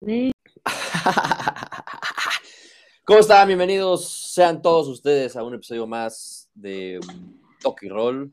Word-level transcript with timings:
¿Cómo 3.04 3.18
están? 3.18 3.48
Bienvenidos 3.48 4.08
sean 4.32 4.62
todos 4.62 4.86
ustedes 4.86 5.34
a 5.34 5.42
un 5.42 5.54
episodio 5.54 5.88
más 5.88 6.48
de 6.54 7.00
Toki 7.60 7.88
Roll. 7.88 8.32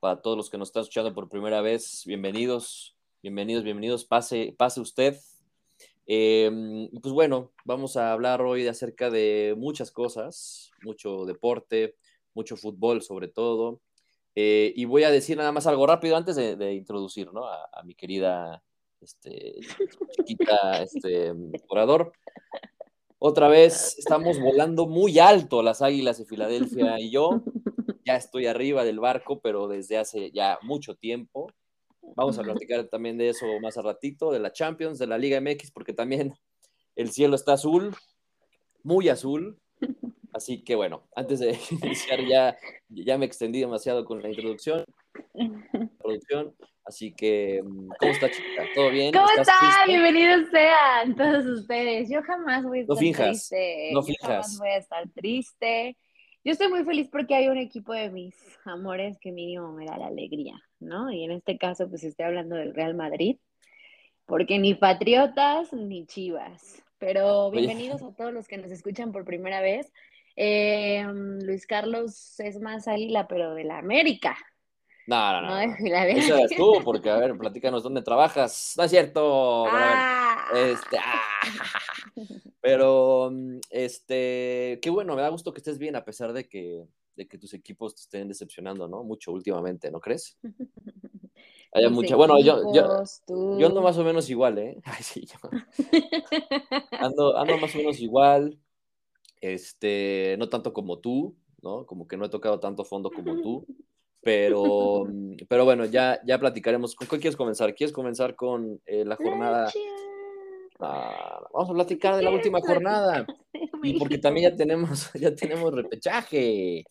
Para 0.00 0.22
todos 0.22 0.38
los 0.38 0.48
que 0.48 0.56
nos 0.56 0.68
están 0.68 0.80
escuchando 0.80 1.12
por 1.12 1.28
primera 1.28 1.60
vez, 1.60 2.04
bienvenidos, 2.06 2.96
bienvenidos, 3.22 3.64
bienvenidos. 3.64 4.06
Pase, 4.06 4.54
pase 4.56 4.80
usted. 4.80 5.18
Eh, 6.06 6.88
pues 7.02 7.12
bueno, 7.12 7.52
vamos 7.66 7.98
a 7.98 8.10
hablar 8.10 8.40
hoy 8.40 8.66
acerca 8.66 9.10
de 9.10 9.54
muchas 9.58 9.90
cosas, 9.90 10.70
mucho 10.82 11.26
deporte, 11.26 11.96
mucho 12.32 12.56
fútbol 12.56 13.02
sobre 13.02 13.28
todo. 13.28 13.82
Eh, 14.34 14.72
y 14.74 14.86
voy 14.86 15.04
a 15.04 15.10
decir 15.10 15.36
nada 15.36 15.52
más 15.52 15.66
algo 15.66 15.86
rápido 15.86 16.16
antes 16.16 16.34
de, 16.36 16.72
introducir 16.72 17.30
¿no? 17.30 17.44
a, 17.46 17.82
mi 17.84 17.94
querida 17.94 18.62
este, 19.04 19.54
chiquita 20.16 20.82
este, 20.82 21.32
orador. 21.68 22.12
Otra 23.18 23.48
vez 23.48 23.96
estamos 23.98 24.40
volando 24.40 24.86
muy 24.86 25.18
alto 25.18 25.62
las 25.62 25.82
Águilas 25.82 26.18
de 26.18 26.24
Filadelfia 26.24 26.98
y 27.00 27.10
yo. 27.10 27.42
Ya 28.06 28.16
estoy 28.16 28.46
arriba 28.46 28.84
del 28.84 29.00
barco, 29.00 29.40
pero 29.40 29.66
desde 29.66 29.96
hace 29.96 30.30
ya 30.30 30.58
mucho 30.62 30.94
tiempo. 30.94 31.50
Vamos 32.16 32.38
a 32.38 32.42
platicar 32.42 32.86
también 32.88 33.16
de 33.16 33.30
eso 33.30 33.46
más 33.62 33.78
a 33.78 33.82
ratito, 33.82 34.30
de 34.30 34.40
la 34.40 34.52
Champions, 34.52 34.98
de 34.98 35.06
la 35.06 35.16
Liga 35.16 35.40
MX, 35.40 35.70
porque 35.70 35.94
también 35.94 36.34
el 36.96 37.10
cielo 37.10 37.34
está 37.34 37.54
azul, 37.54 37.94
muy 38.82 39.08
azul. 39.08 39.58
Así 40.32 40.62
que 40.62 40.74
bueno, 40.74 41.08
antes 41.14 41.40
de 41.40 41.58
iniciar 41.70 42.20
ya, 42.26 42.58
ya 42.88 43.16
me 43.16 43.26
extendí 43.26 43.60
demasiado 43.60 44.04
con 44.04 44.22
la 44.22 44.28
introducción. 44.28 44.84
Producción. 45.98 46.54
Así 46.86 47.12
que, 47.12 47.62
¿cómo 47.62 48.12
está, 48.12 48.30
chica? 48.30 48.64
¿Todo 48.74 48.90
bien? 48.90 49.10
¿Cómo 49.10 49.26
está? 49.38 49.54
Bienvenidos 49.86 50.50
sean 50.50 51.16
todos 51.16 51.46
ustedes. 51.46 52.10
Yo 52.10 52.22
jamás 52.22 52.62
voy 52.62 52.80
a 52.80 52.82
estar 52.82 52.94
no 52.94 53.00
finjas, 53.00 53.48
triste. 53.48 53.90
No 53.94 54.02
finjas. 54.02 54.20
Yo 54.20 54.28
jamás 54.28 54.58
voy 54.58 54.68
a 54.68 54.76
estar 54.76 55.08
triste. 55.14 55.96
Yo 56.44 56.52
estoy 56.52 56.68
muy 56.68 56.84
feliz 56.84 57.08
porque 57.10 57.34
hay 57.34 57.48
un 57.48 57.56
equipo 57.56 57.94
de 57.94 58.10
mis 58.10 58.36
amores 58.66 59.16
que 59.18 59.32
mínimo 59.32 59.72
me 59.72 59.86
da 59.86 59.96
la 59.96 60.08
alegría, 60.08 60.60
¿no? 60.78 61.10
Y 61.10 61.24
en 61.24 61.30
este 61.30 61.56
caso, 61.56 61.88
pues 61.88 62.04
estoy 62.04 62.26
hablando 62.26 62.54
del 62.56 62.74
Real 62.74 62.94
Madrid, 62.94 63.38
porque 64.26 64.58
ni 64.58 64.74
Patriotas 64.74 65.72
ni 65.72 66.04
Chivas. 66.04 66.82
Pero 66.98 67.50
bienvenidos 67.50 68.02
a 68.02 68.14
todos 68.14 68.34
los 68.34 68.46
que 68.46 68.58
nos 68.58 68.70
escuchan 68.70 69.10
por 69.10 69.24
primera 69.24 69.62
vez. 69.62 69.90
Eh, 70.36 71.02
Luis 71.42 71.66
Carlos 71.66 72.38
es 72.40 72.60
más 72.60 72.88
águila, 72.88 73.26
pero 73.26 73.54
de 73.54 73.64
la 73.64 73.78
América. 73.78 74.36
No, 75.06 75.42
no, 75.42 75.48
no. 75.48 75.60
Eso 75.60 76.36
eres 76.36 76.56
tú, 76.56 76.80
porque, 76.82 77.10
a 77.10 77.16
ver, 77.18 77.36
platícanos 77.38 77.82
dónde 77.82 78.02
trabajas. 78.02 78.74
No 78.76 78.84
es 78.84 78.90
cierto. 78.90 79.66
Ah. 79.68 80.46
Este, 80.54 80.98
ah. 80.98 81.20
Pero, 82.60 83.30
mm, 83.30 83.58
este, 83.70 84.78
qué 84.80 84.90
bueno, 84.90 85.14
me 85.14 85.22
da 85.22 85.28
gusto 85.28 85.52
que 85.52 85.58
estés 85.58 85.78
bien, 85.78 85.96
a 85.96 86.04
pesar 86.04 86.32
de 86.32 86.48
que, 86.48 86.86
de 87.16 87.28
que 87.28 87.38
tus 87.38 87.52
equipos 87.52 87.94
te 87.94 88.02
estén 88.02 88.28
decepcionando, 88.28 88.88
¿no? 88.88 89.04
Mucho 89.04 89.32
últimamente, 89.32 89.90
¿no 89.90 90.00
crees? 90.00 90.38
Hay 91.72 91.90
mucha. 91.90 92.14
Bueno, 92.14 92.38
yo, 92.40 92.72
yo, 92.72 93.02
yo, 93.58 93.66
ando 93.66 93.82
más 93.82 93.98
o 93.98 94.04
menos 94.04 94.30
igual, 94.30 94.58
¿eh? 94.58 94.80
Ay, 94.84 95.02
sí, 95.02 95.26
yo. 95.26 95.36
ando, 96.92 97.36
ando 97.36 97.58
más 97.58 97.74
o 97.74 97.78
menos 97.78 97.98
igual. 97.98 98.56
Este, 99.40 100.36
no 100.38 100.48
tanto 100.48 100.72
como 100.72 101.00
tú, 101.00 101.36
¿no? 101.62 101.84
Como 101.84 102.06
que 102.06 102.16
no 102.16 102.26
he 102.26 102.28
tocado 102.28 102.60
tanto 102.60 102.84
fondo 102.84 103.10
como 103.10 103.42
tú. 103.42 103.66
Pero, 104.24 105.04
mm, 105.06 105.36
pero 105.48 105.64
bueno, 105.64 105.84
ya, 105.84 106.20
ya 106.24 106.38
platicaremos. 106.38 106.94
¿Con 106.94 107.06
qué 107.06 107.18
quieres 107.18 107.36
comenzar? 107.36 107.74
¿Quieres 107.74 107.92
comenzar 107.92 108.34
con 108.34 108.80
eh, 108.86 109.04
la 109.04 109.16
jornada? 109.16 109.70
Ah, 110.80 111.40
vamos 111.52 111.70
a 111.70 111.74
platicar 111.74 112.16
de 112.16 112.22
la 112.22 112.30
última 112.30 112.60
jornada. 112.60 113.26
Y 113.82 113.98
porque 113.98 114.16
también 114.16 114.50
ya 114.50 114.56
tenemos, 114.56 115.12
ya 115.20 115.34
tenemos 115.34 115.74
repechaje. 115.74 116.84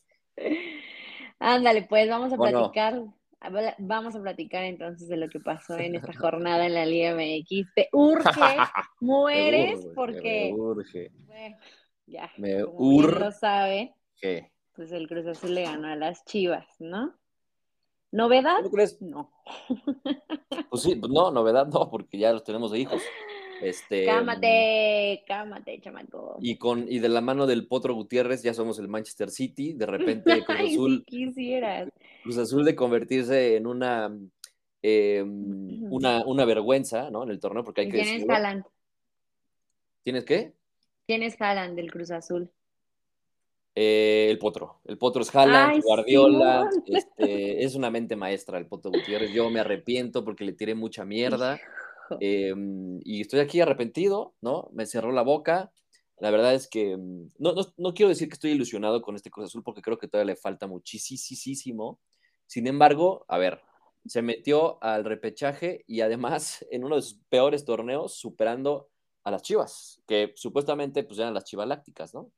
Ándale, 1.40 1.88
pues 1.90 2.08
vamos 2.08 2.32
a 2.32 2.38
platicar. 2.38 3.02
Vamos 3.80 4.16
a 4.16 4.22
platicar 4.22 4.64
entonces 4.64 5.08
de 5.10 5.18
lo 5.18 5.28
que 5.28 5.40
pasó 5.40 5.76
en 5.78 5.96
esta 5.96 6.14
jornada 6.18 6.68
en 6.68 6.76
la 6.76 6.86
Liga 6.86 7.16
MX. 7.16 7.74
Te 7.74 7.90
urge, 7.92 8.58
mueres 9.02 9.88
porque. 9.96 10.54
Me 10.54 10.62
urge. 10.62 11.12
ya. 12.06 12.32
Me 12.38 12.64
urge. 12.64 13.20
lo 13.20 13.32
sabe. 13.32 13.96
¿Qué? 14.16 14.52
Pues 14.74 14.92
el 14.92 15.08
Cruz 15.08 15.26
Azul 15.26 15.56
le 15.56 15.64
ganó 15.64 15.88
a 15.88 15.96
las 15.96 16.24
Chivas, 16.26 16.68
¿no? 16.80 17.16
¿Novedad? 18.14 18.62
¿No 18.62 18.70
crees? 18.70 18.98
No. 19.02 19.32
Pues 20.70 20.84
sí, 20.84 20.96
pues 20.96 21.12
no, 21.12 21.32
novedad 21.32 21.68
no, 21.68 21.90
porque 21.90 22.18
ya 22.20 22.32
los 22.32 22.44
tenemos 22.44 22.72
de 22.72 22.80
hijos. 22.80 23.02
Este, 23.62 24.06
cámate, 24.06 25.24
cámate, 25.26 25.82
chamaco. 25.82 26.38
Y, 26.40 26.58
con, 26.58 26.86
y 26.88 27.00
de 27.00 27.10
la 27.10 27.22
mano 27.22 27.48
del 27.48 27.68
Potro 27.68 27.96
Gutiérrez 27.96 28.44
ya 28.44 28.54
somos 28.54 28.78
el 28.78 28.88
Manchester 28.88 29.32
City. 29.32 29.74
De 29.74 29.86
repente 29.88 30.44
Cruz 30.44 30.60
Azul. 30.60 31.04
quisieras. 31.06 31.90
Cruz 32.22 32.38
Azul 32.38 32.64
de 32.66 32.76
convertirse 32.76 33.56
en 33.56 33.66
una, 33.66 34.16
em, 34.84 35.92
una, 35.92 36.24
una 36.26 36.46
vergüenza, 36.46 37.10
¿no? 37.10 37.24
En 37.24 37.32
el 37.32 37.40
torneo, 37.40 37.64
porque 37.64 37.82
hay 37.82 37.90
que 37.90 38.04
¿Tienes 38.04 38.30
Haaland? 38.30 38.64
¿Tienes 40.04 40.24
qué? 40.26 40.54
¿Tienes 41.08 41.42
Haaland 41.42 41.76
del 41.76 41.92
Cruz 41.92 42.12
Azul? 42.12 42.52
Eh, 43.76 44.28
el 44.30 44.38
Potro. 44.38 44.82
El 44.86 44.98
Potro 44.98 45.22
es 45.22 45.34
Haaland, 45.36 45.82
Guardiola. 45.84 46.70
este, 46.86 47.64
es 47.64 47.76
una 47.76 47.90
mente 47.90 48.16
maestra 48.16 48.58
el 48.58 48.68
Potro 48.68 48.92
Gutiérrez. 48.92 49.32
Yo 49.32 49.50
me 49.50 49.60
arrepiento 49.60 50.24
porque 50.24 50.46
le 50.46 50.54
tiré 50.54 50.76
mucha 50.76 51.06
mierda. 51.06 51.60
Em, 52.20 53.00
y 53.04 53.22
estoy 53.22 53.40
aquí 53.40 53.62
arrepentido, 53.62 54.36
¿no? 54.42 54.70
Me 54.74 54.86
cerró 54.86 55.12
la 55.12 55.24
boca. 55.24 55.72
La 56.20 56.32
verdad 56.32 56.54
es 56.54 56.68
que 56.68 56.96
mm, 56.96 57.32
no, 57.40 57.56
no, 57.78 57.94
quiero 57.94 58.10
decir 58.10 58.28
que 58.28 58.36
estoy 58.36 58.52
ilusionado 58.52 59.02
con 59.02 59.16
este 59.16 59.32
Cruz 59.32 59.48
Azul 59.48 59.64
porque 59.64 59.82
creo 59.82 59.98
que 59.98 60.08
todavía 60.08 60.34
le 60.34 60.40
falta 60.40 60.68
muchísimo. 60.68 62.00
Sin 62.46 62.68
embargo, 62.68 63.26
a 63.28 63.38
ver, 63.38 63.62
se 64.06 64.22
metió 64.22 64.82
al 64.84 65.06
repechaje 65.06 65.84
y 65.88 66.02
además 66.02 66.66
en 66.72 66.84
uno 66.84 66.98
de 66.98 67.02
sus 67.02 67.20
peores 67.30 67.66
torneos 67.66 68.16
superando 68.16 68.90
a 69.24 69.32
las 69.32 69.42
Chivas, 69.42 70.02
que 70.06 70.34
supuestamente 70.36 71.04
pues 71.04 71.18
eran 71.20 71.34
las 71.34 71.46
Chivas 71.46 71.68
Lácticas, 71.68 72.14
¿no? 72.14 72.30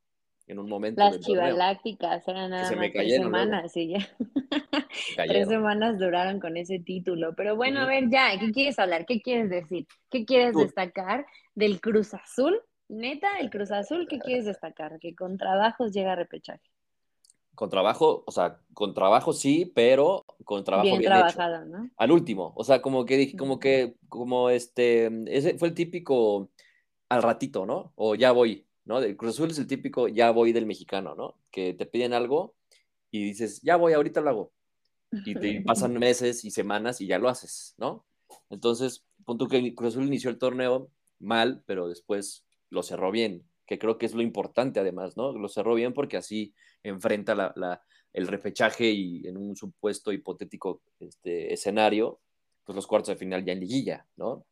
En 0.47 0.59
un 0.59 0.69
momento. 0.69 1.01
Las 1.01 1.19
chivalácticas 1.19 2.27
eran 2.27 2.51
nada 2.51 2.71
más 2.71 2.91
tres 2.91 3.15
semanas 3.15 3.77
y 3.77 3.87
ya. 3.89 4.07
tres 5.27 5.47
semanas 5.47 5.97
duraron 5.97 6.39
con 6.39 6.57
ese 6.57 6.79
título. 6.79 7.33
Pero 7.35 7.55
bueno, 7.55 7.81
a 7.81 7.85
ver, 7.85 8.09
ya, 8.09 8.37
¿qué 8.39 8.51
quieres 8.51 8.77
hablar? 8.79 9.05
¿Qué 9.05 9.21
quieres 9.21 9.49
decir? 9.49 9.87
¿Qué 10.09 10.25
quieres 10.25 10.55
destacar 10.55 11.25
del 11.55 11.81
Cruz 11.81 12.13
Azul? 12.13 12.61
Neta, 12.87 13.39
el 13.39 13.49
Cruz 13.49 13.71
Azul, 13.71 14.07
¿qué 14.07 14.19
quieres 14.19 14.45
destacar? 14.45 14.99
Que 14.99 15.15
con 15.15 15.37
trabajos 15.37 15.91
llega 15.91 16.13
a 16.13 16.15
repechaje. 16.15 16.69
Con 17.55 17.69
trabajo, 17.69 18.23
o 18.27 18.31
sea, 18.31 18.59
con 18.73 18.93
trabajo 18.93 19.31
sí, 19.31 19.71
pero 19.73 20.25
con 20.43 20.63
trabajo 20.63 20.89
bien, 20.89 21.01
trabajado, 21.01 21.65
¿no? 21.65 21.89
Al 21.95 22.11
último, 22.11 22.51
o 22.55 22.65
sea, 22.65 22.81
como 22.81 23.05
que 23.05 23.15
dije, 23.15 23.37
como 23.37 23.59
que, 23.59 23.95
como 24.09 24.49
este, 24.49 25.09
ese 25.27 25.57
fue 25.57 25.69
el 25.69 25.73
típico 25.73 26.49
al 27.07 27.23
ratito, 27.23 27.65
¿no? 27.65 27.93
O 27.95 28.15
ya 28.15 28.33
voy, 28.33 28.64
¿no? 28.85 28.99
El 28.99 29.17
Cruz 29.17 29.35
Azul 29.35 29.51
es 29.51 29.59
el 29.59 29.67
típico 29.67 30.07
ya 30.07 30.31
voy 30.31 30.53
del 30.53 30.65
mexicano, 30.65 31.15
¿no? 31.15 31.35
Que 31.51 31.73
te 31.73 31.85
piden 31.85 32.13
algo 32.13 32.55
y 33.11 33.23
dices, 33.23 33.61
ya 33.61 33.75
voy, 33.75 33.93
ahorita 33.93 34.21
lo 34.21 34.29
hago. 34.29 34.51
Y 35.25 35.33
te 35.35 35.61
pasan 35.65 35.93
meses 35.93 36.45
y 36.45 36.51
semanas 36.51 37.01
y 37.01 37.07
ya 37.07 37.19
lo 37.19 37.29
haces, 37.29 37.75
¿no? 37.77 38.05
Entonces, 38.49 39.05
punto 39.25 39.47
que 39.47 39.73
Cruz 39.73 39.93
Azul 39.93 40.07
inició 40.07 40.29
el 40.29 40.37
torneo 40.37 40.89
mal, 41.19 41.63
pero 41.65 41.87
después 41.87 42.45
lo 42.69 42.83
cerró 42.83 43.11
bien, 43.11 43.43
que 43.65 43.79
creo 43.79 43.97
que 43.97 44.05
es 44.05 44.13
lo 44.13 44.21
importante 44.21 44.79
además, 44.79 45.17
¿no? 45.17 45.31
Lo 45.31 45.47
cerró 45.47 45.75
bien 45.75 45.93
porque 45.93 46.17
así 46.17 46.53
enfrenta 46.83 47.35
la, 47.35 47.81
el 48.13 48.27
repechaje 48.27 48.91
y 48.91 49.27
en 49.27 49.37
un 49.37 49.55
supuesto 49.55 50.11
hipotético 50.11 50.81
este, 50.99 51.53
escenario, 51.53 52.19
pues 52.63 52.75
los 52.75 52.87
cuartos 52.87 53.09
de 53.09 53.15
final 53.15 53.43
ya 53.45 53.53
en 53.53 53.59
liguilla, 53.59 54.05
¿no? 54.15 54.45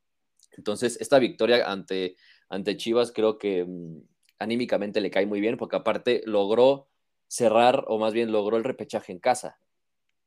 Entonces, 0.58 1.00
esta 1.02 1.20
victoria 1.20 1.70
ante, 1.70 2.16
ante 2.50 2.78
Chivas 2.78 3.12
creo 3.12 3.38
que 3.38 3.66
mm, 3.66 4.02
anímicamente 4.44 5.02
le 5.02 5.12
cae 5.12 5.26
muy 5.26 5.42
bien, 5.42 5.58
porque 5.58 5.76
aparte 5.76 6.22
logró 6.26 6.88
cerrar, 7.28 7.86
o 7.88 7.98
más 7.98 8.14
bien 8.14 8.32
logró 8.32 8.58
el 8.58 8.64
repechaje 8.64 9.12
en 9.12 9.20
casa. 9.20 9.58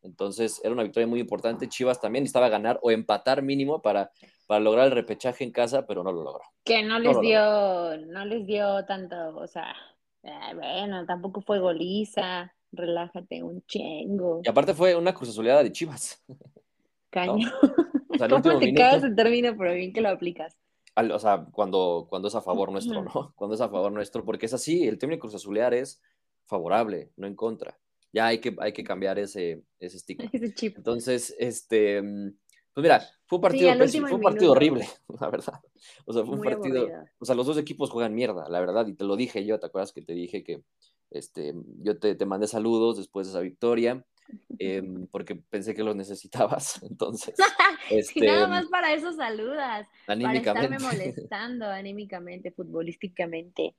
Entonces 0.02 0.60
era 0.62 0.72
una 0.72 0.82
victoria 0.82 1.06
muy 1.06 1.20
importante. 1.20 1.68
Chivas 1.68 2.00
también 2.00 2.22
necesitaba 2.22 2.48
ganar 2.48 2.78
o 2.82 2.90
empatar 2.90 3.42
mínimo 3.42 3.82
para, 3.82 4.10
para 4.46 4.60
lograr 4.60 4.86
el 4.86 4.92
repechaje 4.92 5.44
en 5.44 5.50
casa, 5.50 5.86
pero 5.86 6.02
no 6.02 6.12
lo 6.12 6.22
logró. 6.22 6.42
Que 6.64 6.82
no 6.82 6.98
les 6.98 7.20
dio, 7.20 7.96
no 8.06 8.24
les 8.24 8.46
dio 8.46 8.84
tanto, 8.84 9.36
o 9.36 9.46
sea, 9.46 9.74
eh, 10.22 10.54
bueno, 10.54 11.04
tampoco 11.06 11.40
fue 11.40 11.58
goliza, 11.58 12.52
relájate 12.72 13.42
un 13.42 13.62
chingo. 13.66 14.40
Y 14.44 14.48
aparte 14.48 14.74
fue 14.74 14.94
una 14.94 15.14
cruzazuleada 15.14 15.62
de 15.62 15.72
Chivas. 15.72 16.24
Caño. 17.10 17.48
¿Cómo 18.18 18.58
te 18.58 18.74
caes 18.74 19.02
el 19.02 19.14
término, 19.14 19.54
pero 19.56 19.74
bien 19.74 19.92
que 19.92 20.00
lo 20.00 20.08
aplicas? 20.08 20.56
O 20.96 21.18
sea, 21.18 21.46
cuando, 21.52 22.06
cuando 22.08 22.28
es 22.28 22.34
a 22.34 22.40
favor 22.40 22.72
nuestro, 22.72 23.02
¿no? 23.02 23.32
Cuando 23.36 23.54
es 23.54 23.60
a 23.60 23.68
favor 23.68 23.92
nuestro, 23.92 24.24
porque 24.24 24.46
es 24.46 24.54
así, 24.54 24.86
el 24.86 24.98
término 24.98 25.20
Cruz 25.20 25.34
Azulear 25.34 25.74
es 25.74 26.00
favorable, 26.46 27.12
no 27.16 27.26
en 27.26 27.34
contra. 27.34 27.78
Ya 28.12 28.26
hay 28.26 28.40
que, 28.40 28.56
hay 28.60 28.72
que 28.72 28.84
cambiar 28.84 29.18
ese, 29.18 29.62
ese 29.78 29.98
Ese 30.32 30.54
chip. 30.54 30.76
Entonces, 30.78 31.34
este, 31.38 32.00
Pues 32.00 32.82
mira, 32.82 33.02
fue 33.26 33.36
un 33.36 33.42
partido, 33.42 33.70
fue 34.00 34.14
un 34.14 34.22
partido 34.22 34.52
horrible, 34.52 34.88
la 35.20 35.28
verdad. 35.28 35.60
O 36.06 36.12
sea, 36.12 36.24
fue 36.24 36.36
un 36.36 36.42
partido. 36.42 36.88
O 37.18 37.24
sea, 37.24 37.34
los 37.34 37.46
dos 37.46 37.58
equipos 37.58 37.90
juegan 37.90 38.14
mierda, 38.14 38.48
la 38.48 38.60
verdad, 38.60 38.86
y 38.86 38.94
te 38.94 39.04
lo 39.04 39.16
dije 39.16 39.44
yo, 39.44 39.60
¿te 39.60 39.66
acuerdas 39.66 39.92
que 39.92 40.02
te 40.02 40.14
dije 40.14 40.42
que 40.42 40.62
este, 41.10 41.54
yo 41.82 41.98
te, 41.98 42.14
te 42.14 42.26
mandé 42.26 42.46
saludos 42.46 42.96
después 42.96 43.26
de 43.26 43.32
esa 43.32 43.40
victoria? 43.40 44.04
Em, 44.58 45.06
porque 45.08 45.34
pensé 45.36 45.74
que 45.74 45.82
los 45.82 45.96
necesitabas. 45.96 46.82
Entonces, 46.90 47.34
este, 47.90 48.26
nada 48.26 48.46
más 48.46 48.66
para 48.66 48.92
eso 48.94 49.12
saludas, 49.12 49.86
para 50.06 50.34
estarme 50.34 50.78
molestando 50.80 51.66
anímicamente, 51.66 52.50
futbolísticamente. 52.50 53.74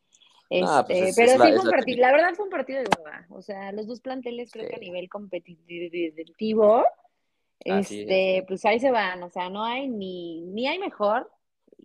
Pues 0.50 0.64
este, 0.64 1.14
pero 1.16 1.32
sí 1.32 1.38
fue 1.38 1.60
un 1.60 1.70
partido, 1.70 2.00
la, 2.00 2.12
verdad 2.14 2.34
fue 2.36 2.46
un 2.46 2.52
partido 2.52 2.80
de 2.80 2.90
hueva. 2.98 3.26
O 3.32 3.42
sea, 3.42 3.72
los 3.74 3.86
dos 3.86 4.00
planteles 4.00 4.50
creo 4.50 4.70
que 4.70 4.76
a 4.76 4.80
nivel 4.80 5.10
competitivo, 5.10 6.86
este, 7.60 8.46
pues 8.48 8.64
ahí 8.64 8.80
se 8.80 8.92
van. 8.92 9.24
O 9.24 9.30
sea, 9.30 9.50
no 9.50 9.66
hay 9.66 9.90
ni, 9.90 10.42
ni 10.42 10.68
hay 10.68 10.80
mejor 10.80 11.30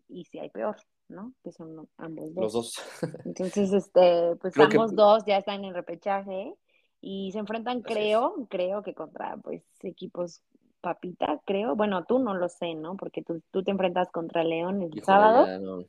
y 0.08 0.26
si 0.26 0.38
hay 0.38 0.49
peor, 0.50 0.76
¿no? 1.08 1.35
Que 1.43 1.50
son 1.50 1.88
ambos 1.97 2.35
dos. 2.35 2.44
Los 2.44 2.53
dos. 2.53 2.82
Entonces, 3.25 3.73
este, 3.73 4.37
pues 4.41 4.56
ambos 4.56 4.94
dos 4.94 5.25
ya 5.26 5.38
están 5.38 5.65
en 5.65 5.75
repechaje 5.75 6.55
y 7.02 7.32
se 7.32 7.40
enfrentan, 7.40 7.82
creo, 7.82 8.46
creo 8.49 8.82
que 8.82 8.94
contra 8.94 9.37
pues 9.37 9.62
equipos 9.82 10.40
papita, 10.81 11.40
creo. 11.44 11.75
Bueno, 11.75 12.04
tú 12.04 12.20
no 12.20 12.34
lo 12.34 12.49
sé, 12.49 12.75
¿no? 12.75 12.96
Porque 12.96 13.22
tú, 13.22 13.43
tú 13.50 13.64
te 13.64 13.72
enfrentas 13.72 14.10
contra 14.12 14.44
León 14.44 14.82
el 14.82 15.04
sábado. 15.04 15.84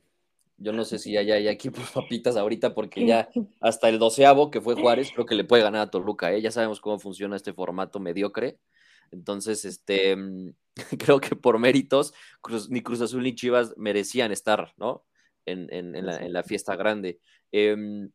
Yo 0.56 0.72
no 0.72 0.84
sé 0.84 0.98
si 0.98 1.12
ya 1.12 1.20
hay 1.20 1.48
equipos 1.48 1.90
papitas 1.92 2.36
ahorita, 2.36 2.74
porque 2.74 3.06
ya 3.06 3.28
hasta 3.60 3.88
el 3.88 3.98
doceavo, 4.00 4.50
que 4.50 4.60
fue 4.60 4.74
Juárez, 4.74 5.12
creo 5.12 5.24
que 5.26 5.36
le 5.36 5.44
puede 5.44 5.62
ganar 5.62 5.82
a 5.82 5.90
Toluca, 5.90 6.32
¿eh? 6.32 6.42
Ya 6.42 6.50
sabemos 6.50 6.80
cómo 6.80 6.98
funciona 6.98 7.36
este 7.36 7.52
formato 7.52 8.00
mediocre. 8.00 8.58
Entonces, 9.12 9.64
este, 9.64 10.16
creo 10.98 11.20
que 11.20 11.36
por 11.36 11.60
méritos, 11.60 12.12
ni 12.70 12.82
Cruz 12.82 13.00
Azul 13.00 13.22
ni 13.22 13.36
Chivas 13.36 13.74
merecían 13.76 14.32
estar, 14.32 14.72
¿no? 14.76 15.04
En, 15.46 16.32
la, 16.32 16.42
fiesta 16.42 16.74
grande. 16.74 17.20
Em, 17.52 18.10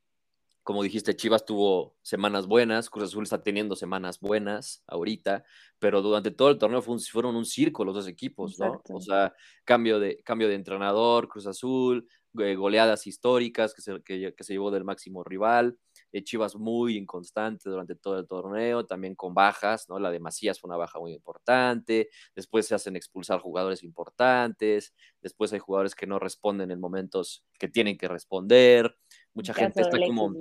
como 0.69 0.83
dijiste, 0.83 1.15
Chivas 1.15 1.45
tuvo 1.45 1.95
semanas 2.03 2.45
buenas, 2.45 2.91
Cruz 2.91 3.05
Azul 3.05 3.23
está 3.23 3.41
teniendo 3.41 3.75
semanas 3.75 4.19
buenas 4.19 4.83
ahorita, 4.85 5.43
pero 5.79 6.03
durante 6.03 6.29
todo 6.29 6.51
el 6.51 6.59
torneo 6.59 6.83
fueron 6.83 7.35
un 7.35 7.47
circo 7.47 7.83
los 7.83 7.95
dos 7.95 8.07
equipos, 8.07 8.59
¿no? 8.59 8.79
O 8.93 9.01
sea, 9.01 9.33
cambio 9.63 9.99
de, 9.99 10.21
cambio 10.21 10.47
de 10.47 10.53
entrenador, 10.53 11.27
Cruz 11.27 11.47
Azul, 11.47 12.07
eh, 12.37 12.53
goleadas 12.53 13.07
históricas 13.07 13.73
que 13.73 13.81
se, 13.81 14.03
que, 14.03 14.43
se 14.43 14.53
llevó 14.53 14.69
del 14.69 14.83
máximo 14.83 15.23
rival, 15.23 15.75
eh, 16.11 16.23
Chivas 16.23 16.55
muy 16.55 16.97
inconstante 16.97 17.67
durante 17.67 17.95
todo 17.95 18.19
el 18.19 18.27
torneo, 18.27 18.85
también 18.85 19.15
con 19.15 19.33
bajas, 19.33 19.89
¿no? 19.89 19.97
La 19.97 20.11
de 20.11 20.19
Macías 20.19 20.59
fue 20.59 20.67
una 20.67 20.77
baja 20.77 20.99
muy 20.99 21.13
importante, 21.13 22.09
después 22.35 22.67
se 22.67 22.75
hacen 22.75 22.95
expulsar 22.95 23.39
jugadores 23.39 23.81
importantes, 23.83 24.93
después 25.19 25.51
hay 25.51 25.57
jugadores 25.57 25.95
que 25.95 26.05
no 26.05 26.19
responden 26.19 26.69
en 26.69 26.79
momentos 26.79 27.43
que 27.57 27.67
tienen 27.69 27.97
que 27.97 28.07
responder, 28.07 28.95
Mucha 29.33 29.53
gente 29.53 29.81
está 29.81 29.97
como. 30.05 30.33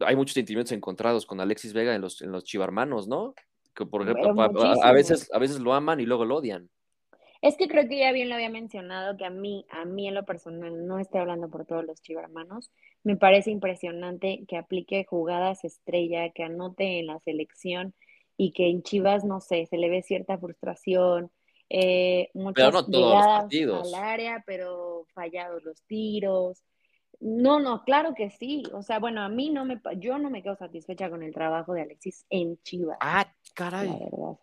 Hay 0.00 0.16
muchos 0.16 0.34
sentimientos 0.34 0.72
encontrados 0.72 1.24
con 1.24 1.40
Alexis 1.40 1.72
Vega 1.72 1.94
en 1.94 2.02
los, 2.02 2.20
en 2.20 2.30
los 2.30 2.44
chivarmanos, 2.44 3.08
¿no? 3.08 3.34
Que 3.74 3.86
por 3.86 4.02
ejemplo, 4.02 4.34
a, 4.82 4.92
veces, 4.92 5.30
a 5.32 5.38
veces 5.38 5.60
lo 5.60 5.72
aman 5.72 6.00
y 6.00 6.04
luego 6.04 6.24
lo 6.24 6.36
odian. 6.36 6.68
Es 7.40 7.56
que 7.56 7.68
creo 7.68 7.88
que 7.88 7.98
ya 7.98 8.12
bien 8.12 8.28
lo 8.28 8.34
había 8.34 8.50
mencionado, 8.50 9.16
que 9.16 9.24
a 9.24 9.30
mí, 9.30 9.64
a 9.70 9.84
mí 9.84 10.08
en 10.08 10.14
lo 10.14 10.24
personal, 10.24 10.86
no 10.86 10.98
estoy 10.98 11.20
hablando 11.20 11.48
por 11.48 11.64
todos 11.66 11.84
los 11.84 12.02
chivarmanos, 12.02 12.72
me 13.04 13.16
parece 13.16 13.50
impresionante 13.50 14.44
que 14.48 14.56
aplique 14.56 15.04
jugadas 15.04 15.64
estrella, 15.64 16.30
que 16.30 16.42
anote 16.42 16.98
en 16.98 17.06
la 17.06 17.20
selección 17.20 17.94
y 18.36 18.52
que 18.52 18.68
en 18.68 18.82
Chivas, 18.82 19.24
no 19.24 19.40
sé, 19.40 19.66
se 19.66 19.78
le 19.78 19.88
ve 19.88 20.02
cierta 20.02 20.36
frustración, 20.36 21.30
eh, 21.70 22.30
muchas 22.34 22.86
pero 22.88 23.82
al 23.82 23.94
área, 23.94 24.42
pero 24.46 25.06
fallados 25.14 25.62
los 25.62 25.82
tiros, 25.82 26.64
no, 27.20 27.58
no, 27.58 27.84
claro 27.84 28.14
que 28.14 28.30
sí. 28.30 28.62
O 28.72 28.82
sea, 28.82 28.98
bueno, 28.98 29.22
a 29.22 29.28
mí 29.28 29.50
no 29.50 29.64
me, 29.64 29.80
yo 29.96 30.18
no 30.18 30.30
me 30.30 30.42
quedo 30.42 30.56
satisfecha 30.56 31.10
con 31.10 31.22
el 31.22 31.34
trabajo 31.34 31.74
de 31.74 31.82
Alexis 31.82 32.24
en 32.30 32.60
Chivas. 32.62 32.98
Ah, 33.00 33.32
caray. 33.54 33.88
La 33.88 33.98
verdad. 33.98 34.38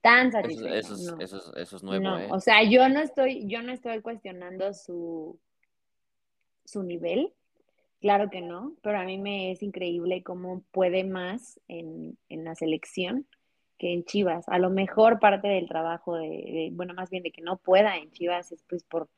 Tan 0.00 0.32
satisfecha. 0.32 0.76
Eso, 0.76 1.56
es, 1.56 1.82
nuevo, 1.82 2.18
¿eh? 2.18 2.28
O 2.30 2.40
sea, 2.40 2.62
yo 2.62 2.88
no 2.88 3.00
estoy, 3.00 3.46
yo 3.46 3.62
no 3.62 3.72
estoy 3.72 4.02
cuestionando 4.02 4.74
su, 4.74 5.38
su 6.64 6.82
nivel. 6.82 7.32
Claro 8.00 8.28
que 8.28 8.42
no, 8.42 8.76
pero 8.82 8.98
a 8.98 9.04
mí 9.04 9.16
me 9.16 9.50
es 9.50 9.62
increíble 9.62 10.22
cómo 10.22 10.62
puede 10.72 11.04
más 11.04 11.58
en, 11.68 12.18
en 12.28 12.44
la 12.44 12.54
selección 12.54 13.26
que 13.78 13.94
en 13.94 14.04
Chivas. 14.04 14.46
A 14.48 14.58
lo 14.58 14.68
mejor 14.68 15.18
parte 15.18 15.48
del 15.48 15.68
trabajo 15.68 16.16
de, 16.16 16.68
bueno, 16.72 16.92
más 16.92 17.08
bien 17.08 17.22
de 17.22 17.32
que 17.32 17.40
no 17.40 17.56
pueda 17.56 17.96
en 17.96 18.10
Chivas 18.10 18.52
es 18.52 18.62
pues 18.68 18.84
por 18.84 19.08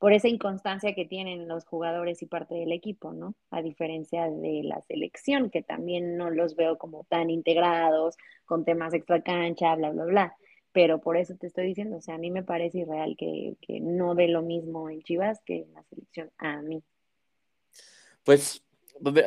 por 0.00 0.14
esa 0.14 0.28
inconstancia 0.28 0.94
que 0.94 1.04
tienen 1.04 1.46
los 1.46 1.66
jugadores 1.66 2.22
y 2.22 2.26
parte 2.26 2.54
del 2.54 2.72
equipo, 2.72 3.12
¿no? 3.12 3.34
A 3.50 3.60
diferencia 3.60 4.30
de 4.30 4.62
la 4.64 4.80
selección, 4.88 5.50
que 5.50 5.62
también 5.62 6.16
no 6.16 6.30
los 6.30 6.56
veo 6.56 6.78
como 6.78 7.04
tan 7.04 7.28
integrados, 7.28 8.16
con 8.46 8.64
temas 8.64 8.94
extra 8.94 9.20
cancha, 9.22 9.76
bla, 9.76 9.90
bla, 9.90 10.04
bla. 10.06 10.36
Pero 10.72 11.02
por 11.02 11.18
eso 11.18 11.34
te 11.34 11.48
estoy 11.48 11.66
diciendo, 11.66 11.98
o 11.98 12.00
sea, 12.00 12.14
a 12.14 12.18
mí 12.18 12.30
me 12.30 12.42
parece 12.42 12.78
irreal 12.78 13.14
que, 13.18 13.56
no 13.82 14.14
ve 14.14 14.28
lo 14.28 14.40
mismo 14.40 14.88
en 14.88 15.02
Chivas 15.02 15.42
que 15.44 15.64
en 15.64 15.74
la 15.74 15.82
selección, 15.82 16.30
a 16.38 16.62
mí. 16.62 16.82
Pues, 18.24 18.64
pues 19.02 19.22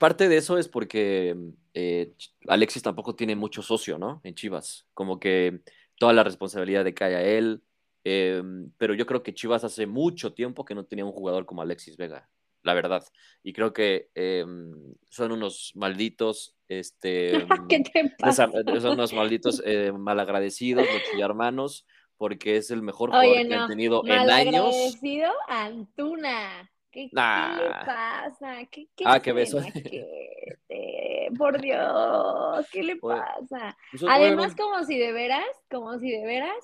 parte 0.00 0.28
de 0.28 0.38
eso 0.38 0.58
es 0.58 0.66
porque 0.66 1.36
eh, 1.72 2.14
Alexis 2.48 2.82
tampoco 2.82 3.14
tiene 3.14 3.36
mucho 3.36 3.62
socio, 3.62 3.96
¿no? 3.96 4.20
En 4.24 4.34
Chivas. 4.34 4.88
Como 4.92 5.20
que 5.20 5.60
toda 6.00 6.12
la 6.12 6.24
responsabilidad 6.24 6.82
de 6.82 6.94
cae 6.94 7.14
a 7.14 7.22
él, 7.22 7.62
Em, 8.04 8.70
pero 8.78 8.94
yo 8.94 9.06
creo 9.06 9.22
que 9.22 9.34
Chivas 9.34 9.64
hace 9.64 9.86
mucho 9.86 10.32
tiempo 10.32 10.64
que 10.64 10.74
no 10.74 10.84
tenía 10.84 11.04
un 11.04 11.12
jugador 11.12 11.44
como 11.44 11.62
Alexis 11.62 11.96
Vega, 11.96 12.28
la 12.62 12.74
verdad. 12.74 13.04
Y 13.42 13.52
creo 13.52 13.72
que 13.72 14.10
em, 14.14 14.94
son 15.10 15.32
unos 15.32 15.72
malditos, 15.74 16.56
este, 16.68 17.32
¿Qué 17.68 17.80
te 17.80 18.14
pasa? 18.18 18.50
son 18.80 18.92
unos 18.92 19.12
malditos 19.12 19.62
eh, 19.66 19.92
malagradecidos, 19.92 20.86
los 20.86 21.20
hermanos, 21.20 21.86
porque 22.16 22.56
es 22.56 22.70
el 22.70 22.82
mejor 22.82 23.10
jugador 23.10 23.48
que 23.48 23.54
han 23.54 23.68
tenido 23.68 24.02
en 24.04 24.12
años. 24.12 24.26
Malagradecido 24.28 25.32
Antuna. 25.48 26.70
¿Qué, 26.90 27.08
¿Qué, 27.08 27.14
le 27.14 27.70
pasa? 27.86 28.66
¿Qué, 28.68 28.88
qué 28.96 29.04
ah, 29.06 29.20
qué 29.20 29.32
beso. 29.32 29.58
Por 31.38 31.60
Dios, 31.60 32.68
¿qué 32.72 32.82
le 32.82 32.96
pasa? 32.96 33.76
Pues, 33.92 34.02
Además, 34.08 34.56
como 34.56 34.82
si 34.82 34.98
de 34.98 35.12
veras, 35.12 35.46
como 35.70 35.96
si 36.00 36.10
de 36.10 36.26
veras 36.26 36.56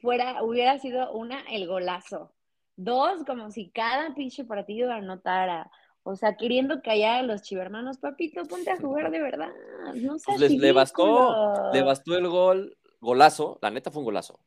fuera, 0.00 0.42
hubiera 0.42 0.78
sido 0.78 1.12
una, 1.12 1.40
el 1.50 1.66
golazo. 1.66 2.32
Dos, 2.76 3.24
como 3.26 3.50
si 3.50 3.70
cada 3.70 4.14
pinche 4.14 4.44
partido 4.44 4.92
anotara. 4.92 5.70
O 6.04 6.16
sea, 6.16 6.36
queriendo 6.36 6.80
callar 6.80 7.16
a 7.16 7.22
los 7.22 7.42
chivermanos, 7.42 7.98
papito, 7.98 8.42
ponte 8.44 8.70
a 8.70 8.78
jugar 8.78 9.10
de 9.10 9.20
verdad. 9.20 9.52
No 9.94 10.16
pues 10.24 10.40
les, 10.40 10.52
le 10.52 10.72
bastó, 10.72 11.70
le 11.72 11.82
bastó 11.82 12.16
el 12.16 12.28
gol, 12.28 12.78
golazo, 13.00 13.58
la 13.60 13.70
neta 13.70 13.90
fue 13.90 14.00
un 14.00 14.06
golazo. 14.06 14.40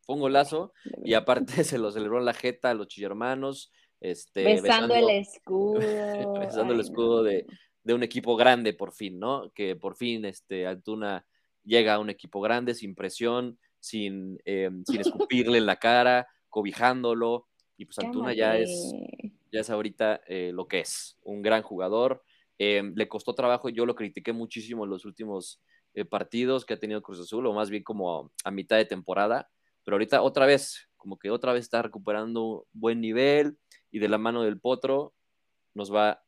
Fue 0.00 0.16
un 0.16 0.22
golazo, 0.22 0.72
y 1.04 1.14
aparte 1.14 1.46
se 1.64 1.78
lo 1.78 1.90
celebró 1.92 2.18
en 2.18 2.24
la 2.24 2.34
jeta 2.34 2.70
a 2.70 2.74
los 2.74 2.88
chivermanos. 2.88 3.70
Este, 4.00 4.42
besando, 4.44 4.94
el 4.94 5.08
escudo. 5.10 6.38
besando 6.38 6.74
el 6.74 6.80
escudo 6.80 7.22
de, 7.22 7.46
de, 7.84 7.94
un 7.94 8.02
equipo 8.02 8.36
grande 8.36 8.74
por 8.74 8.92
fin, 8.92 9.18
¿no? 9.18 9.50
Que 9.54 9.76
por 9.76 9.96
fin 9.96 10.24
este, 10.24 10.66
Altuna 10.66 11.24
llega 11.62 11.94
a 11.94 11.98
un 11.98 12.10
equipo 12.10 12.40
grande, 12.40 12.74
sin 12.74 12.94
presión, 12.94 13.58
sin, 13.84 14.40
eh, 14.46 14.70
sin 14.86 15.00
escupirle 15.28 15.58
en 15.58 15.66
la 15.66 15.76
cara, 15.76 16.26
cobijándolo. 16.48 17.46
Y 17.76 17.84
pues 17.84 17.98
Antuna 17.98 18.32
ya 18.32 18.56
es, 18.56 18.70
ya 19.52 19.60
es 19.60 19.68
ahorita 19.70 20.22
eh, 20.26 20.52
lo 20.54 20.66
que 20.66 20.80
es, 20.80 21.18
un 21.22 21.42
gran 21.42 21.62
jugador. 21.62 22.24
Eh, 22.58 22.82
le 22.94 23.08
costó 23.08 23.34
trabajo, 23.34 23.68
yo 23.68 23.84
lo 23.84 23.94
critiqué 23.94 24.32
muchísimo 24.32 24.84
en 24.84 24.90
los 24.90 25.04
últimos 25.04 25.60
partidos 26.10 26.64
que 26.64 26.74
ha 26.74 26.80
tenido 26.80 27.02
Cruz 27.02 27.20
Azul, 27.20 27.46
o 27.46 27.52
más 27.52 27.70
bien 27.70 27.84
como 27.84 28.32
a, 28.42 28.50
mitad 28.50 28.76
de 28.76 28.84
temporada, 28.84 29.48
pero 29.84 29.94
ahorita 29.94 30.22
otra 30.22 30.44
vez, 30.44 30.88
como 30.96 31.16
que 31.20 31.30
otra 31.30 31.52
vez 31.52 31.62
está 31.62 31.82
recuperando 31.82 32.66
buen 32.72 33.00
nivel 33.00 33.58
y 33.92 34.00
de 34.00 34.08
la 34.08 34.18
mano 34.18 34.42
del 34.42 34.58
Potro 34.58 35.14
nos 35.72 35.94
va 35.94 36.10
a 36.10 36.24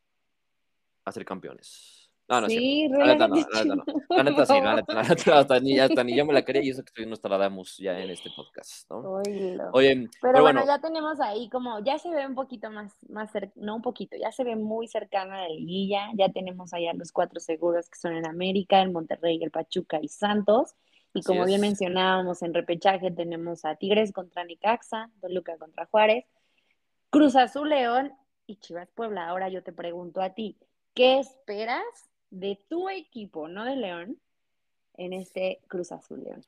hacer 1.04 1.24
campeones. 1.24 1.95
No, 2.28 2.40
no, 2.40 2.48
sí, 2.48 2.88
la 2.88 3.06
neta 3.06 3.28
no, 3.28 3.36
la 3.36 3.64
neta 3.64 3.64
no. 3.64 3.84
La 4.08 4.22
neta 4.24 4.46
sí, 4.46 4.60
la 4.60 4.74
neta, 4.74 4.94
la 4.94 5.02
neta, 5.04 5.38
hasta, 5.38 5.60
ni, 5.60 5.78
hasta 5.78 6.02
ni 6.02 6.16
yo 6.16 6.26
me 6.26 6.32
la 6.32 6.44
quería 6.44 6.62
y 6.62 6.70
eso 6.70 6.82
que 6.82 7.06
nos 7.06 7.20
tratamos 7.20 7.76
ya 7.78 7.96
en 8.00 8.10
este 8.10 8.30
podcast, 8.34 8.90
¿no? 8.90 9.22
Oye, 9.72 10.08
pero, 10.20 10.42
bueno, 10.42 10.66
ya 10.66 10.80
tenemos 10.80 11.20
ahí 11.20 11.48
como, 11.48 11.78
ya 11.84 11.98
se 11.98 12.10
ve 12.10 12.26
un 12.26 12.34
poquito 12.34 12.68
más, 12.70 12.92
más 13.08 13.30
no 13.54 13.76
un 13.76 13.82
poquito, 13.82 14.16
ya 14.16 14.32
se 14.32 14.42
ve 14.42 14.56
muy 14.56 14.88
cercana 14.88 15.42
la 15.42 15.48
liguilla, 15.48 16.08
ya 16.14 16.28
tenemos 16.30 16.74
allá 16.74 16.92
los 16.94 17.12
cuatro 17.12 17.38
seguros 17.38 17.88
que 17.88 17.98
son 17.98 18.14
en 18.14 18.26
América, 18.26 18.80
en 18.80 18.92
Monterrey, 18.92 19.38
el 19.42 19.52
Pachuca 19.52 20.00
y 20.02 20.08
Santos. 20.08 20.74
Y 21.14 21.22
como 21.22 21.46
bien 21.46 21.62
mencionábamos 21.62 22.42
en 22.42 22.52
repechaje, 22.52 23.10
tenemos 23.10 23.64
a 23.64 23.76
Tigres 23.76 24.12
contra 24.12 24.44
Nicaxa, 24.44 25.10
Toluca 25.20 25.56
contra 25.56 25.86
Juárez, 25.86 26.26
Cruz 27.08 27.36
Azul 27.36 27.70
León 27.70 28.12
y 28.46 28.56
Chivas 28.56 28.90
Puebla. 28.90 29.28
Ahora 29.28 29.48
yo 29.48 29.62
te 29.62 29.72
pregunto 29.72 30.20
a 30.20 30.30
ti, 30.34 30.58
¿qué 30.92 31.18
esperas 31.18 31.84
de 32.40 32.58
tu 32.68 32.88
equipo, 32.88 33.48
no 33.48 33.64
de 33.64 33.76
León, 33.76 34.18
en 34.94 35.12
este 35.12 35.60
Cruz 35.68 35.92
Azul 35.92 36.22
León? 36.22 36.44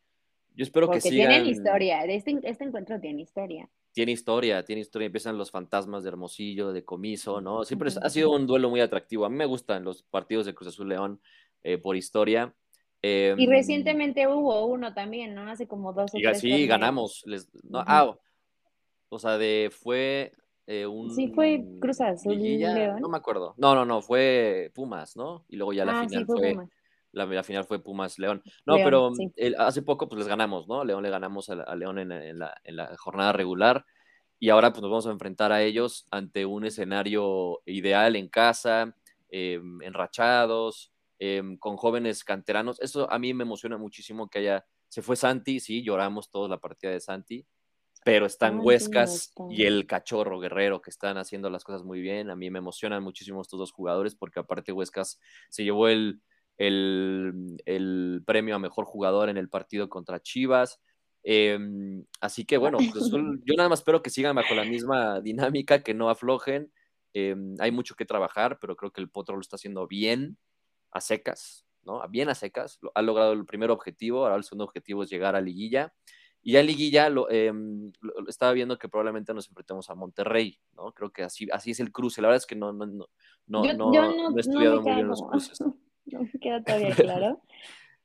Yo 0.55 0.65
espero 0.65 0.91
que 0.91 1.01
sigan. 1.01 1.29
tienen 1.29 1.47
historia, 1.47 2.05
este, 2.05 2.39
este 2.43 2.65
encuentro 2.65 3.01
tiene 3.01 3.23
historia. 3.23 3.69
Tiene 3.93 4.13
historia, 4.13 4.65
tiene 4.65 4.83
historia. 4.83 5.07
Empiezan 5.07 5.39
los 5.39 5.51
fantasmas 5.51 6.03
de 6.03 6.11
Hermosillo, 6.11 6.73
de 6.73 6.85
Comiso, 6.85 7.41
¿no? 7.41 7.65
Siempre 7.65 7.91
ha 8.01 8.11
sido 8.11 8.31
un 8.31 8.47
duelo 8.47 8.71
muy 8.71 8.81
atractivo. 8.81 9.25
A 9.25 9.31
mí 9.31 9.37
me 9.37 9.47
gustan 9.47 9.83
los 9.83 10.03
partidos 10.03 10.47
de 10.47 10.55
Cruz 10.55 10.69
Azul 10.69 10.89
León 10.89 11.21
eh, 11.63 11.79
por 11.79 11.97
historia. 11.97 12.55
y 13.03 13.09
em, 13.09 13.49
recientemente 13.49 14.27
hubo 14.29 14.67
uno 14.67 14.95
también, 14.95 15.35
¿no? 15.35 15.49
Hace 15.51 15.67
como 15.67 15.93
dos 15.93 16.13
o 16.15 16.19
tres 16.19 16.41
Sí, 16.41 16.67
ganamos. 16.67 17.25
no, 17.65 17.83
ah, 17.87 18.17
o 19.09 19.19
sea, 19.19 19.39
de 19.39 19.71
fue 19.73 20.33
eh, 20.71 20.87
un... 20.87 21.11
Sí, 21.15 21.29
fue 21.29 21.65
Cruz 21.81 21.99
Azul 22.03 22.37
León. 22.37 23.01
No 23.01 23.09
me 23.09 23.17
acuerdo. 23.17 23.55
No, 23.57 23.75
no, 23.75 23.87
no, 23.87 24.03
fue 24.03 24.71
Pumas, 24.75 25.17
¿no? 25.17 25.47
Y 25.49 25.57
luego 25.57 25.73
ya 25.73 25.87
la 25.87 26.01
ah, 26.01 26.07
final 26.07 26.27
fue... 26.27 26.57
la, 27.13 27.43
final 27.43 27.65
fue 27.65 27.83
Pumas 27.83 28.19
León. 28.19 28.43
No, 28.67 28.75
pero 28.77 29.11
hace 29.57 29.81
poco 29.81 30.11
pues 30.11 30.19
les 30.19 30.29
ganamos, 30.29 30.69
¿no? 30.69 30.85
León 30.85 31.03
le 31.03 31.09
ganamos 31.09 31.49
a, 31.49 31.75
León 31.75 31.99
en, 31.99 32.39
la, 32.39 32.97
jornada 32.99 33.33
regular 33.33 33.87
y 34.39 34.51
ahora 34.51 34.71
pues 34.71 34.83
nos 34.83 34.91
vamos 34.91 35.07
a 35.07 35.11
enfrentar 35.11 35.53
a 35.53 35.63
ellos 35.63 36.07
ante 36.11 36.45
un 36.45 36.67
escenario 36.67 37.63
ideal 37.65 38.15
en 38.15 38.29
casa, 38.29 38.95
em, 39.31 39.81
enrachados, 39.81 40.93
em, 41.19 41.57
con 41.57 41.79
jóvenes 41.79 42.25
canteranos. 42.25 42.79
Eso 42.83 43.11
a 43.11 43.19
mí 43.19 43.33
me 43.33 43.45
emociona 43.45 43.79
muchísimo 43.79 44.29
que 44.29 44.41
haya... 44.41 44.67
Se 44.89 45.01
fue 45.01 45.17
Santi, 45.17 45.61
sí, 45.61 45.83
lloramos 45.83 46.31
todos 46.31 46.51
la 46.51 46.59
partida 46.59 46.91
de 46.91 47.01
Santi, 47.01 47.47
pero 48.05 48.27
están 48.27 48.61
Huescas 48.61 49.33
y 49.51 49.65
el 49.65 49.87
Cachorro 49.87 50.41
Guerrero 50.41 50.81
que 50.81 50.91
están 50.91 51.19
haciendo 51.19 51.51
las 51.51 51.65
cosas 51.65 51.85
muy 51.85 52.01
bien. 52.01 52.31
A 52.31 52.37
mí 52.37 52.51
me 52.51 52.59
emocionan 52.59 53.03
muchísimo 53.03 53.41
estos 53.41 53.59
dos 53.59 53.73
jugadores 53.73 54.15
porque 54.15 54.41
aparte 54.41 54.73
Huescas 54.73 55.21
se 55.49 55.65
llevó 55.65 55.89
el, 55.89 56.21
el, 56.59 58.23
premio 58.27 58.57
a 58.57 58.59
mejor 58.59 58.85
jugador 58.85 59.29
en 59.29 59.37
el 59.37 59.49
partido 59.49 59.89
contra 59.89 60.21
Chivas. 60.21 60.81
Em, 61.23 62.05
así 62.21 62.45
que 62.45 62.57
bueno, 62.57 62.79
pues, 62.79 63.11
yo 63.45 63.55
nada 63.57 63.69
más 63.69 63.81
espero 63.81 64.03
que 64.03 64.11
sigan 64.11 64.37
bajo 64.37 64.55
la 64.55 64.65
misma 64.65 65.21
dinámica, 65.21 65.83
que 65.83 65.95
no 65.95 66.11
aflojen. 66.11 66.73
Em, 67.15 67.57
hay 67.59 67.71
mucho 67.71 67.95
que 67.95 68.05
trabajar, 68.05 68.59
pero 68.61 68.77
creo 68.77 68.93
que 68.93 69.01
el 69.01 69.11
Potro 69.11 69.35
lo 69.35 69.41
está 69.41 69.57
haciendo 69.57 69.87
bien, 69.87 70.39
a 70.91 71.01
secas, 71.01 71.67
¿no? 71.83 72.07
Bien 72.09 72.29
a 72.29 72.35
secas. 72.35 72.79
Ha 72.95 73.03
logrado 73.03 73.33
el 73.33 73.45
primer 73.47 73.71
objetivo, 73.71 74.25
ahora 74.25 74.37
el 74.37 74.45
segundo 74.45 74.65
objetivo 74.65 75.03
es 75.03 75.11
llegar 75.11 75.37
a 75.37 75.41
liguilla. 75.41 75.93
Y 76.43 76.53
ya 76.53 76.61
en 76.61 76.67
Liguilla 76.67 77.07
em, 77.31 77.93
lo, 78.01 78.29
estaba 78.29 78.53
viendo 78.53 78.79
que 78.79 78.89
probablemente 78.89 79.35
nos 79.35 79.49
enfrentemos 79.49 79.91
a 79.91 79.95
Monterrey, 79.95 80.59
¿no? 80.75 80.93
Creo 80.93 81.11
que 81.11 81.25
así, 81.25 81.49
así 81.53 81.73
es 81.73 81.81
el 81.81 81.93
cruce. 81.93 82.23
La 82.23 82.29
verdad 82.29 82.43
es 82.43 82.47
que 82.47 82.57
no, 82.57 82.73
no, 82.73 82.87
no, 82.87 83.07
no, 83.47 83.75
no, 83.75 84.37
he 84.37 84.41
estudiado 84.41 84.83
muy 84.83 84.95
bien 84.95 85.09
los 85.09 85.23
cruces. 85.23 85.59
No 86.11 86.23
me 86.23 86.41
queda 86.41 86.63
todavía 86.63 86.89
claro. 86.97 87.43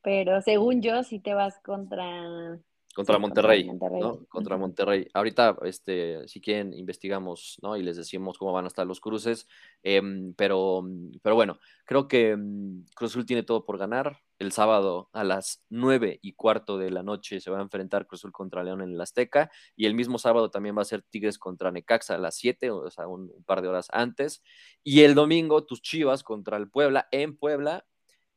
pero 0.01 0.41
según 0.41 0.81
yo, 0.81 1.03
si 1.03 1.21
te 1.21 1.33
vas 1.33 1.57
contra 1.63 2.59
contra 2.93 3.17
Monterrey, 3.17 3.63
¿no? 3.65 4.25
Contra 4.29 4.55
Monterrey. 4.55 5.07
Ahorita, 5.13 5.57
este, 5.63 6.27
si 6.27 6.39
quieren, 6.39 6.73
investigamos, 6.73 7.57
¿no? 7.62 7.75
Y 7.75 7.81
les 7.81 7.97
decimos 7.97 8.38
cómo 8.38 8.53
van 8.53 8.65
a 8.65 8.67
estar 8.67 8.85
los 8.85 9.00
cruces. 9.00 9.47
Em, 9.81 10.33
pero, 10.35 10.85
pero 11.21 11.35
bueno, 11.35 11.59
creo 11.85 12.07
que 12.07 12.35
mm, 12.38 12.85
Cruz 12.95 13.12
Azul 13.12 13.25
tiene 13.25 13.43
todo 13.43 13.65
por 13.65 13.79
ganar. 13.79 14.19
El 14.38 14.51
sábado 14.51 15.09
a 15.13 15.23
las 15.23 15.63
nueve 15.69 16.19
y 16.21 16.33
cuarto 16.33 16.77
de 16.77 16.91
la 16.91 17.01
noche 17.01 17.39
se 17.39 17.50
va 17.50 17.59
a 17.59 17.63
enfrentar 17.63 18.05
Cruz 18.05 18.21
Azul 18.21 18.31
contra 18.31 18.63
León 18.63 18.81
en 18.81 18.89
el 18.91 19.01
Azteca. 19.01 19.50
Y 19.75 19.88
el 19.88 19.95
mismo 19.95 20.19
sábado 20.19 20.51
también 20.51 20.77
va 20.77 20.83
a 20.83 20.85
ser 20.85 21.01
Tigres 21.01 21.39
contra 21.39 21.71
Necaxa 21.71 22.15
a 22.15 22.19
las 22.19 22.35
siete, 22.35 22.69
o 22.69 22.89
sea, 22.91 23.07
un, 23.07 23.31
par 23.45 23.63
de 23.63 23.69
horas 23.69 23.88
antes. 23.91 24.43
Y 24.83 25.01
el 25.01 25.15
domingo, 25.15 25.65
tus 25.65 25.81
Chivas 25.81 26.23
contra 26.23 26.57
el 26.57 26.69
Puebla 26.69 27.07
en 27.12 27.38
Puebla 27.38 27.85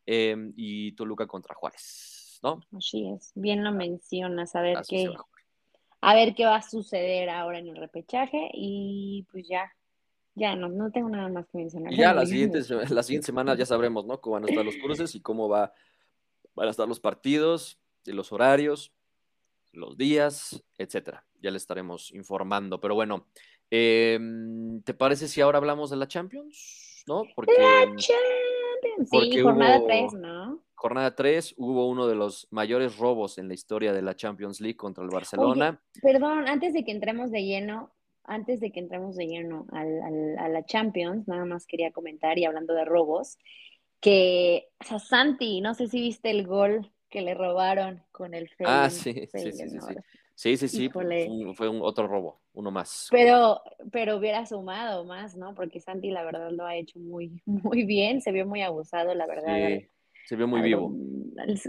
em, 0.07 0.55
y 0.57 0.93
Toluca 0.93 1.27
contra 1.27 1.55
Juárez. 1.55 2.16
¿No? 2.43 2.61
Así 2.77 3.09
es, 3.09 3.33
bien 3.35 3.65
lo 3.65 3.73
mencionas, 3.73 4.55
a 4.57 4.63
ver 4.63 4.79
qué, 4.89 5.11
a 6.01 6.15
ver 6.15 6.35
qué 6.35 6.45
va 6.47 6.57
a 6.57 6.63
suceder 6.63 7.29
ahora 7.31 7.59
en 7.59 7.69
el 7.69 7.77
repechaje 7.77 8.51
y 8.53 9.27
pues 9.31 9.47
ya, 9.49 9.73
ya 10.35 10.55
no, 10.57 10.69
no 10.69 10.91
tengo 10.91 11.09
nada 11.09 11.29
más 11.29 11.47
que 11.49 11.59
mencionar. 11.59 11.93
ya 11.93 12.13
las 12.15 12.29
siguientes, 12.29 12.71
las 12.71 13.07
siguientes 13.07 13.27
semanas 13.27 13.59
ya 13.59 13.67
sabremos, 13.67 14.07
¿no? 14.07 14.21
Cómo 14.21 14.35
van 14.35 14.45
a 14.45 14.49
estar 14.49 14.65
los 14.65 14.77
cruces 14.77 15.15
y 15.15 15.21
cómo 15.21 15.49
va, 15.49 15.73
van 16.55 16.69
a 16.69 16.71
estar 16.71 16.89
los 16.89 17.01
partidos, 17.01 17.81
y 18.07 18.13
los 18.13 18.33
horarios, 18.33 18.93
los 19.73 19.97
días, 19.97 20.63
etcétera. 20.79 21.25
Ya 21.41 21.51
le 21.51 21.59
estaremos 21.59 22.13
informando. 22.13 22.81
Pero 22.81 22.95
bueno, 22.95 23.27
em, 23.71 24.83
¿te 24.83 24.95
parece 24.95 25.29
si 25.29 25.41
ahora 25.41 25.59
hablamos 25.59 25.91
de 25.91 25.97
la 25.97 26.09
Champions? 26.09 27.05
¿No? 27.07 27.25
Porque, 27.35 27.53
la 27.59 27.85
Champions. 27.97 29.11
sí, 29.11 29.41
jornada 29.41 29.83
3, 29.87 30.13
¿no? 30.15 30.63
Jornada 30.77 31.17
3 31.17 31.55
hubo 31.57 31.89
uno 31.89 32.07
de 32.07 32.15
los 32.15 32.47
mayores 32.51 32.97
robos 32.99 33.39
en 33.39 33.49
la 33.49 33.55
historia 33.55 33.93
de 33.93 34.03
la 34.03 34.15
Champions 34.15 34.61
League 34.61 34.77
contra 34.77 35.03
el 35.03 35.11
Barcelona. 35.11 35.83
perdón, 36.01 36.49
antes 36.49 36.73
de 36.73 36.85
que 36.85 36.93
entremos 36.93 37.31
de 37.31 37.45
lleno, 37.45 37.93
antes 38.25 38.61
de 38.61 38.71
que 38.71 38.81
entremos 38.81 39.17
de 39.17 39.27
lleno 39.27 39.67
al, 39.73 40.39
a 40.39 40.49
la 40.49 40.65
Champions, 40.65 41.27
nada 41.27 41.45
más 41.45 41.67
quería 41.67 41.91
comentar 41.91 42.39
y 42.39 42.45
hablando 42.45 42.75
de 42.75 42.85
robos, 42.85 43.39
que 44.01 44.69
o 44.93 44.99
Santi, 44.99 45.61
no 45.61 45.75
sé 45.75 45.89
si 45.89 46.01
viste 46.01 46.31
el 46.31 46.47
gol 46.47 46.93
que 47.09 47.23
le 47.23 47.35
robaron 47.35 48.03
con 48.13 48.35
el 48.35 48.51
Ah, 48.65 48.91
sí, 48.91 49.13
sí, 49.13 49.29
sí, 49.33 49.53
sí, 49.53 49.81
sí. 49.81 49.95
Sí, 50.37 50.69
sí, 50.69 50.91
fue 50.91 51.69
un 51.69 51.81
otro 51.81 52.07
robo, 52.07 52.43
uno 52.53 52.71
más. 52.71 53.09
Pero, 53.11 53.63
pero 53.91 54.19
hubiera 54.19 54.45
sumado 54.45 55.03
más, 55.07 55.35
¿no? 55.35 55.55
Porque 55.55 55.81
Santi 55.81 56.11
la 56.11 56.25
verdad 56.25 56.51
lo 56.51 56.67
ha 56.67 56.77
hecho 56.77 56.99
muy, 56.99 57.41
muy 57.47 57.85
bien, 57.85 58.21
se 58.21 58.33
vio 58.33 58.47
muy 58.47 58.61
abusado, 58.61 59.15
la 59.15 59.27
verdad. 59.27 59.81
Se 60.27 60.35
vio 60.35 60.49
muy 60.49 60.61
vivo. 60.61 60.91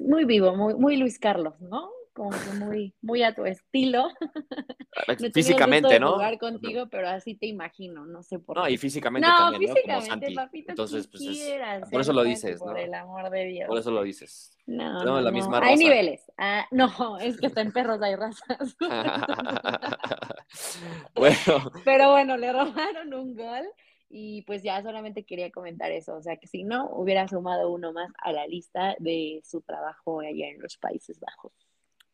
Muy 0.04 0.26
vivo, 0.26 0.56
muy, 0.56 0.74
muy 0.74 0.98
Luis 0.98 1.20
Carlos, 1.20 1.54
¿no? 1.62 1.92
Como 2.14 2.32
que 2.32 2.58
muy, 2.58 2.96
muy 3.02 3.22
a 3.22 3.36
tu 3.36 3.46
estilo. 3.46 4.10
físicamente, 5.34 6.00
¿no? 6.00 6.14
jugar 6.14 6.40
contigo, 6.40 6.88
pero 6.90 7.08
así 7.08 7.36
te 7.36 7.46
imagino, 7.46 8.08
no 8.08 8.24
sé 8.24 8.40
por 8.40 8.56
qué. 8.56 8.62
No, 8.62 8.70
y 8.70 8.78
físicamente 8.78 9.28
no, 9.28 9.52
también, 9.52 9.76
físicamente, 9.76 10.30
¿no? 10.32 10.36
Papito, 10.36 10.72
Entonces, 10.72 11.08
pues 11.08 11.22
es, 11.22 11.90
por 11.92 12.02
eso 12.02 12.14
lo 12.14 12.24
dices, 12.24 12.60
¿no? 12.60 12.66
Por 12.66 12.80
el 12.80 12.96
amor 12.96 13.30
de 13.30 13.46
Dios. 13.46 13.68
Por 13.68 13.78
eso 13.78 13.92
lo 13.92 14.02
dices. 14.02 14.58
No, 14.66 15.04
no, 15.04 15.22
la 15.22 15.30
misma 15.30 15.60
raza. 15.60 15.74
Hay 15.74 15.78
niveles. 15.78 16.24
Ah, 16.40 16.66
no, 16.72 16.90
es 17.20 17.40
que 17.40 17.46
está 17.46 17.62
en 17.62 17.72
perros 17.72 18.02
hay 18.02 18.16
razas. 18.16 18.76
bueno. 21.16 21.72
Pero 21.86 22.12
bueno, 22.12 22.38
le 22.38 22.52
robaron 22.52 23.14
un 23.14 23.36
gol 23.36 23.68
y 24.10 24.44
pues 24.44 24.64
ya 24.64 24.82
solamente 24.82 25.24
quería 25.24 25.52
comentar 25.52 25.92
eso, 25.92 26.16
o 26.16 26.22
sea 26.22 26.38
que 26.38 26.48
si 26.48 26.64
no, 26.64 26.90
hubiera 26.92 27.28
sumado 27.28 27.72
uno 27.72 27.92
más 27.94 28.12
a 28.20 28.32
la 28.32 28.48
lista 28.48 28.96
de 29.00 29.42
su 29.44 29.62
trabajo 29.62 30.22
allá 30.22 30.48
en 30.48 30.62
los 30.62 30.78
Países 30.78 31.20
Bajos. 31.20 31.52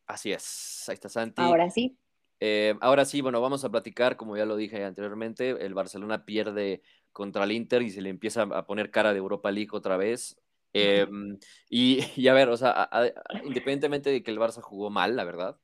Así 0.06 0.32
es, 0.32 0.84
ahí 0.88 0.94
está 0.94 1.08
Santi. 1.08 1.42
Ahora 1.42 1.70
sí. 1.70 1.96
Eh, 2.40 2.74
ahora 2.80 3.04
sí, 3.04 3.20
bueno, 3.20 3.40
vamos 3.40 3.64
a 3.64 3.70
platicar, 3.70 4.16
como 4.16 4.36
ya 4.36 4.44
lo 4.44 4.56
dije 4.56 4.84
anteriormente, 4.84 5.50
el 5.64 5.72
Barcelona 5.74 6.24
pierde 6.24 6.82
contra 7.12 7.44
el 7.44 7.52
Inter 7.52 7.82
y 7.82 7.90
se 7.90 8.02
le 8.02 8.10
empieza 8.10 8.42
a 8.42 8.66
poner 8.66 8.90
cara 8.90 9.12
de 9.12 9.18
Europa 9.18 9.50
League 9.50 9.70
otra 9.72 9.96
vez. 9.96 10.36
Em, 10.72 11.38
y, 11.70 12.28
a 12.28 12.34
ver, 12.34 12.48
o 12.48 12.56
sea, 12.56 12.90
independientemente 13.44 14.10
de 14.10 14.22
que 14.22 14.30
el 14.30 14.38
Barça 14.38 14.60
jugó 14.60 14.90
mal, 14.90 15.16
la 15.16 15.24
verdad, 15.24 15.58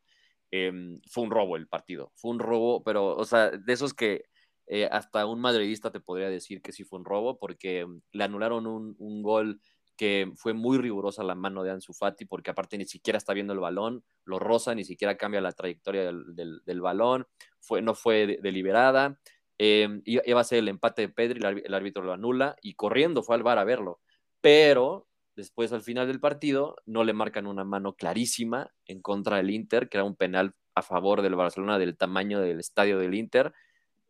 em, 0.51 1.01
fue 1.11 1.25
un 1.25 1.31
robo 1.31 1.57
el 1.57 1.67
partido, 1.67 2.13
fue 2.15 2.31
un 2.31 2.39
robo, 2.39 2.83
pero, 2.83 3.17
o 3.17 3.25
sea, 3.25 3.51
de 3.51 3.73
esos 3.73 3.93
que 3.93 4.25
eh, 4.73 4.89
hasta 4.89 5.27
un 5.27 5.41
madridista 5.41 5.91
te 5.91 5.99
podría 5.99 6.31
decir 6.31 6.63
que 6.63 6.71
sí 6.71 6.85
fue 6.85 7.01
un 7.01 7.05
robo 7.05 7.41
porque 7.41 7.85
mm, 7.85 8.03
le 8.13 8.23
anularon 8.23 8.69
un, 8.69 9.21
gol 9.21 9.61
que 9.97 10.31
fue 10.37 10.55
muy 10.55 10.79
rigurosa 10.79 11.25
la 11.25 11.35
mano 11.35 11.65
de 11.65 11.73
Ansu 11.73 11.93
Fati 11.93 12.25
porque 12.25 12.53
aparte 12.53 12.79
ni 12.79 12.85
siquiera 12.85 13.17
está 13.17 13.35
viendo 13.35 13.53
el 13.53 13.59
balón, 13.59 14.05
lo 14.25 14.39
roza, 14.39 14.77
ni 14.77 14.85
siquiera 14.85 15.17
cambia 15.17 15.41
la 15.41 15.51
trayectoria 15.51 16.05
del, 16.05 16.81
balón, 16.81 17.27
fue, 17.59 17.83
no 17.83 17.97
fue 17.97 18.39
deliberada, 18.41 19.19
eh, 19.59 19.89
iba 20.05 20.41
a 20.41 20.45
ser 20.45 20.61
el 20.61 20.69
empate 20.69 21.03
de 21.03 21.09
Pedri, 21.09 21.41
el, 21.65 21.75
árbitro 21.75 22.05
lo 22.05 22.13
anula 22.13 22.55
y 22.63 22.75
corriendo 22.75 23.25
fue 23.25 23.35
al 23.35 23.43
bar 23.43 23.59
a 23.59 23.65
verlo, 23.65 23.99
pero 24.41 25.09
después 25.35 25.73
al 25.73 25.83
final 25.83 26.07
del 26.07 26.21
partido 26.21 26.77
no 26.87 27.03
le 27.03 27.13
marcan 27.13 27.49
una 27.49 27.65
mano 27.65 27.97
clarísima 27.97 28.71
en 28.87 29.03
contra 29.03 29.39
del 29.39 29.51
Inter, 29.51 29.89
que 29.89 29.97
era 29.97 30.05
un 30.05 30.15
penal 30.15 30.55
a 30.77 30.83
favor 30.83 31.23
del 31.23 31.35
Barcelona 31.35 31.77
del 31.77 31.97
tamaño 31.97 32.41
del 32.41 32.61
estadio 32.61 33.01
del 33.01 33.17
Inter, 33.17 33.53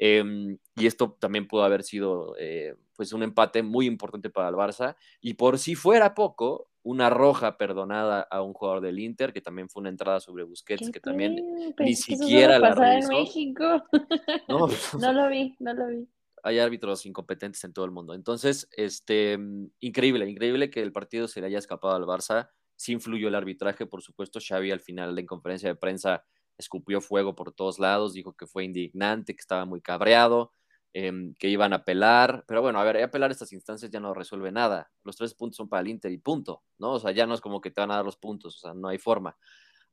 Em, 0.02 0.57
y 0.76 0.87
esto 0.87 1.14
también 1.21 1.47
pudo 1.47 1.62
haber 1.62 1.83
sido 1.83 2.35
eh, 2.38 2.75
pues 2.97 3.12
un 3.12 3.23
empate 3.23 3.62
muy 3.62 3.85
importante 3.85 4.30
para 4.30 4.49
el 4.49 4.54
Barça. 4.54 4.97
Y 5.21 5.35
por 5.35 5.59
si 5.59 5.75
fuera 5.75 6.14
poco, 6.14 6.71
una 6.83 7.11
roja 7.11 7.59
perdonada 7.59 8.23
a 8.23 8.40
un 8.40 8.54
jugador 8.54 8.80
del 8.80 8.99
Inter, 8.99 9.35
que 9.35 9.42
también 9.42 9.69
fue 9.69 9.83
una 9.83 9.90
entrada 9.90 10.19
sobre 10.21 10.45
Busquets, 10.45 10.90
que 10.90 11.00
también 11.00 11.37
ni 11.78 11.95
siquiera 11.95 12.59
la 12.59 12.75
revisó. 12.75 13.12
En 13.12 13.19
México. 13.19 13.85
No, 14.49 14.69
no 14.99 15.12
lo 15.12 15.28
vi, 15.28 15.54
no 15.59 15.75
lo 15.75 15.88
vi. 15.88 16.09
Hay 16.42 16.59
árbitros 16.59 17.04
incompetentes 17.04 17.62
en 17.64 17.75
todo 17.75 17.85
el 17.85 17.90
mundo. 17.90 18.14
Entonces, 18.14 18.71
este, 18.73 19.38
increíble, 19.80 20.26
increíble 20.26 20.71
que 20.71 20.80
el 20.80 20.92
partido 20.92 21.28
se 21.28 21.42
le 21.42 21.49
haya 21.49 21.59
escapado 21.59 21.95
al 21.95 22.04
Barça. 22.04 22.49
Sí 22.75 22.92
influyó 22.92 23.28
el 23.28 23.35
arbitraje, 23.35 23.85
por 23.85 24.00
supuesto. 24.00 24.40
Xavi 24.40 24.71
al 24.71 24.80
final 24.80 25.19
en 25.19 25.26
conferencia 25.26 25.69
de 25.69 25.75
prensa 25.75 26.25
escupió 26.61 27.00
fuego 27.00 27.35
por 27.35 27.52
todos 27.52 27.79
lados, 27.79 28.12
dijo 28.14 28.35
que 28.35 28.47
fue 28.47 28.64
indignante, 28.64 29.35
que 29.35 29.40
estaba 29.40 29.64
muy 29.64 29.81
cabreado, 29.81 30.52
em, 30.93 31.35
que 31.35 31.49
iban 31.49 31.73
a 31.73 31.76
apelar, 31.76 32.45
pero 32.47 32.62
bueno, 32.62 32.81
a 32.81 32.85
ver, 32.85 33.02
apelar 33.02 33.31
estas 33.31 33.52
instancias 33.52 33.90
ya 33.90 34.00
no 34.00 34.14
resuelve 34.14 34.52
nada, 34.52 34.90
los 35.05 35.17
tres 35.17 35.35
puntos 35.35 35.57
son 35.57 35.69
para 35.69 35.83
el 35.83 35.88
Inter 35.88 36.12
y 36.12 36.19
punto, 36.19 36.62
¿no? 36.79 36.93
O 36.93 37.00
sea, 37.00 37.12
ya 37.12 37.26
no 37.26 37.35
es 37.35 37.40
como 37.40 37.61
que 37.61 37.71
te 37.71 37.81
van 37.81 37.90
a 37.90 37.97
dar 37.97 38.05
los 38.05 38.17
puntos, 38.17 38.57
o 38.57 38.59
sea, 38.59 38.75
no 38.75 38.88
hay 38.88 38.99
forma. 38.99 39.37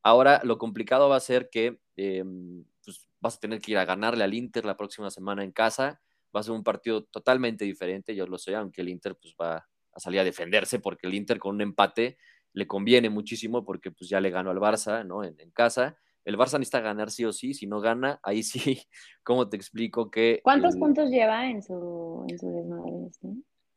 Ahora 0.03 0.41
lo 0.43 0.57
complicado 0.57 1.09
va 1.09 1.17
a 1.17 1.19
ser 1.19 1.49
que 1.49 1.79
em, 1.95 2.63
pues, 2.83 3.07
vas 3.19 3.35
a 3.37 3.39
tener 3.39 3.61
que 3.61 3.71
ir 3.71 3.77
a 3.77 3.85
ganarle 3.85 4.23
al 4.23 4.33
Inter 4.33 4.65
la 4.65 4.77
próxima 4.77 5.09
semana 5.11 5.43
en 5.43 5.51
casa. 5.51 6.01
Va 6.35 6.41
a 6.41 6.43
ser 6.43 6.53
un 6.53 6.63
partido 6.63 7.03
totalmente 7.05 7.65
diferente, 7.65 8.15
yo 8.15 8.27
lo 8.27 8.37
sé, 8.37 8.55
aunque 8.55 8.81
el 8.81 8.89
Inter 8.89 9.17
pues, 9.21 9.35
va 9.39 9.67
a 9.93 9.99
salir 9.99 10.19
a 10.19 10.23
defenderse 10.23 10.79
porque 10.79 11.07
el 11.07 11.15
Inter 11.15 11.39
con 11.39 11.55
un 11.55 11.61
empate 11.61 12.17
le 12.53 12.67
conviene 12.67 13.09
muchísimo 13.09 13.63
porque 13.65 13.91
pues 13.91 14.09
ya 14.09 14.21
le 14.21 14.29
ganó 14.29 14.49
al 14.51 14.57
Barça, 14.57 15.05
¿no? 15.05 15.23
En, 15.23 15.35
casa. 15.51 15.97
El 16.27 16.37
Barça 16.37 16.59
necesita 16.59 16.81
ganar 16.81 17.09
sí 17.09 17.23
o 17.23 17.31
sí, 17.31 17.53
si 17.53 17.67
no 17.67 17.79
gana, 17.79 18.19
ahí 18.21 18.43
sí, 18.43 18.59
¿cómo 19.23 19.47
te 19.47 19.55
explico 19.55 20.11
que... 20.11 20.41
¿Cuántos 20.43 20.75
puntos 20.75 21.09
lleva 21.09 21.49
en 21.49 21.63
su, 21.63 22.25
en 22.27 22.37
su 22.37 22.51
desmadre? 22.51 22.91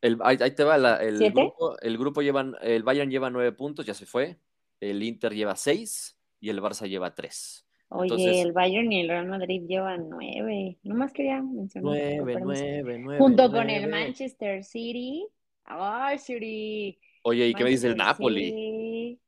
El, 0.00 0.18
ahí, 0.24 0.36
te 0.36 0.64
va 0.64 0.96
el 0.96 1.30
grupo, 1.30 1.78
el 1.80 1.96
grupo 1.96 2.22
lleva, 2.22 2.44
el 2.60 2.82
Bayern 2.82 3.08
lleva 3.08 3.30
nueve 3.30 3.52
puntos, 3.52 3.86
ya 3.86 3.94
se 3.94 4.04
fue, 4.04 4.36
el 4.80 5.00
Inter 5.00 5.32
lleva 5.32 5.54
seis 5.54 6.18
y 6.40 6.50
el 6.50 6.60
Barça 6.60 6.88
lleva 6.88 7.14
tres. 7.14 7.68
Oye, 7.88 8.42
el 8.42 8.50
Bayern 8.50 8.90
y 8.90 9.02
el 9.02 9.08
Real 9.08 9.26
Madrid 9.28 9.62
llevan 9.68 10.08
nueve. 10.08 10.76
Nomás 10.82 11.12
quería 11.12 11.40
mencionar. 11.40 11.92
Nueve, 11.92 12.40
nueve, 12.42 12.98
nueve. 12.98 13.18
Junto 13.18 13.48
con 13.52 13.70
el 13.70 13.88
Manchester 13.88 14.64
City. 14.64 15.24
¡Ay, 15.66 16.18
City! 16.18 16.98
Oye, 17.22 17.46
¿y 17.46 17.54
qué 17.54 17.62
me 17.62 17.70
dice 17.70 17.86
el 17.86 17.96
Napoli? 17.96 19.20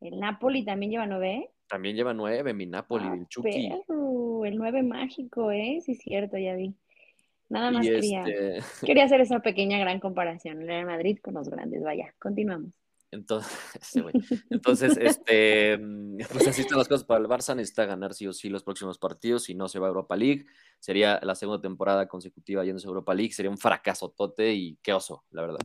El 0.00 0.20
Napoli 0.20 0.64
también 0.64 0.92
lleva 0.92 1.06
nueve. 1.06 1.50
También 1.68 1.96
lleva 1.96 2.14
nueve, 2.14 2.54
mi 2.54 2.66
Napoli, 2.66 3.06
ah, 3.06 3.14
el 3.14 3.28
Chucky. 3.28 3.66
el 3.66 4.56
nueve 4.56 4.82
mágico, 4.82 5.50
¿eh? 5.50 5.80
Sí, 5.84 5.92
es 5.92 5.98
cierto, 5.98 6.38
ya 6.38 6.54
vi. 6.54 6.74
Nada 7.48 7.70
más 7.70 7.86
quería, 7.86 8.24
este 8.26 8.86
quería 8.86 9.04
hacer 9.04 9.20
esa 9.20 9.40
pequeña 9.40 9.78
gran 9.78 10.00
comparación. 10.00 10.62
El 10.62 10.68
Real 10.68 10.86
Madrid 10.86 11.18
con 11.22 11.34
los 11.34 11.48
grandes. 11.48 11.82
Vaya, 11.82 12.14
continuamos. 12.18 12.72
Entonces, 13.10 13.52
Entonces, 14.50 14.96
este, 14.98 15.78
pues 16.32 16.46
así 16.46 16.62
están 16.62 16.78
las 16.78 16.88
cosas 16.88 17.04
para 17.04 17.20
el 17.20 17.26
Barça. 17.26 17.54
Necesita 17.54 17.86
ganar 17.86 18.14
sí 18.14 18.26
o 18.26 18.32
sí 18.32 18.48
los 18.48 18.62
próximos 18.62 18.98
partidos. 18.98 19.44
Si 19.44 19.54
no 19.54 19.68
se 19.68 19.78
va 19.78 19.86
a 19.86 19.88
Europa 19.88 20.16
League, 20.16 20.44
sería 20.78 21.18
la 21.22 21.34
segunda 21.34 21.60
temporada 21.60 22.06
consecutiva 22.06 22.64
yendo 22.64 22.82
a 22.82 22.86
Europa 22.86 23.14
League. 23.14 23.32
Sería 23.32 23.50
un 23.50 23.58
fracaso 23.58 24.10
tote 24.10 24.52
y 24.52 24.78
qué 24.82 24.92
oso, 24.92 25.24
la 25.30 25.42
verdad. 25.42 25.60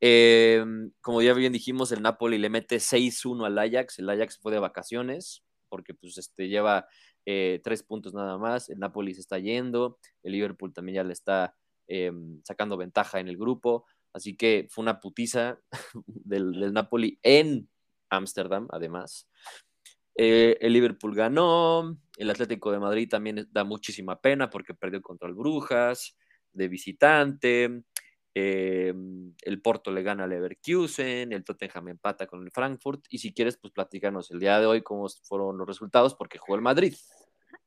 Em, 0.00 0.92
como 1.02 1.20
ya 1.20 1.34
bien 1.34 1.52
dijimos, 1.52 1.92
el 1.92 2.02
Napoli 2.02 2.38
le 2.38 2.48
mete 2.48 2.80
6-1 2.80 3.44
al 3.44 3.58
Ajax. 3.58 3.98
El 3.98 4.08
Ajax 4.08 4.38
fue 4.38 4.52
de 4.52 4.58
vacaciones 4.58 5.44
porque 5.68 5.94
pues 5.94 6.18
este, 6.18 6.48
lleva 6.48 6.86
eh, 7.26 7.60
tres 7.62 7.82
puntos 7.82 8.14
nada 8.14 8.38
más. 8.38 8.68
El 8.70 8.78
Napoli 8.78 9.14
se 9.14 9.20
está 9.20 9.38
yendo. 9.38 9.98
El 10.22 10.32
Liverpool 10.32 10.72
también 10.72 10.96
ya 10.96 11.04
le 11.04 11.12
está 11.12 11.54
em, 11.86 12.40
sacando 12.44 12.76
ventaja 12.76 13.20
en 13.20 13.28
el 13.28 13.36
grupo. 13.36 13.86
Así 14.12 14.36
que 14.36 14.66
fue 14.70 14.82
una 14.82 15.00
putiza 15.00 15.60
del, 16.06 16.72
Napoli 16.72 17.18
en 17.22 17.68
Ámsterdam, 18.08 18.68
además. 18.70 19.28
Eh, 20.16 20.58
el 20.60 20.72
Liverpool 20.72 21.14
ganó, 21.14 21.96
el 22.16 22.30
Atlético 22.30 22.72
de 22.72 22.80
Madrid 22.80 23.08
también 23.08 23.48
da 23.52 23.64
muchísima 23.64 24.20
pena 24.20 24.50
porque 24.50 24.74
perdió 24.74 25.00
contra 25.00 25.28
el 25.28 25.34
Brujas 25.34 26.16
de 26.52 26.68
visitante. 26.68 27.84
Eh, 28.34 28.94
el 29.42 29.62
Porto 29.62 29.90
le 29.90 30.02
gana 30.02 30.24
al 30.24 30.30
Leverkusen, 30.30 31.32
el 31.32 31.44
Tottenham 31.44 31.88
empata 31.88 32.26
con 32.26 32.42
el 32.42 32.50
Frankfurt. 32.50 33.04
Y 33.10 33.18
si 33.18 33.32
quieres, 33.32 33.56
pues 33.56 33.72
platícanos 33.72 34.30
el 34.30 34.40
día 34.40 34.60
de 34.60 34.66
hoy 34.66 34.82
cómo 34.82 35.08
fueron 35.24 35.58
los 35.58 35.66
resultados 35.66 36.14
porque 36.14 36.38
jugó 36.38 36.56
el 36.56 36.62
Madrid. 36.62 36.94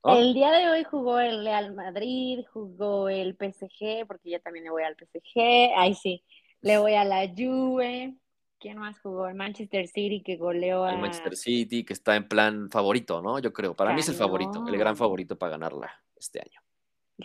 El 0.04 0.34
día 0.34 0.52
de 0.52 0.70
hoy 0.70 0.84
jugó 0.84 1.20
el 1.20 1.46
Real 1.46 1.74
Madrid, 1.74 2.40
jugó 2.52 3.08
el 3.08 3.36
PSG, 3.36 4.06
porque 4.06 4.32
yo 4.32 4.42
también 4.42 4.66
le 4.66 4.72
voy 4.72 4.84
al 4.84 4.96
PSG. 4.96 5.72
Ay, 5.78 5.96
sí, 5.96 6.24
le 6.62 6.78
voy 6.78 6.96
a 6.96 7.06
la 7.06 7.28
Juve. 7.28 8.16
¿Quién 8.60 8.78
más 8.78 9.00
jugó? 9.00 9.28
El 9.28 9.36
Manchester 9.36 9.88
City 9.88 10.22
que 10.22 10.38
goleó 10.38 10.84
a. 10.84 10.94
El 10.94 11.00
Manchester 11.00 11.36
City 11.36 11.84
que 11.86 11.94
está 11.94 12.16
en 12.16 12.28
plan 12.28 12.70
favorito, 12.70 13.22
¿no? 13.22 13.40
Yo 13.40 13.52
creo. 13.54 13.76
Para 13.76 13.94
mí 13.94 14.02
es 14.02 14.10
el 14.10 14.16
favorito, 14.16 14.66
el 14.68 14.78
gran 14.78 14.96
favorito 14.96 15.38
para 15.38 15.52
ganarla 15.52 15.92
este 16.18 16.40
año. 16.40 16.62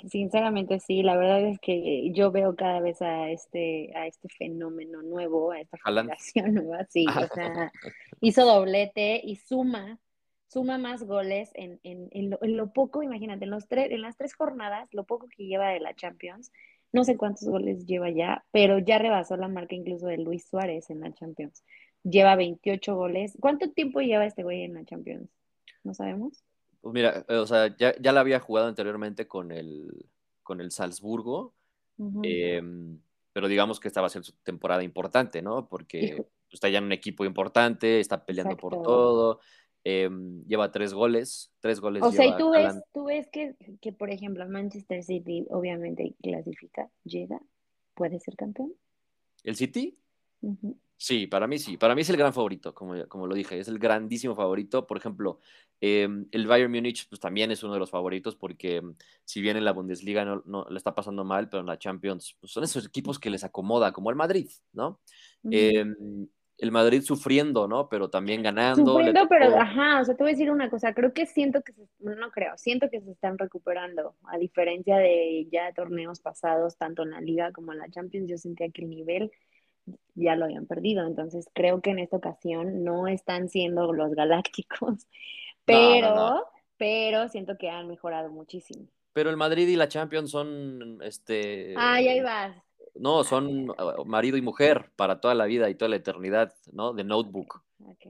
Sinceramente 0.09 0.81
sí, 0.81 1.03
la 1.03 1.17
verdad 1.17 1.45
es 1.47 1.59
que 1.61 2.13
yo 2.13 2.31
veo 2.31 2.55
cada 2.55 2.81
vez 2.81 3.01
a 3.01 3.31
este, 3.31 3.91
a 3.97 4.07
este 4.07 4.29
fenómeno 4.29 5.03
nuevo, 5.03 5.53
a 5.53 5.61
esta 5.61 5.79
generación 5.83 6.55
nueva, 6.55 6.85
sí, 6.91 7.07
o 7.09 7.35
sea, 7.35 7.73
hizo 8.21 8.45
doblete 8.45 9.21
y 9.25 9.37
suma 9.37 9.99
suma 10.49 10.79
más 10.79 11.05
goles 11.05 11.51
en, 11.55 11.79
en, 11.83 12.09
en, 12.11 12.57
lo, 12.57 12.73
poco, 12.73 13.03
imagínate, 13.03 13.45
en, 13.45 13.51
los 13.51 13.67
en 13.71 14.01
las 14.01 14.17
tres 14.17 14.35
jornadas, 14.35 14.89
lo 14.93 15.05
poco 15.05 15.29
que 15.29 15.47
lleva 15.47 15.69
de 15.69 15.81
la 15.81 15.95
Champions, 15.95 16.51
no 16.91 17.05
sé 17.05 17.17
cuántos 17.17 17.47
goles 17.49 17.85
lleva 17.87 18.11
ya, 18.11 18.45
pero 18.51 18.79
ya 18.79 18.99
rebasó 18.99 19.37
la 19.37 19.49
marca 19.49 19.75
incluso 19.75 20.07
de 20.07 20.19
Luis 20.19 20.47
Suárez 20.49 20.89
en 20.91 21.01
la 21.01 21.13
Champions. 21.13 21.63
Lleva 22.03 22.35
28 22.37 22.97
goles. 22.97 23.37
¿Cuánto 23.41 23.71
tiempo 23.73 24.01
lleva 24.01 24.25
este 24.25 24.43
güey 24.43 24.63
en 24.63 24.75
la 24.75 24.85
Champions? 24.85 25.29
¿No 25.85 25.93
sabemos? 25.93 26.43
Pues 26.81 26.95
mira, 26.95 27.25
o 27.29 27.47
sea, 27.47 27.77
ya, 27.77 27.95
ya 28.01 28.13
la 28.13 28.21
había 28.21 28.41
jugado 28.41 28.69
anteriormente 28.69 29.27
con 29.27 29.53
el, 29.53 30.07
con 30.43 30.61
el 30.61 30.71
Salzburgo, 30.71 31.55
em, 32.23 33.01
pero 33.33 33.49
digamos 33.49 33.81
que 33.81 33.89
esta 33.89 34.01
va 34.01 34.07
a 34.07 34.11
ser 34.11 34.25
su 34.25 34.33
temporada 34.43 34.83
importante, 34.83 35.43
¿no? 35.43 35.69
Porque 35.69 36.01
está 36.51 36.69
ya 36.69 36.79
en 36.79 36.85
un 36.85 36.93
equipo 36.93 37.25
importante, 37.25 38.01
está 38.01 38.25
peleando 38.25 38.57
por 38.57 38.83
todo, 38.83 39.41
Em, 39.85 40.45
lleva 40.45 40.71
tres 40.71 40.93
goles, 40.93 41.51
tres 41.61 41.81
goles. 41.81 42.03
O 42.03 42.13
sea, 42.13 42.27
y 42.27 42.37
tú 42.37 42.51
ves, 42.51 42.75
tú 42.93 43.05
ves 43.05 43.29
que, 43.29 43.57
que, 43.81 43.93
por 43.93 44.11
ejemplo, 44.11 44.47
Manchester 44.49 45.03
City 45.03 45.47
obviamente 45.51 46.15
clasifica, 46.23 46.91
llega, 47.05 47.41
puede 47.95 48.19
ser 48.19 48.37
campeón. 48.37 48.75
¿El 49.45 49.57
City? 49.57 49.97
Sí, 51.01 51.29
para 51.29 51.47
mí 51.47 51.59
sí. 51.61 51.77
Para 51.77 51.95
mí 51.95 52.01
es 52.01 52.11
el 52.11 52.17
gran 52.17 52.33
favorito, 52.33 52.75
como, 52.75 53.07
como 53.07 53.29
lo 53.29 53.35
dije, 53.37 53.59
es 53.61 53.69
el 53.69 53.79
grandísimo 53.79 54.35
favorito. 54.35 54.85
Por 54.85 54.97
ejemplo, 54.97 55.39
em, 55.81 56.27
el 56.33 56.49
Bayern 56.49 56.73
Múnich 56.73 57.09
pues, 57.09 57.21
también 57.21 57.53
es 57.53 57.63
uno 57.63 57.73
de 57.73 57.79
los 57.79 57.91
favoritos 57.91 58.35
porque 58.35 58.77
em, 58.77 58.97
si 59.25 59.41
bien 59.41 59.57
en 59.57 59.65
la 59.65 59.73
Bundesliga 59.73 60.25
no, 60.25 60.43
no, 60.45 60.67
le 60.69 60.77
está 60.77 60.97
pasando 60.97 61.25
mal, 61.25 61.49
pero 61.49 61.61
en 61.61 61.67
la 61.67 61.79
Champions 61.79 62.37
pues, 62.41 62.51
son 62.51 62.65
esos 62.65 62.85
equipos 62.85 63.21
que 63.21 63.31
les 63.31 63.45
acomoda, 63.45 63.93
como 63.93 64.11
el 64.11 64.17
Madrid, 64.17 64.51
¿no? 64.73 65.01
el 66.59 66.73
Madrid 66.73 67.03
sufriendo, 67.03 67.69
¿no? 67.69 67.89
Pero 67.89 68.11
también 68.11 68.43
ganando. 68.43 68.93
Sufriendo, 68.93 69.29
pero 69.29 69.57
ajá, 69.57 70.01
o 70.01 70.05
sea, 70.05 70.17
te 70.17 70.25
voy 70.25 70.33
a 70.33 70.35
decir 70.35 70.51
una 70.51 70.69
cosa, 70.69 70.93
creo 70.93 71.13
que 71.13 71.25
siento 71.25 71.63
que, 71.63 71.73
se, 71.73 71.87
no 72.01 72.31
creo, 72.33 72.59
siento 72.59 72.91
que 72.91 73.01
se 73.01 73.13
están 73.13 73.39
recuperando, 73.39 74.17
a 74.25 74.39
diferencia 74.39 74.97
de 74.97 75.47
ya 75.53 75.73
torneos 75.73 76.21
pasados, 76.21 76.77
tanto 76.77 77.05
en 77.05 77.11
la 77.11 77.21
liga 77.21 77.53
como 77.53 77.73
en 77.73 77.79
la 77.79 77.89
Champions, 77.89 78.29
yo 78.29 78.39
sentía 78.39 78.69
que 78.71 78.83
el 78.83 78.91
nivel 78.91 79.31
ya 80.15 80.37
lo 80.37 80.47
habían 80.47 80.67
perdido, 80.67 81.07
entonces 81.07 81.49
creo 81.55 81.81
que 81.81 81.91
en 81.91 81.99
esta 81.99 82.17
ocasión 82.17 82.85
no 82.85 83.07
están 83.07 83.49
siendo 83.49 83.93
los 83.93 84.15
galácticos, 84.15 85.07
pero, 85.65 86.47
pero 86.77 87.29
siento 87.29 87.57
que 87.59 87.71
han 87.71 87.89
mejorado 87.89 88.31
muchísimo. 88.31 88.87
Pero 89.13 89.31
el 89.31 89.37
Madrid 89.37 89.69
y 89.69 89.77
la 89.77 89.89
Champions 89.89 90.31
son, 90.31 91.01
este... 91.03 91.75
Ah, 91.77 91.95
ahí 91.95 92.21
vas, 92.21 92.57
no, 92.99 93.25
son 93.25 93.73
ah, 93.79 93.95
marido 94.05 94.37
y 94.37 94.43
mujer 94.43 94.91
para 94.97 95.21
toda 95.21 95.35
la 95.35 95.47
vida 95.47 95.71
y 95.71 95.75
toda 95.75 95.89
la 95.89 95.97
eternidad, 95.97 96.55
¿no? 96.73 96.93
De 96.93 97.05
notebook. 97.05 97.63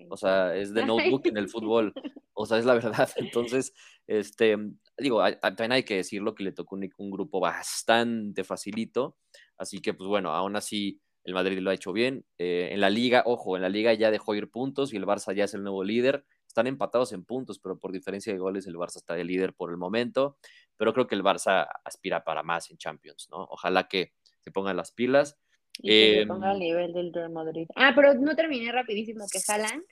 O 0.08 0.16
sea, 0.16 0.54
es 0.56 0.72
de 0.72 0.84
notebook 0.86 1.26
en 1.26 1.36
el 1.36 1.48
fútbol. 1.48 1.92
O 2.32 2.46
sea, 2.46 2.58
es 2.58 2.64
la 2.64 2.74
verdad. 2.74 3.08
Entonces, 3.16 3.74
este, 4.06 4.56
digo, 4.96 5.22
también 5.40 5.72
hay 5.72 5.82
que 5.82 5.96
decirlo 5.96 6.34
que 6.34 6.44
le 6.44 6.52
tocó 6.52 6.76
un, 6.76 7.10
grupo 7.10 7.40
bastante 7.40 8.44
facilito. 8.44 9.16
Así 9.56 9.80
que, 9.80 9.94
pues 9.94 10.08
bueno, 10.08 10.30
aún 10.30 10.56
así 10.56 11.00
el 11.28 11.34
Madrid 11.34 11.58
lo 11.58 11.68
ha 11.68 11.74
hecho 11.74 11.92
bien. 11.92 12.24
Eh, 12.38 12.70
en 12.72 12.80
la 12.80 12.88
liga, 12.88 13.22
ojo, 13.26 13.54
en 13.54 13.60
la 13.60 13.68
liga 13.68 13.92
ya 13.92 14.10
dejó 14.10 14.34
ir 14.34 14.50
puntos 14.50 14.94
y 14.94 14.96
el 14.96 15.04
Barça 15.04 15.34
ya 15.34 15.44
es 15.44 15.52
el 15.52 15.62
nuevo 15.62 15.84
líder. 15.84 16.24
Están 16.46 16.66
empatados 16.66 17.12
en 17.12 17.22
puntos, 17.22 17.58
pero 17.58 17.78
por 17.78 17.92
diferencia 17.92 18.32
de 18.32 18.38
goles 18.38 18.66
el 18.66 18.76
Barça 18.76 18.96
está 18.96 19.14
de 19.14 19.24
líder 19.24 19.52
por 19.52 19.70
el 19.70 19.76
momento. 19.76 20.38
Pero 20.78 20.94
creo 20.94 21.06
que 21.06 21.14
el 21.14 21.22
Barça 21.22 21.68
aspira 21.84 22.24
para 22.24 22.42
más 22.42 22.70
en 22.70 22.78
Champions, 22.78 23.28
¿no? 23.30 23.46
Ojalá 23.50 23.88
que 23.88 24.14
se 24.42 24.50
pongan 24.50 24.78
las 24.78 24.90
pilas. 24.92 25.38
Y 25.80 25.90
que 25.90 26.20
se 26.20 26.26
ponga 26.26 26.52
al 26.52 26.60
nivel 26.60 26.94
del 26.94 27.12
Real 27.12 27.30
Madrid. 27.30 27.68
Ah, 27.76 27.92
pero 27.94 28.14
no 28.14 28.34
terminé 28.34 28.72
rapidísimo 28.72 29.26
que 29.30 29.40
Haaland 29.46 29.82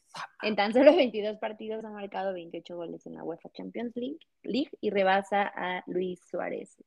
en 0.43 0.57
tan 0.57 0.73
solo 0.73 0.97
22 0.97 1.37
partidos 1.37 1.85
ha 1.85 1.91
marcado 1.91 2.33
28 2.33 2.77
goles 2.77 3.05
en 3.05 3.15
la 3.15 3.25
UEFA 3.25 3.51
Champions 3.53 3.95
League, 3.95 4.21
League 4.43 4.71
y 4.81 4.89
rebasa 4.89 5.53
a 5.55 5.85
Luis 5.87 6.19
Suárez. 6.31 6.83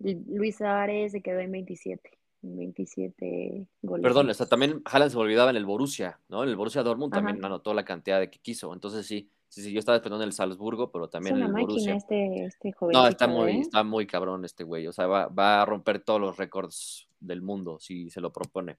Luis 0.00 0.56
Suárez 0.56 1.12
se 1.12 1.22
quedó 1.22 1.38
en 1.38 1.52
27. 1.52 2.18
27 2.54 3.66
goles. 3.82 4.02
Perdón, 4.02 4.30
hasta 4.30 4.46
también 4.46 4.82
Haaland 4.84 5.12
se 5.12 5.18
olvidaba 5.18 5.50
en 5.50 5.56
el 5.56 5.64
Borussia, 5.64 6.20
¿no? 6.28 6.42
En 6.42 6.50
el 6.50 6.56
Borussia 6.56 6.82
Dortmund 6.82 7.12
también 7.12 7.44
anotó 7.44 7.74
la 7.74 7.84
cantidad 7.84 8.20
de 8.20 8.30
que 8.30 8.38
quiso. 8.38 8.72
Entonces 8.72 9.06
sí, 9.06 9.30
Sí, 9.48 9.62
sí, 9.62 9.72
yo 9.72 9.78
estaba 9.78 9.96
esperando 9.96 10.24
en 10.24 10.28
el 10.28 10.32
Salzburgo, 10.32 10.90
pero 10.90 11.08
también 11.08 11.36
es 11.36 11.42
una 11.42 11.46
en 11.50 11.56
el 11.56 11.66
máquina 11.66 11.96
este, 11.96 12.44
este 12.44 12.72
joven. 12.72 12.92
No, 12.92 13.06
está 13.06 13.28
muy, 13.28 13.52
¿eh? 13.52 13.60
está 13.60 13.84
muy 13.84 14.06
cabrón 14.06 14.44
este 14.44 14.64
güey. 14.64 14.86
O 14.86 14.92
sea, 14.92 15.06
va, 15.06 15.28
va, 15.28 15.62
a 15.62 15.64
romper 15.64 16.00
todos 16.00 16.20
los 16.20 16.36
récords 16.36 17.08
del 17.20 17.42
mundo 17.42 17.78
si 17.78 18.10
se 18.10 18.20
lo 18.20 18.32
propone. 18.32 18.78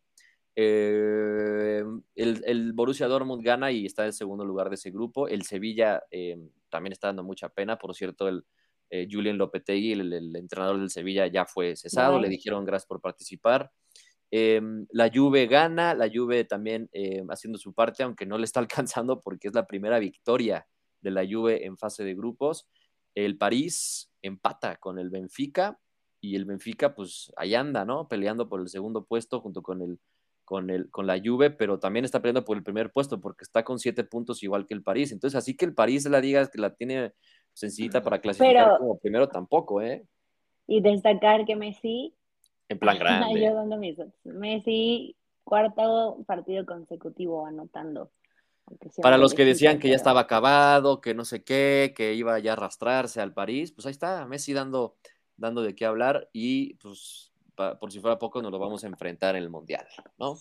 Eh, 0.56 1.84
el, 2.16 2.44
el, 2.46 2.74
Borussia 2.74 3.08
Dortmund 3.08 3.44
gana 3.44 3.72
y 3.72 3.86
está 3.86 4.06
en 4.06 4.14
segundo 4.14 4.44
lugar 4.44 4.70
de 4.70 4.76
ese 4.76 4.92
grupo. 4.92 5.28
El 5.28 5.44
Sevilla 5.44 6.04
eh, 6.12 6.38
también 6.70 6.94
está 6.94 7.08
dando 7.08 7.24
mucha 7.24 7.50
pena. 7.50 7.78
Por 7.78 7.96
cierto, 7.96 8.28
el 8.28 8.44
Julian 8.90 9.38
Lopetegui, 9.38 9.94
el, 9.94 10.36
entrenador 10.36 10.80
del 10.80 10.90
Sevilla, 10.90 11.28
ya 11.28 11.46
fue 11.46 11.76
cesado. 11.76 12.20
Le 12.20 12.30
dijeron 12.30 12.66
gracias 12.66 12.88
por 12.88 13.02
participar. 13.02 13.72
la 14.32 15.12
Juve 15.14 15.48
gana, 15.48 15.94
la 15.94 16.10
Juve 16.14 16.44
también 16.46 16.90
haciendo 17.30 17.58
su 17.58 17.74
parte, 17.74 18.04
aunque 18.04 18.26
no 18.26 18.38
le 18.38 18.46
está 18.46 18.60
alcanzando 18.88 19.22
porque 19.22 19.48
es 19.48 19.54
la 19.54 19.68
primera 19.68 20.00
victoria 20.00 20.68
de 21.02 21.12
la 21.12 21.26
Juve 21.30 21.66
en 21.66 21.78
fase 21.78 22.04
de 22.04 22.16
grupos. 22.16 22.68
El 23.16 23.38
París 23.38 24.12
empata 24.22 24.78
con 24.78 25.00
el 25.00 25.10
Benfica 25.10 25.80
y 26.22 26.36
el 26.36 26.46
Benfica 26.46 26.96
pues 26.96 27.32
ahí 27.38 27.56
anda, 27.56 27.86
¿no? 27.86 28.08
Peleando 28.08 28.50
por 28.50 28.62
el 28.62 28.70
segundo 28.70 29.06
puesto 29.06 29.42
junto 29.42 29.62
con 29.62 29.82
el 29.82 30.00
con, 30.48 30.70
el, 30.70 30.90
con 30.92 31.06
la 31.08 31.20
Juve, 31.22 31.52
pero 31.52 31.78
también 31.78 32.06
está 32.06 32.22
peleando 32.22 32.46
por 32.46 32.56
el 32.56 32.64
primer 32.64 32.90
puesto 32.94 33.20
porque 33.20 33.44
está 33.44 33.66
con 33.66 33.80
siete 33.80 34.06
puntos 34.06 34.42
igual 34.44 34.66
que 34.66 34.74
el 34.74 34.82
París. 34.82 35.12
Entonces, 35.12 35.36
así 35.38 35.58
que 35.58 35.66
el 35.66 35.74
París 35.74 36.06
la 36.06 36.22
diga 36.22 36.48
que 36.48 36.58
la 36.58 36.74
tiene 36.74 37.12
sencillita 37.58 38.04
para 38.04 38.20
clasificar 38.20 38.78
como 38.78 39.00
primero 39.00 39.28
tampoco, 39.28 39.82
¿eh? 39.82 40.06
Y 40.68 40.82
destacar 40.82 41.46
que 41.46 41.56
Messi. 41.56 42.14
En 42.70 42.78
plan 42.78 42.98
grande. 43.00 43.42
Yo 43.42 43.56
dando 43.56 43.78
mis 43.78 43.98
Messi, 44.24 45.16
cuarto 45.44 46.24
partido 46.28 46.66
consecutivo 46.66 47.46
anotando. 47.46 48.12
Para 49.02 49.18
los 49.18 49.34
que 49.34 49.46
decían 49.46 49.80
que 49.80 49.90
ya 49.90 49.96
estaba 49.96 50.20
acabado, 50.20 51.00
que 51.00 51.16
no 51.16 51.24
sé 51.24 51.44
qué, 51.44 51.94
que 51.96 52.14
iba 52.14 52.38
ya 52.40 52.52
a 52.52 52.54
arrastrarse 52.54 53.22
al 53.22 53.34
París, 53.34 53.72
pues 53.72 53.86
ahí 53.86 53.92
está, 53.92 54.26
Messi 54.26 54.52
dando, 54.52 54.98
dando 55.38 55.62
de 55.62 55.74
qué 55.74 55.86
hablar 55.86 56.30
y 56.34 56.74
pues 56.76 57.32
por 57.80 57.92
si 57.92 58.00
fuera 58.00 58.20
poco, 58.20 58.42
nos 58.42 58.52
lo 58.52 58.60
vamos 58.60 58.84
a 58.84 58.88
enfrentar 58.88 59.36
en 59.36 59.44
el 59.44 59.50
Mundial, 59.50 59.88
¿no? 60.20 60.36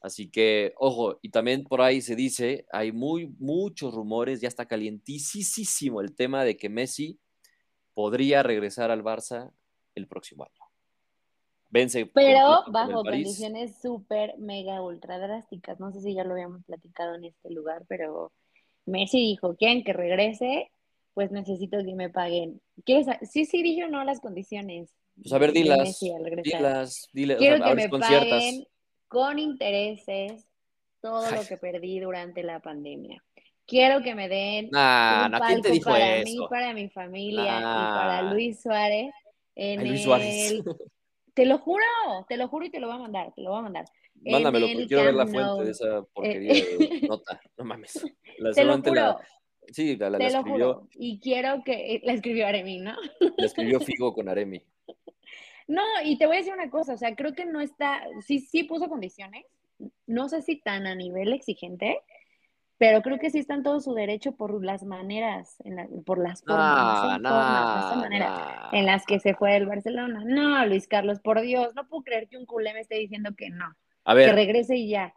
Así 0.00 0.30
que, 0.30 0.72
ojo, 0.78 1.18
y 1.20 1.28
también 1.28 1.64
por 1.64 1.82
ahí 1.82 2.00
se 2.00 2.16
dice, 2.16 2.66
hay 2.72 2.90
muy, 2.90 3.34
muchos 3.38 3.92
rumores, 3.92 4.40
ya 4.40 4.48
está 4.48 4.66
calientísimo 4.66 6.00
el 6.00 6.14
tema 6.14 6.42
de 6.44 6.56
que 6.56 6.70
Messi 6.70 7.18
podría 7.92 8.42
regresar 8.42 8.90
al 8.90 9.04
Barça 9.04 9.52
el 9.94 10.08
próximo 10.08 10.44
año. 10.44 10.64
Vence. 11.68 12.06
Pero 12.06 12.64
bajo 12.68 13.04
condiciones 13.04 13.80
súper, 13.80 14.36
mega, 14.38 14.82
ultra 14.82 15.18
drásticas. 15.18 15.78
No 15.78 15.92
sé 15.92 16.00
si 16.00 16.14
ya 16.14 16.24
lo 16.24 16.32
habíamos 16.32 16.64
platicado 16.64 17.14
en 17.14 17.24
este 17.26 17.50
lugar, 17.50 17.84
pero 17.86 18.32
Messi 18.86 19.18
dijo, 19.18 19.54
¿quieren 19.56 19.84
que 19.84 19.92
regrese? 19.92 20.72
Pues 21.14 21.30
necesito 21.30 21.76
que 21.84 21.94
me 21.94 22.08
paguen. 22.08 22.60
¿Quieres? 22.84 23.06
Sí, 23.30 23.44
sí, 23.44 23.62
dijo 23.62 23.86
no 23.88 24.02
las 24.02 24.20
condiciones. 24.20 24.94
Pues 25.14 25.32
a 25.32 25.38
ver, 25.38 25.52
dilas. 25.52 26.00
Dilas, 26.00 27.08
dilas. 27.12 27.38
Quiero 27.38 27.64
que 27.64 27.74
me 27.74 27.88
paguen 27.88 28.66
con 29.10 29.40
intereses 29.40 30.46
todo 31.00 31.28
lo 31.32 31.42
que 31.42 31.56
perdí 31.56 31.98
durante 31.98 32.44
la 32.44 32.60
pandemia. 32.60 33.20
Quiero 33.66 34.02
que 34.02 34.14
me 34.14 34.28
den 34.28 34.66
un 34.66 34.70
palco 34.70 35.68
para 35.84 36.22
mí, 36.22 36.38
para 36.48 36.72
mi 36.72 36.88
familia 36.88 37.58
y 37.58 37.62
para 37.62 38.22
Luis 38.32 38.62
Suárez. 38.62 39.12
En 39.56 39.86
Luis 39.86 40.04
Suárez. 40.04 40.62
Te 41.34 41.46
lo 41.46 41.58
juro, 41.58 41.84
te 42.28 42.36
lo 42.36 42.48
juro 42.48 42.66
y 42.66 42.70
te 42.70 42.80
lo 42.80 42.88
voy 42.88 42.96
a 42.96 42.98
mandar, 42.98 43.32
te 43.34 43.40
lo 43.40 43.50
voy 43.50 43.60
a 43.60 43.62
mandar. 43.62 43.84
Mándamelo, 44.16 44.66
porque 44.66 44.86
quiero 44.88 45.04
ver 45.04 45.14
la 45.14 45.26
fuente 45.26 45.64
de 45.64 45.70
esa 45.70 46.02
porquería 46.12 46.52
de 46.52 47.00
nota. 47.08 47.40
No 47.56 47.64
mames. 47.64 48.04
La 48.38 48.52
te 48.52 48.64
lo 48.64 48.82
juro. 48.82 49.16
Sí, 49.68 49.96
la, 49.96 50.10
la, 50.10 50.18
te 50.18 50.30
lo 50.32 50.42
Juro. 50.42 50.88
Y 50.98 51.20
quiero 51.20 51.62
que 51.64 52.00
la 52.02 52.14
escribió 52.14 52.46
Aremi, 52.48 52.80
¿no? 52.80 52.96
La 53.36 53.46
escribió 53.46 53.78
Figo 53.80 54.12
con 54.12 54.28
Aremi. 54.28 54.60
No, 55.70 55.84
y 56.04 56.18
te 56.18 56.26
voy 56.26 56.34
a 56.34 56.38
decir 56.40 56.52
una 56.52 56.68
cosa, 56.68 56.94
o 56.94 56.96
sea, 56.96 57.14
creo 57.14 57.32
que 57.32 57.46
no 57.46 57.60
está, 57.60 58.02
sí, 58.26 58.40
sí 58.40 58.64
puso 58.64 58.88
condiciones, 58.88 59.46
no 60.04 60.28
sé 60.28 60.42
si 60.42 60.60
tan 60.60 60.88
a 60.88 60.96
nivel 60.96 61.32
exigente, 61.32 62.00
pero 62.76 63.02
creo 63.02 63.20
que 63.20 63.30
sí 63.30 63.38
está 63.38 63.54
en 63.54 63.62
todo 63.62 63.80
su 63.80 63.94
derecho 63.94 64.32
por 64.32 64.64
las 64.64 64.82
maneras, 64.82 65.58
por 66.04 66.18
las 66.18 66.42
formas, 66.42 67.22
en 68.72 68.84
las 68.84 69.06
que 69.06 69.20
se 69.20 69.34
fue 69.34 69.52
del 69.52 69.66
Barcelona. 69.66 70.24
No, 70.26 70.66
Luis 70.66 70.88
Carlos, 70.88 71.20
por 71.20 71.40
Dios, 71.40 71.72
no 71.76 71.86
puedo 71.86 72.02
creer 72.02 72.26
que 72.26 72.36
un 72.36 72.46
culé 72.46 72.74
me 72.74 72.80
esté 72.80 72.96
diciendo 72.96 73.30
que 73.36 73.50
no. 73.50 73.72
A 74.04 74.14
ver, 74.14 74.30
que 74.30 74.34
regrese 74.34 74.74
y 74.74 74.88
ya. 74.88 75.14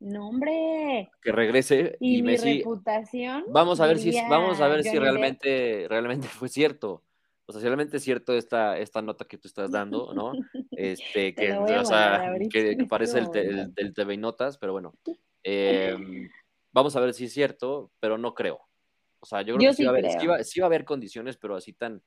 No, 0.00 0.28
hombre. 0.28 1.08
Que 1.22 1.30
regrese 1.30 1.96
y, 2.00 2.18
y 2.18 2.22
mi 2.22 2.36
reputación. 2.36 3.44
Vamos 3.50 3.80
a 3.80 3.86
ver 3.86 3.98
si 3.98 4.10
vamos 4.28 4.60
a 4.60 4.66
ver 4.66 4.82
si 4.82 4.98
realmente 4.98 5.86
realmente 5.88 6.26
fue 6.26 6.48
cierto 6.48 7.04
o 7.48 7.52
sea, 7.52 7.62
realmente 7.62 7.96
es 7.96 8.02
cierto 8.02 8.34
esta, 8.34 8.78
esta 8.78 9.00
nota 9.00 9.24
que 9.24 9.38
tú 9.38 9.48
estás 9.48 9.70
dando, 9.70 10.12
¿no? 10.12 10.32
Este, 10.72 11.34
que, 11.34 11.52
o 11.54 11.84
sea, 11.84 12.34
que, 12.50 12.76
parece 12.88 13.18
el, 13.18 13.74
del 13.74 13.94
TV 13.94 14.16
Notas, 14.16 14.58
pero 14.58 14.72
bueno. 14.72 14.94
Em, 15.44 16.28
vamos 16.72 16.94
a 16.94 17.00
ver 17.00 17.14
si 17.14 17.24
es 17.24 17.32
cierto, 17.32 17.90
pero 18.00 18.18
no 18.18 18.34
creo. 18.34 18.60
O 19.20 19.24
sea, 19.24 19.40
yo 19.40 19.56
creo 19.56 19.70
que 19.70 19.76
sí, 19.76 19.84
va 19.84 19.90
a 19.90 19.92
haber, 19.92 20.44
sí, 20.44 20.60
va, 20.60 20.66
a 20.66 20.68
haber 20.68 20.84
condiciones, 20.84 21.38
pero 21.38 21.56
así 21.56 21.72
tan, 21.72 22.02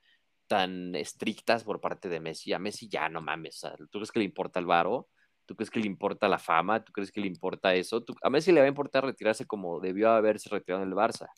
tan 0.47 0.93
estrictas 0.93 1.63
por 1.63 1.82
parte 1.82 2.08
de 2.08 2.19
Messi. 2.19 2.54
A 2.54 2.60
Messi 2.60 2.88
ya 2.88 3.10
no 3.10 3.21
mames. 3.21 3.62
¿Tú 3.89 3.97
crees 3.97 4.12
que 4.12 4.19
le 4.19 4.25
importa 4.25 4.60
el 4.60 4.67
varo? 4.67 5.10
¿Tú 5.47 5.56
crees 5.56 5.71
que 5.71 5.80
le 5.80 5.88
importa 5.88 6.27
la 6.27 6.38
fama? 6.38 6.84
¿Tú 6.84 6.91
crees 6.91 7.12
que 7.12 7.21
le 7.21 7.27
importa 7.27 7.73
eso? 7.73 8.04
a 8.21 8.30
Messi 8.30 8.51
le 8.51 8.60
va 8.60 8.65
a 8.65 8.69
importar 8.69 9.04
retirarse 9.04 9.47
como 9.47 9.80
debió 9.80 10.12
haberse 10.12 10.49
retirado 10.49 10.84
en 10.84 10.89
el 10.89 10.95
Barça, 10.95 11.30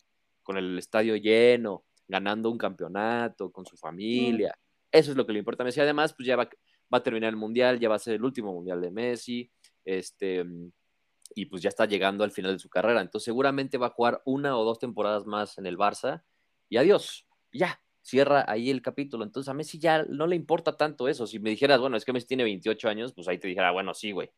con 0.42 0.58
el 0.58 0.78
estadio 0.78 1.16
lleno, 1.16 1.86
ganando 2.08 2.50
un 2.50 2.58
campeonato 2.58 3.52
con 3.52 3.66
su 3.66 3.78
familia. 3.78 4.58
Eso 4.92 5.12
es 5.12 5.18
lo 5.18 5.26
que 5.26 5.34
le 5.34 5.40
importa 5.40 5.64
a 5.64 5.66
Messi. 5.66 5.82
Además, 5.82 6.14
pues 6.14 6.28
ya 6.28 6.36
va, 6.36 6.50
va, 6.94 6.98
a 6.98 7.04
terminar 7.04 7.30
el 7.30 7.36
Mundial, 7.36 7.80
ya 7.80 7.90
va 7.90 7.96
a 7.96 8.00
ser 8.00 8.16
el 8.16 8.24
último 8.24 8.54
Mundial 8.54 8.82
de 8.82 8.92
Messi, 8.92 9.52
este, 9.84 10.46
y 11.36 11.46
pues 11.46 11.62
ya 11.62 11.70
está 11.70 11.86
llegando 11.86 12.24
al 12.24 12.32
final 12.32 12.54
de 12.54 12.60
su 12.60 12.70
carrera. 12.70 13.02
Entonces 13.02 13.26
seguramente 13.26 13.78
va 13.78 13.88
a 13.88 13.92
jugar 13.92 14.22
una 14.26 14.58
o 14.58 14.64
dos 14.64 14.80
temporadas 14.80 15.26
más 15.26 15.58
en 15.58 15.66
el 15.66 15.78
Barça 15.78 16.24
y 16.70 16.78
adiós, 16.78 17.26
ya, 17.52 17.82
cierra 18.02 18.46
ahí 18.48 18.70
el 18.70 18.82
capítulo. 18.82 19.24
Entonces 19.24 19.50
a 19.50 19.54
Messi 19.54 19.80
ya 19.80 20.04
no 20.04 20.28
le 20.28 20.36
importa 20.36 20.78
tanto 20.78 21.08
eso. 21.08 21.26
Si 21.26 21.40
me 21.40 21.50
dijeras, 21.50 21.80
bueno, 21.80 21.98
es 21.98 22.06
que 22.06 22.14
Messi 22.14 22.28
tiene 22.28 22.44
28 22.44 22.90
años, 22.90 23.14
pues 23.14 23.28
ahí 23.28 23.40
te 23.40 23.48
dijera, 23.48 23.72
bueno, 23.72 23.94
sí, 23.94 24.12
güey, 24.12 24.32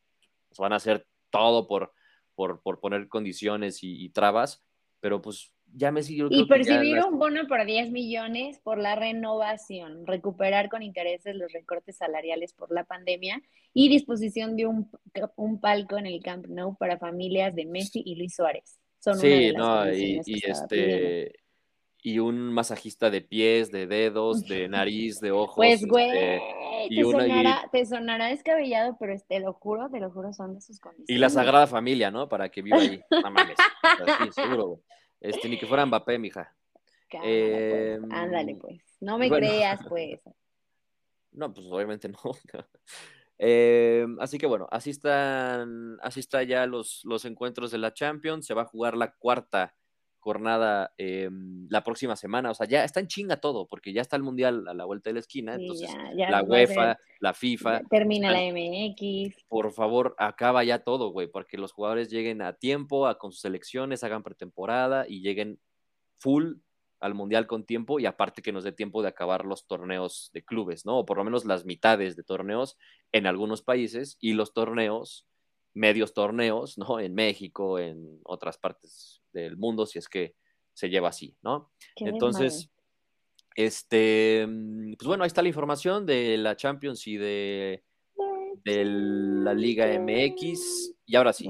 pues 0.48 0.58
van 0.60 0.74
a 0.74 0.78
hacer 0.78 1.08
todo 1.30 1.68
por, 1.68 1.94
por, 2.36 2.62
por 2.62 2.80
poner 2.80 3.08
condiciones 3.08 3.84
y, 3.84 4.04
y 4.04 4.10
trabas, 4.10 4.64
pero 5.00 5.22
pues 5.22 5.55
ya 5.74 5.92
Messi 5.92 6.18
Y 6.30 6.46
percibir 6.46 7.00
un 7.04 7.20
bono 7.20 7.48
por 7.48 7.66
10 7.66 7.92
millones 7.92 8.60
por 8.60 8.78
la 8.78 8.96
renovación, 8.96 10.06
recuperar 10.06 10.70
con 10.70 10.84
intereses 10.84 11.36
los 11.36 11.52
recortes 11.52 11.98
salariales 11.98 12.54
por 12.54 12.72
la 12.72 12.84
pandemia 12.84 13.42
y 13.74 13.90
disposición 13.90 14.56
de 14.56 14.68
un, 14.68 14.90
un 15.36 15.60
palco 15.60 15.98
en 15.98 16.06
el 16.06 16.22
Camp 16.24 16.48
Nou 16.48 16.76
para 16.78 16.98
familias 16.98 17.54
de 17.56 17.66
Messi 17.66 18.02
y 18.06 18.16
Luis 18.16 18.36
Suárez. 18.36 18.80
Son 19.00 19.20
sí, 19.20 19.52
no, 19.54 19.92
y, 19.94 20.22
este 20.44 21.34
y 22.02 22.20
un 22.20 22.54
masajista 22.54 23.10
de 23.10 23.22
pies, 23.22 23.72
de 23.72 23.88
dedos, 23.88 24.46
de 24.48 24.68
nariz, 24.70 25.20
de 25.20 25.32
ojos. 25.32 25.56
Pues, 25.56 25.86
güey, 25.88 26.10
este, 26.10 26.42
te, 26.90 27.02
sonará, 27.02 27.70
te, 27.72 27.86
sonará, 27.86 28.28
descabellado, 28.28 28.96
pero 29.00 29.20
te 29.28 29.40
lo 29.40 29.54
juro, 29.54 29.90
te 29.90 30.00
lo 30.00 30.12
juro, 30.12 30.32
son 30.32 30.54
de 30.54 30.62
sus 30.62 30.80
condiciones. 30.80 31.10
Y 31.10 31.18
la 31.18 31.30
Sagrada 31.30 31.66
Familia, 31.66 32.12
¿no? 32.12 32.30
Para 32.30 32.50
que 32.50 32.62
viva 32.62 32.78
ahí. 32.78 33.02
No 33.10 33.32
mames. 33.32 33.58
sí, 34.20 34.32
seguro, 34.34 34.68
güey. 34.68 34.82
Este, 35.20 35.50
ni 35.50 35.58
que 35.58 35.66
fuera 35.66 35.86
Mbappé, 35.86 36.20
mija. 36.20 36.56
Pues, 37.10 37.24
em, 37.26 38.12
ándale, 38.12 38.56
pues. 38.56 38.82
No 39.00 39.18
me 39.18 39.30
creas, 39.30 39.80
pues. 39.88 40.20
No, 41.32 41.54
pues 41.54 41.68
obviamente 41.70 42.08
no. 42.08 42.18
Em, 43.38 44.18
así 44.22 44.38
que 44.38 44.46
bueno, 44.46 44.66
así 44.72 44.92
están, 44.92 45.98
así 46.02 46.22
está 46.22 46.42
ya 46.44 46.66
los, 46.66 47.04
los 47.04 47.26
encuentros 47.26 47.70
de 47.70 47.78
la 47.78 47.94
Champions. 47.94 48.46
Se 48.46 48.54
va 48.54 48.62
a 48.62 48.68
jugar 48.68 48.96
la 48.96 49.12
cuarta 49.12 49.76
jornada 50.26 50.92
em, 50.98 51.68
la 51.70 51.84
próxima 51.84 52.16
semana. 52.16 52.50
O 52.50 52.56
sea, 52.56 52.66
ya 52.68 52.84
está 52.84 53.00
en 53.00 53.08
chinga 53.08 53.38
todo, 53.38 53.68
porque 53.68 53.94
ya 53.94 54.02
está 54.02 54.16
el 54.16 54.24
Mundial 54.24 54.68
a 54.68 54.74
la 54.74 54.84
vuelta 54.84 55.12
de 55.12 55.14
la 55.14 55.20
esquina. 55.20 55.54
entonces, 55.54 55.88
la 56.16 56.42
UEFA, 56.42 56.98
la 57.20 57.34
FIFA. 57.36 57.82
Termina 57.92 58.32
la 58.32 58.40
MX. 58.40 59.46
Por 59.48 59.72
favor, 59.72 60.16
acaba 60.18 60.64
ya 60.64 60.80
todo, 60.80 61.10
güey, 61.10 61.28
porque 61.28 61.60
los 61.60 61.72
jugadores 61.74 62.10
lleguen 62.10 62.42
a 62.42 62.54
tiempo, 62.54 63.06
a, 63.06 63.20
con 63.20 63.32
sus 63.32 63.42
selecciones, 63.42 64.04
hagan 64.04 64.24
pretemporada 64.24 65.06
y 65.08 65.22
lleguen 65.22 65.60
full 66.18 66.56
al 67.00 67.14
Mundial 67.14 67.46
con 67.46 67.64
tiempo 67.64 68.00
y 68.00 68.08
aparte 68.08 68.42
que 68.42 68.52
nos 68.52 68.64
dé 68.64 68.72
tiempo 68.72 69.04
de 69.04 69.10
acabar 69.10 69.46
los 69.46 69.68
torneos 69.68 70.32
de 70.34 70.44
clubes, 70.44 70.88
¿no? 70.88 70.98
O 70.98 71.06
por 71.06 71.18
lo 71.18 71.24
menos 71.24 71.46
las 71.46 71.66
mitades 71.66 72.16
de 72.16 72.24
torneos 72.24 72.80
en 73.12 73.28
algunos 73.28 73.62
países 73.62 74.18
y 74.20 74.34
los 74.34 74.54
torneos, 74.54 75.28
medios 75.76 76.16
torneos, 76.16 76.80
¿no? 76.80 77.00
En 77.00 77.14
México, 77.14 77.78
en 77.78 78.22
otras 78.24 78.58
partes 78.58 79.22
del 79.42 79.58
mundo 79.58 79.86
si 79.86 80.00
es 80.00 80.08
que 80.08 80.36
se 80.74 80.90
lleva 80.90 81.10
así, 81.10 81.36
¿no? 81.42 81.72
Entonces, 81.96 82.70
este, 83.56 84.46
mm, 84.48 84.94
pues 84.98 85.08
bueno, 85.08 85.24
ahí 85.24 85.28
está 85.28 85.42
la 85.42 85.48
información 85.48 86.06
de 86.06 86.38
la 86.38 86.56
Champions 86.56 87.08
y 87.08 87.18
de, 87.18 87.84
de 88.64 88.86
la 88.86 89.54
Liga 89.54 89.88
MX. 89.88 90.96
Y 91.06 91.16
ahora 91.16 91.32
sí. 91.32 91.50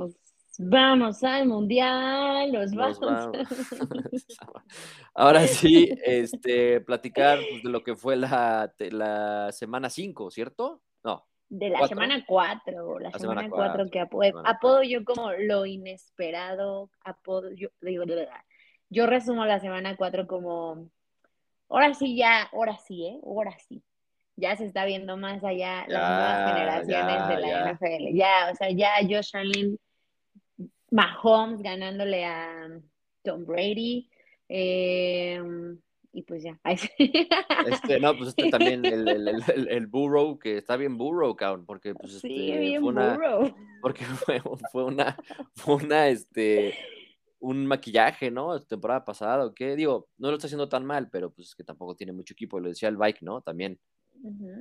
vamos 0.60 1.24
al 1.24 1.48
Mundial, 1.48 2.52
los 2.52 2.74
vamos. 2.76 3.30
ahora 5.16 5.48
sí, 5.48 5.90
este, 6.06 6.82
platicar 6.82 7.40
pues, 7.50 7.64
de 7.64 7.70
lo 7.70 7.84
que 7.84 7.96
fue 7.96 8.16
la, 8.16 8.72
la 8.78 9.52
semana 9.52 9.90
5, 9.90 10.30
¿cierto? 10.30 10.84
No. 11.04 11.26
De 11.48 11.70
la 11.70 11.88
semana 11.88 12.24
4, 12.26 13.00
la, 13.00 13.12
semana 13.12 13.50
4 13.50 13.90
que 13.92 14.00
apodo, 14.00 14.84
yo 14.84 15.06
como 15.06 15.32
lo 15.32 15.66
inesperado, 15.66 16.90
apodo 17.04 17.52
yo, 17.52 17.70
digo, 17.82 18.04
yo 18.90 19.06
resumo 19.06 19.46
la 19.46 19.60
semana 19.60 19.96
4 19.96 20.26
como, 20.26 20.90
ahora 21.70 21.94
sí 21.94 22.16
ya, 22.16 22.44
ahora 22.52 22.78
sí, 22.78 23.06
¿eh? 23.06 23.20
Ahora 23.24 23.56
sí. 23.68 23.84
Ya 24.38 24.58
se 24.58 24.66
está 24.66 24.84
viendo 24.86 25.16
más 25.16 25.44
allá 25.44 25.86
las 25.88 26.10
nuevas 26.10 26.54
generaciones 26.54 27.28
de 27.30 27.38
la 27.38 27.72
NFL. 27.72 28.18
Ya, 28.18 28.50
o 28.52 28.56
sea, 28.56 28.70
ya 28.72 28.92
Josh 29.02 29.36
Allen, 29.36 29.80
Mahomes 30.92 31.62
ganándole 31.62 32.26
a 32.26 32.70
Tom 33.24 33.46
Brady, 33.46 34.10
Eh, 34.50 35.42
y 36.16 36.22
pues 36.22 36.44
ya. 36.44 36.58
Este, 36.64 38.00
no, 38.00 38.16
pues 38.18 38.30
este 38.30 38.50
también, 38.50 38.86
el, 38.86 39.08
el, 39.08 39.28
el, 39.28 39.68
el, 39.68 39.88
Burrow, 39.88 40.40
que 40.40 40.58
está 40.58 40.78
bien 40.78 40.98
Burrow, 40.98 41.36
cabrón, 41.36 41.66
porque 41.66 41.94
pues 41.94 42.14
este, 42.16 42.30
sí, 42.30 42.58
bien 42.58 42.82
fue 42.82 42.94
una, 42.94 43.20
porque 43.82 44.06
fue, 44.06 44.42
fue 44.72 44.86
una, 44.86 45.18
fue 45.56 45.76
una, 45.76 46.08
este, 46.08 46.74
un 47.40 47.66
maquillaje, 47.66 48.32
¿no? 48.32 48.58
Temporada 48.62 49.04
pasada, 49.04 49.46
¿o 49.46 49.54
qué? 49.54 49.76
Digo, 49.76 50.08
no 50.18 50.30
lo 50.30 50.36
está 50.36 50.48
haciendo 50.48 50.70
tan 50.70 50.86
mal, 50.86 51.10
pero 51.10 51.32
pues 51.32 51.50
es 51.50 51.56
que 51.56 51.66
tampoco 51.66 51.96
tiene 51.96 52.14
mucho 52.14 52.34
equipo, 52.34 52.62
lo 52.62 52.70
decía 52.70 52.88
el 52.88 52.98
Bike, 52.98 53.22
¿no? 53.22 53.42
También, 53.42 53.78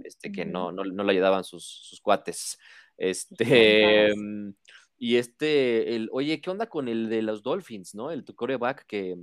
este, 0.03 0.33
que 0.33 0.45
no, 0.45 0.73
no, 0.73 0.83
no 0.83 1.05
le 1.05 1.13
ayudaban 1.13 1.45
sus, 1.45 1.65
sus 1.65 2.01
cuates. 2.01 2.59
Este, 2.97 4.13
mm, 4.17 4.51
y 4.99 5.17
este, 5.17 5.95
el, 5.95 6.09
oye, 6.11 6.41
¿qué 6.41 6.51
onda 6.51 6.69
con 6.69 6.89
el 6.89 7.09
de 7.09 7.23
los 7.23 7.45
Dolphins, 7.45 7.95
no? 7.95 8.11
El 8.11 8.25
tu 8.25 8.35
coreback, 8.35 8.87
que 8.87 9.17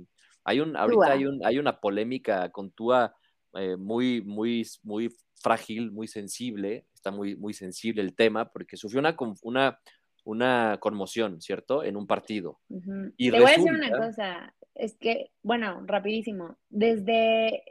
hay 0.44 0.60
un, 0.60 0.76
ahorita 0.76 0.94
Tua. 1.06 1.12
hay, 1.12 1.26
un, 1.26 1.40
hay 1.44 1.58
una 1.58 1.80
polémica 1.80 2.50
con 2.50 2.70
Tua 2.72 3.14
eh, 3.54 3.76
muy, 3.76 4.22
muy, 4.22 4.66
muy 4.82 5.14
frágil, 5.36 5.90
muy 5.92 6.06
sensible, 6.08 6.86
está 6.94 7.10
muy, 7.10 7.36
muy 7.36 7.52
sensible 7.52 8.02
el 8.02 8.14
tema, 8.14 8.50
porque 8.50 8.76
sufrió 8.76 9.00
una, 9.00 9.16
una, 9.42 9.78
una 10.24 10.78
conmoción, 10.80 11.40
¿cierto? 11.40 11.82
En 11.84 11.96
un 11.96 12.06
partido. 12.06 12.60
Ujú. 12.68 13.12
Y 13.16 13.30
Te 13.30 13.40
voy 13.40 13.46
a 13.50 13.56
decir 13.56 13.72
resulta- 13.72 13.96
una 13.96 14.06
cosa, 14.06 14.54
es 14.74 14.96
que, 14.96 15.32
bueno, 15.42 15.82
rapidísimo, 15.86 16.58
desde 16.70 17.62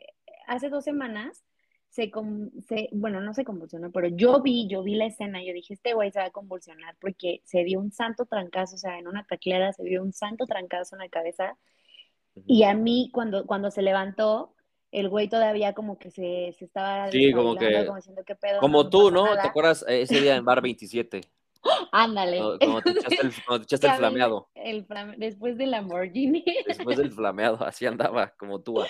hace 0.47 0.69
dos 0.69 0.83
semanas 0.83 1.43
se, 1.89 2.11
se- 2.67 2.89
bueno, 2.91 3.19
no 3.21 3.33
se 3.33 3.43
convulsionó, 3.43 3.91
pero 3.91 4.07
yo 4.09 4.41
vi, 4.41 4.67
yo 4.67 4.83
vi 4.83 4.95
la 4.95 5.05
escena, 5.07 5.43
yo 5.43 5.53
dije, 5.53 5.73
este 5.73 5.93
güey 5.93 6.11
se 6.11 6.19
va 6.19 6.25
a 6.25 6.31
convulsionar 6.31 6.95
porque 6.99 7.41
se 7.45 7.63
dio 7.63 7.79
un 7.79 7.91
santo 7.91 8.25
trancazo, 8.25 8.75
o 8.75 8.79
sea, 8.79 8.99
en 8.99 9.07
una 9.07 9.25
tacleada 9.25 9.73
se 9.73 9.83
dio 9.83 10.01
un 10.03 10.13
santo 10.13 10.45
trancazo 10.45 10.95
en 10.95 10.99
la 10.99 11.09
cabeza 11.09 11.57
y 12.47 12.63
a 12.63 12.73
mí 12.73 13.09
cuando, 13.13 13.45
cuando 13.45 13.71
se 13.71 13.81
levantó, 13.81 14.55
el 14.91 15.07
güey 15.09 15.29
todavía 15.29 15.73
como 15.73 15.97
que 15.97 16.11
se, 16.11 16.53
se 16.57 16.65
estaba 16.65 17.09
Sí, 17.11 17.31
como 17.31 17.55
que- 17.55 17.85
como 17.85 17.95
diciendo, 17.97 18.23
¿qué 18.25 18.35
pedo? 18.35 18.59
Como 18.59 18.83
no 18.83 18.89
tú, 18.89 19.09
¿no? 19.11 19.23
¿Te 19.23 19.35
nada". 19.35 19.49
acuerdas 19.49 19.85
ese 19.87 20.19
día 20.21 20.35
en 20.35 20.43
Bar 20.45 20.61
27? 20.61 21.21
Ándale. 21.91 22.39
Cuando 22.59 22.81
te 22.81 22.89
echaste 22.91 23.21
el, 23.21 23.31
te 23.33 23.63
echaste 23.63 23.87
el 23.87 23.93
flameado. 23.97 24.49
el 24.55 24.87
flam- 24.87 25.15
después 25.17 25.57
del 25.57 25.71
Lamborghini. 25.71 26.43
Después 26.67 26.97
del 26.97 27.11
flameado, 27.11 27.63
así 27.63 27.85
andaba, 27.85 28.33
como 28.37 28.59
tú. 28.61 28.81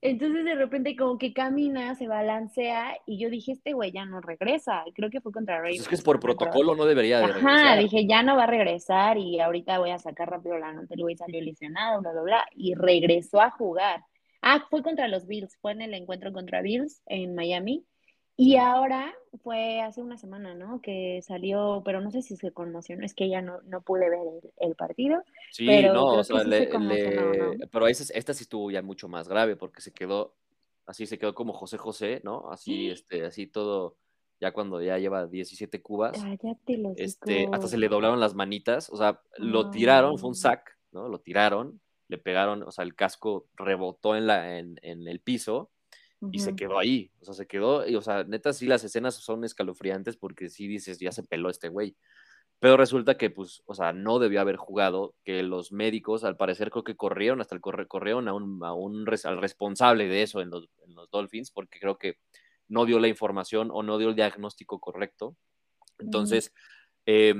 Entonces 0.00 0.44
de 0.44 0.54
repente 0.54 0.96
como 0.96 1.18
que 1.18 1.32
camina, 1.32 1.94
se 1.94 2.06
balancea 2.08 2.96
y 3.06 3.18
yo 3.18 3.30
dije, 3.30 3.52
este 3.52 3.72
güey 3.72 3.92
ya 3.92 4.04
no 4.04 4.20
regresa. 4.20 4.84
Creo 4.94 5.10
que 5.10 5.20
fue 5.20 5.32
contra 5.32 5.56
Ravens. 5.56 5.76
Pues 5.76 5.82
es 5.82 5.88
que 5.88 5.94
es 5.96 6.02
por 6.02 6.20
protocolo, 6.20 6.74
no 6.74 6.84
debería 6.84 7.18
de 7.18 7.24
Ajá, 7.24 7.34
regresar. 7.34 7.78
dije, 7.78 8.06
ya 8.06 8.22
no 8.22 8.36
va 8.36 8.44
a 8.44 8.46
regresar 8.46 9.18
y 9.18 9.40
ahorita 9.40 9.78
voy 9.78 9.90
a 9.90 9.98
sacar 9.98 10.30
rápido 10.30 10.58
la 10.58 10.72
nota. 10.72 10.94
El 10.94 11.02
güey 11.02 11.16
salió 11.16 11.40
lesionado, 11.42 12.00
bla, 12.00 12.12
bla, 12.12 12.22
bla. 12.22 12.44
Y 12.54 12.74
regresó 12.74 13.40
a 13.40 13.50
jugar. 13.50 14.04
Ah, 14.42 14.64
fue 14.70 14.82
contra 14.82 15.06
los 15.08 15.26
Bills, 15.26 15.58
fue 15.60 15.72
en 15.72 15.82
el 15.82 15.94
encuentro 15.94 16.32
contra 16.32 16.62
Bills 16.62 17.02
en 17.06 17.34
Miami. 17.34 17.84
Y 18.42 18.56
ahora 18.56 19.12
fue 19.42 19.82
hace 19.82 20.00
una 20.00 20.16
semana, 20.16 20.54
¿no? 20.54 20.80
Que 20.80 21.20
salió, 21.20 21.82
pero 21.84 22.00
no 22.00 22.10
sé 22.10 22.22
si 22.22 22.38
se 22.38 22.52
conmocionó, 22.52 23.04
es 23.04 23.12
que 23.12 23.28
ya 23.28 23.42
no, 23.42 23.60
no 23.66 23.82
pude 23.82 24.08
ver 24.08 24.18
el, 24.42 24.50
el 24.70 24.74
partido. 24.76 25.22
Sí, 25.50 25.66
Pero 25.66 25.92
no, 25.92 26.06
o 26.06 26.24
sea, 26.24 26.40
sí 26.40 26.48
le- 26.48 26.58
se 26.60 26.68
conmocionó, 26.70 27.32
le- 27.32 27.38
¿no? 27.58 27.66
pero 27.70 27.86
esta 27.86 28.32
sí 28.32 28.42
estuvo 28.44 28.70
ya 28.70 28.80
mucho 28.80 29.08
más 29.08 29.28
grave 29.28 29.56
porque 29.56 29.82
se 29.82 29.92
quedó, 29.92 30.36
así 30.86 31.04
se 31.04 31.18
quedó 31.18 31.34
como 31.34 31.52
José 31.52 31.76
José, 31.76 32.22
¿no? 32.24 32.50
Así, 32.50 32.88
este, 32.88 33.26
así 33.26 33.46
todo, 33.46 33.98
ya 34.40 34.52
cuando 34.52 34.80
ya 34.80 34.96
lleva 34.96 35.26
17 35.26 35.82
cubas, 35.82 36.18
Cállate 36.18 36.78
los 36.78 36.96
este, 36.96 37.46
hasta 37.52 37.68
se 37.68 37.76
le 37.76 37.90
doblaron 37.90 38.20
las 38.20 38.34
manitas, 38.34 38.88
o 38.88 38.96
sea, 38.96 39.20
lo 39.36 39.68
tiraron, 39.68 40.16
fue 40.16 40.30
un 40.30 40.34
sack, 40.34 40.78
¿no? 40.92 41.08
Lo 41.08 41.20
tiraron, 41.20 41.78
le 42.08 42.16
pegaron, 42.16 42.62
o 42.62 42.70
sea, 42.70 42.84
el 42.86 42.94
casco 42.94 43.48
rebotó 43.54 44.16
en, 44.16 44.26
la, 44.26 44.58
en, 44.58 44.78
en 44.80 45.06
el 45.08 45.20
piso 45.20 45.70
y 46.32 46.38
se 46.40 46.54
quedó 46.54 46.78
ahí, 46.78 47.10
o 47.20 47.24
sea, 47.24 47.34
se 47.34 47.46
quedó, 47.46 47.86
y, 47.88 47.96
o 47.96 48.02
sea, 48.02 48.24
neta, 48.24 48.52
sí, 48.52 48.66
las 48.66 48.84
escenas 48.84 49.14
son 49.16 49.44
escalofriantes 49.44 50.16
porque 50.16 50.48
sí 50.48 50.66
dices, 50.68 50.98
ya 50.98 51.12
se 51.12 51.22
peló 51.24 51.50
este 51.50 51.68
güey. 51.68 51.96
Pero 52.60 52.76
resulta 52.76 53.16
que, 53.16 53.30
pues, 53.30 53.62
o 53.66 53.74
sea, 53.74 53.92
no 53.94 54.18
debió 54.18 54.40
haber 54.42 54.56
jugado, 54.56 55.14
que 55.24 55.42
los 55.42 55.72
médicos, 55.72 56.24
al 56.24 56.36
parecer, 56.36 56.70
creo 56.70 56.84
que 56.84 56.94
corrieron, 56.96 57.40
hasta 57.40 57.54
el 57.54 57.62
corre, 57.62 57.86
corrieron 57.88 58.28
a 58.28 58.34
un, 58.34 58.62
a 58.64 58.74
un 58.74 59.06
al 59.24 59.40
responsable 59.40 60.08
de 60.08 60.22
eso 60.22 60.40
en 60.42 60.50
los, 60.50 60.68
en 60.86 60.94
los 60.94 61.10
Dolphins, 61.10 61.50
porque 61.50 61.80
creo 61.80 61.96
que 61.98 62.18
no 62.68 62.84
dio 62.84 63.00
la 63.00 63.08
información 63.08 63.70
o 63.72 63.82
no 63.82 63.96
dio 63.98 64.10
el 64.10 64.14
diagnóstico 64.14 64.78
correcto. 64.78 65.36
Entonces, 65.98 66.52
eh, 67.06 67.34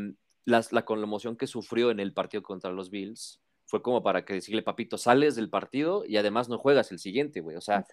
las- 0.47 0.73
la 0.73 0.85
conmoción 0.85 1.37
que 1.37 1.47
sufrió 1.47 1.91
en 1.91 2.01
el 2.01 2.13
partido 2.15 2.43
contra 2.43 2.71
los 2.73 2.91
Bills 2.91 3.41
fue 3.71 3.83
como 3.83 4.03
para 4.03 4.25
que 4.25 4.35
decirle, 4.35 4.63
papito, 4.63 4.99
sales 4.99 5.37
del 5.37 5.49
partido 5.49 6.05
y 6.05 6.17
además 6.17 6.49
no 6.49 6.59
juegas 6.59 6.91
el 6.91 6.99
siguiente, 6.99 7.41
güey. 7.41 7.57
O 7.57 7.61
sea, 7.61 7.87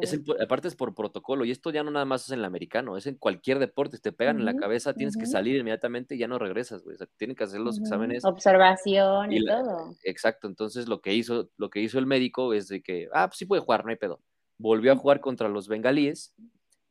es 0.00 0.12
en- 0.12 0.24
aparte 0.40 0.68
es 0.68 0.76
por 0.76 0.94
protocolo, 0.94 1.44
y 1.44 1.50
esto 1.50 1.70
ya 1.72 1.82
no 1.82 1.90
nada 1.90 2.04
más 2.04 2.22
es 2.26 2.30
en 2.30 2.38
el 2.38 2.44
americano, 2.44 2.96
es 2.96 3.08
en 3.08 3.16
cualquier 3.16 3.58
deporte. 3.58 3.96
Si 3.96 4.02
te 4.04 4.12
pegan 4.12 4.38
en 4.38 4.44
la 4.44 4.54
cabeza, 4.54 4.94
tienes 4.94 5.16
que 5.16 5.26
salir 5.26 5.56
inmediatamente 5.56 6.14
y 6.14 6.18
ya 6.18 6.28
no 6.28 6.38
regresas, 6.38 6.84
güey. 6.84 6.94
O 6.94 6.98
sea, 6.98 7.08
tienen 7.16 7.34
que 7.36 7.42
hacer 7.42 7.58
los 7.58 7.76
exámenes. 7.80 8.24
Observación 8.24 9.32
y, 9.32 9.38
y 9.38 9.40
la- 9.40 9.62
todo. 9.62 9.96
Exacto, 10.04 10.46
entonces 10.46 10.86
lo 10.86 11.00
que 11.00 11.12
hizo, 11.12 11.50
lo 11.56 11.70
que 11.70 11.80
hizo 11.80 11.98
el 11.98 12.06
médico 12.06 12.54
es 12.54 12.68
de 12.68 12.80
que, 12.80 13.08
ah, 13.12 13.26
pues 13.26 13.38
sí 13.38 13.46
puede 13.46 13.62
jugar, 13.62 13.84
no 13.84 13.90
hay 13.90 13.96
pedo. 13.96 14.20
Volvió 14.58 14.92
a 14.92 14.96
jugar 14.96 15.20
contra 15.20 15.48
los 15.48 15.66
bengalíes, 15.66 16.36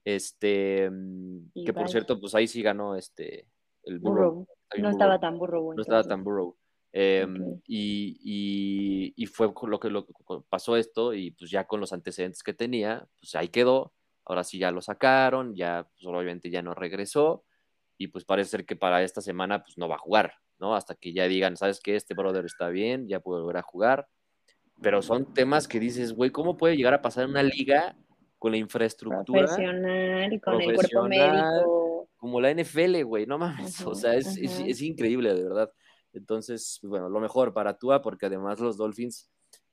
este, 0.03 0.89
mm, 0.91 1.51
Y 1.53 1.63
que 1.65 1.73
por 1.73 1.89
cierto, 1.89 2.19
pues 2.19 2.35
ahí 2.35 2.47
sí 2.47 2.61
ganó 2.61 2.95
este, 2.95 3.47
el 3.83 3.99
Burrow. 3.99 4.13
Burrow. 4.31 4.47
Está 4.63 4.75
bien 4.75 4.83
No 4.83 4.89
Burrow. 4.89 4.91
estaba 4.91 5.19
tan 5.19 5.37
burro. 5.39 5.73
No 5.73 5.81
estaba 5.81 6.03
tan 6.03 6.23
Burrow. 6.23 6.55
Eh, 6.97 7.25
Ok. 7.27 7.61
y, 7.67 8.17
y- 8.23 9.13
y 9.21 9.25
fue 9.25 9.53
con 9.53 9.69
lo 9.69 9.81
que 9.81 9.89
lo, 9.89 10.07
pasó 10.47 10.77
esto 10.77 11.13
y 11.13 11.31
pues 11.31 11.51
ya 11.51 11.67
con 11.67 11.81
los 11.81 11.91
antecedentes 11.91 12.41
que 12.41 12.53
tenía, 12.53 13.05
pues 13.19 13.35
ahí 13.35 13.49
quedó. 13.49 13.93
Ahora 14.23 14.45
sí 14.45 14.57
ya 14.59 14.71
lo 14.71 14.81
sacaron, 14.81 15.53
ya 15.55 15.89
pues 15.91 16.05
obviamente 16.05 16.49
ya 16.49 16.61
no 16.61 16.73
regresó 16.73 17.43
y 17.97 18.07
pues 18.07 18.23
parece 18.23 18.49
ser 18.51 18.65
que 18.65 18.77
para 18.77 19.03
esta 19.03 19.19
semana 19.21 19.61
pues 19.61 19.77
no 19.77 19.89
va 19.89 19.95
a 19.95 19.99
jugar, 19.99 20.35
¿no? 20.57 20.73
Hasta 20.73 20.95
que 20.95 21.11
ya 21.11 21.27
digan, 21.27 21.57
¿sabes 21.57 21.81
qué? 21.81 21.97
Este 21.97 22.13
brother 22.13 22.45
está 22.45 22.69
bien, 22.69 23.09
ya 23.09 23.19
puede 23.19 23.41
volver 23.41 23.57
a 23.57 23.61
jugar. 23.61 24.07
Pero 24.81 25.01
son 25.01 25.33
temas 25.33 25.67
que 25.67 25.81
dices, 25.81 26.13
güey, 26.13 26.29
¿cómo 26.31 26.55
puede 26.55 26.77
llegar 26.77 26.93
a 26.93 27.01
pasar 27.01 27.25
en 27.25 27.31
una 27.31 27.43
liga 27.43 27.97
con 28.39 28.51
la 28.53 28.57
infraestructura 28.57 29.43
Profesional, 29.47 30.41
con 30.41 30.61
el 30.61 30.63
cuerpo 30.75 31.01
profesional, 31.01 31.43
médico. 31.59 32.09
como 32.15 32.39
la 32.39 32.51
NFL, 32.51 33.03
güey? 33.03 33.25
No 33.25 33.37
mames, 33.37 33.81
o 33.81 33.91
Ujú, 33.91 33.95
sea, 33.99 34.15
es, 34.15 34.37
es- 34.37 34.59
es 34.59 34.81
increíble, 34.81 35.33
de 35.33 35.43
verdad. 35.43 35.71
Entonces, 36.15 36.79
pues, 36.81 36.89
bueno, 36.89 37.09
lo 37.09 37.19
mejor 37.19 37.53
para 37.53 37.77
Tua, 37.77 38.01
porque 38.01 38.25
además 38.25 38.59
los 38.59 38.77
Dolphins 38.77 39.29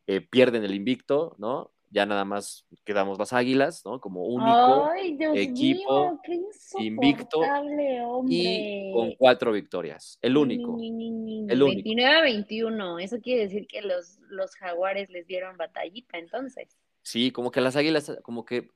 eh, 0.07 0.21
pierden 0.21 0.65
el 0.65 0.75
invicto, 0.75 1.35
¿no? 1.39 1.71
Ya 1.91 2.07
nada 2.07 2.25
más 2.25 2.67
quedamos 2.85 3.19
las 3.19 3.35
Águilas, 3.35 3.83
¿no? 3.85 4.01
Como 4.01 4.25
único 4.25 4.87
Ay, 4.91 5.15
Dios 5.15 5.37
equipo 5.37 6.13
mío, 6.13 6.21
qué 6.25 6.85
invicto 6.85 7.41
hombre. 7.41 8.03
y 8.29 8.93
con 8.95 9.15
cuatro 9.17 9.53
victorias. 9.53 10.19
El 10.23 10.39
único. 10.39 10.75
Ni, 10.79 10.91
ni, 10.91 11.11
ni, 11.11 11.43
ni, 11.43 11.53
el 11.53 11.63
único. 11.63 11.77
29 11.77 12.17
a 12.17 12.23
21. 12.23 12.99
Eso 12.99 13.21
quiere 13.21 13.43
decir 13.43 13.67
que 13.67 13.83
los, 13.83 14.19
los 14.31 14.55
jaguares 14.55 15.11
les 15.11 15.27
dieron 15.27 15.59
batallita, 15.59 16.19
entonces. 16.19 16.79
Sí, 17.03 17.31
como 17.31 17.51
que 17.51 17.61
las 17.61 17.77
Águilas, 17.77 18.19
como 18.23 18.47
que 18.47 18.71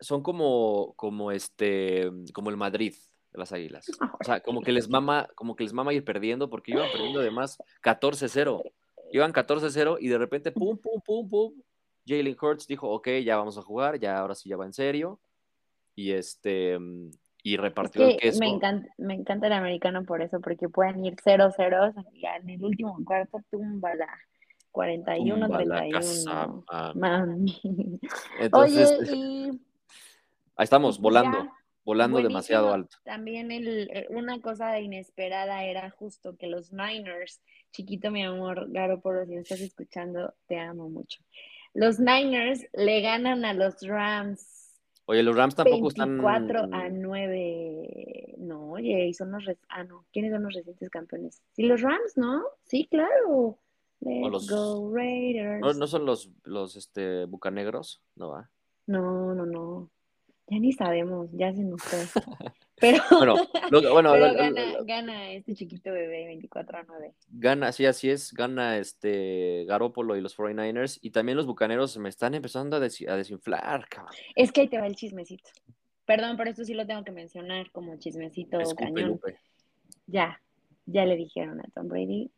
son 0.00 0.22
como, 0.22 0.92
como 0.96 1.32
este, 1.32 2.10
como 2.34 2.50
el 2.50 2.58
Madrid 2.58 2.94
de 3.32 3.38
las 3.38 3.52
Águilas. 3.52 3.86
O 4.20 4.24
sea, 4.24 4.40
como 4.40 4.62
que 4.62 4.72
les 4.72 4.88
mama, 4.88 5.28
como 5.34 5.54
que 5.54 5.64
les 5.64 5.72
mama 5.72 5.92
ir 5.92 6.04
perdiendo, 6.04 6.50
porque 6.50 6.72
iban 6.72 6.90
perdiendo 6.90 7.20
además 7.20 7.58
14-0. 7.82 8.62
Iban 9.12 9.32
14-0 9.32 9.98
y 10.00 10.08
de 10.08 10.18
repente, 10.18 10.52
pum, 10.52 10.76
pum, 10.76 11.00
pum, 11.00 11.28
pum. 11.28 11.52
Jalen 12.06 12.36
Hurts 12.40 12.66
dijo, 12.66 12.88
ok, 12.90 13.08
ya 13.24 13.36
vamos 13.36 13.58
a 13.58 13.62
jugar, 13.62 13.98
ya 13.98 14.18
ahora 14.18 14.34
sí 14.34 14.48
ya 14.48 14.56
va 14.56 14.66
en 14.66 14.72
serio. 14.72 15.20
Y 15.94 16.12
este, 16.12 16.78
y 17.42 17.54
Es 17.54 17.60
repartió 17.60 18.04
el 18.06 18.12
que 18.12 18.18
queso. 18.18 18.40
me 18.40 18.48
encanta, 18.48 18.88
me 18.98 19.14
encanta 19.14 19.46
el 19.46 19.52
americano 19.52 20.04
por 20.04 20.22
eso, 20.22 20.40
porque 20.40 20.68
pueden 20.68 21.04
ir 21.04 21.16
0-0 21.16 22.04
y 22.12 22.26
en 22.26 22.50
el 22.50 22.64
último 22.64 22.98
cuarto 23.04 23.42
tumba 23.50 23.94
la 23.94 24.08
41, 24.70 25.46
Tumba 25.46 25.64
la 25.64 25.76
31. 25.78 25.98
casa, 25.98 26.62
ah. 26.68 26.92
Mami. 26.94 27.60
Entonces, 28.40 28.98
Oye, 29.00 29.10
y 29.16 29.50
ahí 30.56 30.64
estamos, 30.64 31.00
volando, 31.00 31.38
ya, 31.44 31.52
volando 31.88 32.14
buenísimo. 32.16 32.28
demasiado 32.28 32.74
alto. 32.74 32.96
También 33.04 33.50
el, 33.50 33.88
eh, 33.90 34.06
una 34.10 34.40
cosa 34.40 34.78
inesperada 34.78 35.64
era 35.64 35.88
justo 35.90 36.36
que 36.36 36.46
los 36.46 36.70
Niners, 36.72 37.40
chiquito 37.72 38.10
mi 38.10 38.22
amor, 38.24 38.70
Garo, 38.70 39.00
por 39.00 39.24
si 39.26 39.34
me 39.34 39.40
estás 39.40 39.60
escuchando, 39.60 40.34
te 40.46 40.58
amo 40.58 40.90
mucho. 40.90 41.22
Los 41.72 41.98
Niners 41.98 42.66
le 42.74 43.00
ganan 43.00 43.44
a 43.44 43.54
los 43.54 43.80
Rams 43.86 44.54
Oye, 45.10 45.22
los 45.22 45.34
Rams 45.34 45.54
tampoco 45.54 45.88
están. 45.88 46.18
24 46.18 46.68
a 46.70 46.90
9. 46.90 48.34
No, 48.36 48.72
oye, 48.72 49.06
y 49.06 49.14
son 49.14 49.30
los. 49.32 49.42
res- 49.46 49.56
Ah, 49.70 49.82
no. 49.82 50.04
¿Quiénes 50.12 50.32
son 50.32 50.42
los 50.42 50.52
recientes 50.52 50.90
campeones? 50.90 51.42
Sí, 51.52 51.62
los 51.62 51.80
Rams, 51.80 52.16
¿no? 52.16 52.44
Sí, 52.64 52.86
claro. 52.90 53.58
Let's 54.00 54.30
los- 54.30 54.50
go 54.50 54.94
Raiders. 54.94 55.60
¿No, 55.62 55.72
no 55.72 55.86
son 55.86 56.04
los, 56.04 56.30
los 56.44 56.76
este, 56.76 57.24
bucanegros? 57.24 58.02
No 58.16 58.28
va. 58.28 58.50
No, 58.86 59.34
no, 59.34 59.46
no. 59.46 59.90
Ya 60.50 60.58
ni 60.58 60.72
sabemos, 60.72 61.28
ya 61.32 61.52
se 61.52 61.62
nos 61.62 61.82
fue. 61.82 61.98
Pero, 62.80 63.02
Bueno, 63.10 63.34
lo- 63.70 63.92
bueno, 63.92 64.12
pero 64.12 64.26
lo- 64.28 64.32
lo- 64.32 64.38
gana, 64.38 64.72
lo- 64.72 64.84
gana 64.84 65.32
este 65.32 65.54
chiquito 65.56 65.90
bebé 65.90 66.26
24 66.26 66.78
a 66.78 66.82
9. 66.84 67.12
Gana, 67.30 67.72
sí, 67.72 67.84
así 67.86 68.08
es, 68.08 68.32
gana 68.32 68.78
este 68.78 69.64
Garópolo 69.66 70.16
y 70.16 70.20
los 70.20 70.36
49ers 70.38 71.00
y 71.02 71.10
también 71.10 71.36
los 71.36 71.46
Bucaneros 71.46 71.98
me 71.98 72.08
están 72.08 72.34
empezando 72.34 72.76
a, 72.76 72.80
desi- 72.80 73.08
a 73.08 73.16
desinflar, 73.16 73.88
cabrón. 73.88 74.14
Es 74.36 74.52
que 74.52 74.60
ahí 74.60 74.68
te 74.68 74.78
va 74.78 74.86
el 74.86 74.94
chismecito. 74.94 75.50
Perdón, 76.06 76.36
pero 76.36 76.50
esto 76.50 76.64
sí 76.64 76.72
lo 76.72 76.86
tengo 76.86 77.02
que 77.02 77.10
mencionar 77.10 77.68
como 77.72 77.96
chismecito 77.98 78.60
Escupe, 78.60 78.84
cañón. 78.84 79.08
Lupe. 79.10 79.38
Ya, 80.06 80.40
ya 80.86 81.04
le 81.04 81.16
dijeron 81.16 81.58
a 81.60 81.64
Tom 81.74 81.88
Brady, 81.88 82.30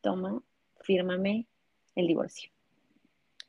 toma, 0.00 0.42
fírmame 0.80 1.46
el 1.94 2.06
divorcio. 2.06 2.50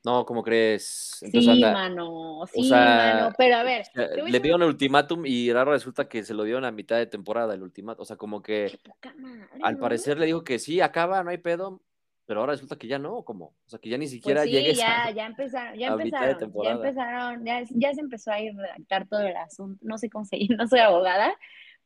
No, 0.05 0.25
¿cómo 0.25 0.43
crees? 0.43 1.17
Entonces 1.23 1.55
Sí, 1.55 1.63
anda- 1.63 1.73
mano, 1.73 2.45
sí, 2.53 2.63
sea, 2.63 2.79
mano, 2.85 3.33
pero 3.37 3.55
a 3.57 3.63
ver, 3.63 3.85
a 3.95 4.01
le 4.29 4.39
dieron 4.39 4.61
el 4.61 4.67
ultimátum 4.69 5.25
y 5.25 5.49
ahora 5.49 5.65
resulta 5.65 6.07
que 6.07 6.23
se 6.23 6.33
lo 6.33 6.43
dieron 6.43 6.63
a 6.63 6.71
mitad 6.71 6.97
de 6.97 7.07
temporada 7.07 7.53
el 7.55 7.63
ultimátum. 7.63 8.03
O 8.03 8.05
sea, 8.05 8.15
como 8.15 8.41
que 8.41 8.71
madre, 9.17 9.49
al 9.63 9.73
¿no? 9.73 9.79
parecer 9.79 10.19
le 10.19 10.27
dijo 10.27 10.43
que 10.43 10.59
sí, 10.59 10.79
acaba, 10.79 11.23
no 11.23 11.31
hay 11.31 11.39
pedo, 11.39 11.81
pero 12.25 12.41
ahora 12.41 12.53
resulta 12.53 12.75
que 12.77 12.87
ya 12.87 12.99
no, 12.99 13.23
como, 13.23 13.45
o 13.45 13.69
sea, 13.69 13.79
que 13.79 13.89
ya 13.89 13.97
ni 13.97 14.07
siquiera 14.07 14.41
Pues 14.41 14.49
sí, 14.49 14.55
llegues 14.55 14.77
ya, 14.77 15.05
a... 15.05 15.11
ya 15.11 15.25
empezaron, 15.27 15.79
ya 15.79 15.87
empezaron, 15.87 16.53
ya 16.63 16.71
empezaron, 16.71 17.45
ya, 17.45 17.63
ya 17.71 17.93
se 17.93 18.01
empezó 18.01 18.31
a 18.31 18.39
ir 18.39 18.55
redactar 18.55 19.07
todo 19.07 19.21
el 19.21 19.35
asunto. 19.35 19.79
No 19.83 19.97
sé 19.97 20.09
cómo 20.09 20.25
se 20.25 20.37
no 20.57 20.67
soy 20.67 20.79
abogada, 20.79 21.35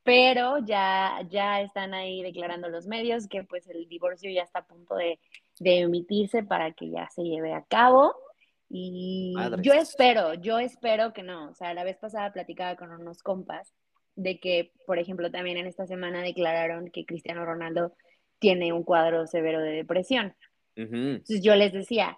pero 0.04 0.58
ya, 0.66 1.22
ya 1.30 1.62
están 1.62 1.94
ahí 1.94 2.24
declarando 2.24 2.70
los 2.70 2.88
medios 2.88 3.28
que 3.28 3.44
pues 3.44 3.68
el 3.68 3.88
divorcio 3.88 4.32
ya 4.32 4.44
está 4.44 4.60
a 4.60 4.66
punto 4.66 4.96
de, 4.96 5.20
de 5.60 5.80
emitirse 5.82 6.44
para 6.44 6.72
que 6.72 6.90
ya 6.90 7.10
se 7.10 7.24
lleve 7.24 7.54
a 7.54 7.64
cabo. 7.64 8.16
Y 8.70 9.34
yo 9.62 9.74
espero, 9.74 10.36
yo 10.36 10.60
espero 10.60 11.14
que 11.14 11.24
no. 11.24 11.50
O 11.50 11.56
sea, 11.56 11.74
la 11.74 11.84
vez 11.84 11.98
pasada 11.98 12.32
platicaba 12.32 12.76
con 12.76 12.92
unos 12.92 13.24
compas 13.24 13.74
de 14.16 14.40
que, 14.40 14.74
por 14.86 15.00
ejemplo, 15.00 15.32
también 15.32 15.58
en 15.58 15.66
esta 15.66 15.88
semana 15.88 16.22
declararon 16.22 16.90
que 16.92 17.06
Cristiano 17.06 17.46
Ronaldo 17.46 17.94
tiene 18.38 18.74
un 18.74 18.84
cuadro 18.84 19.28
severo 19.28 19.60
de 19.60 19.72
depresión. 19.72 20.36
Entonces 20.76 21.42
yo 21.42 21.56
les 21.56 21.74
decía, 21.74 22.18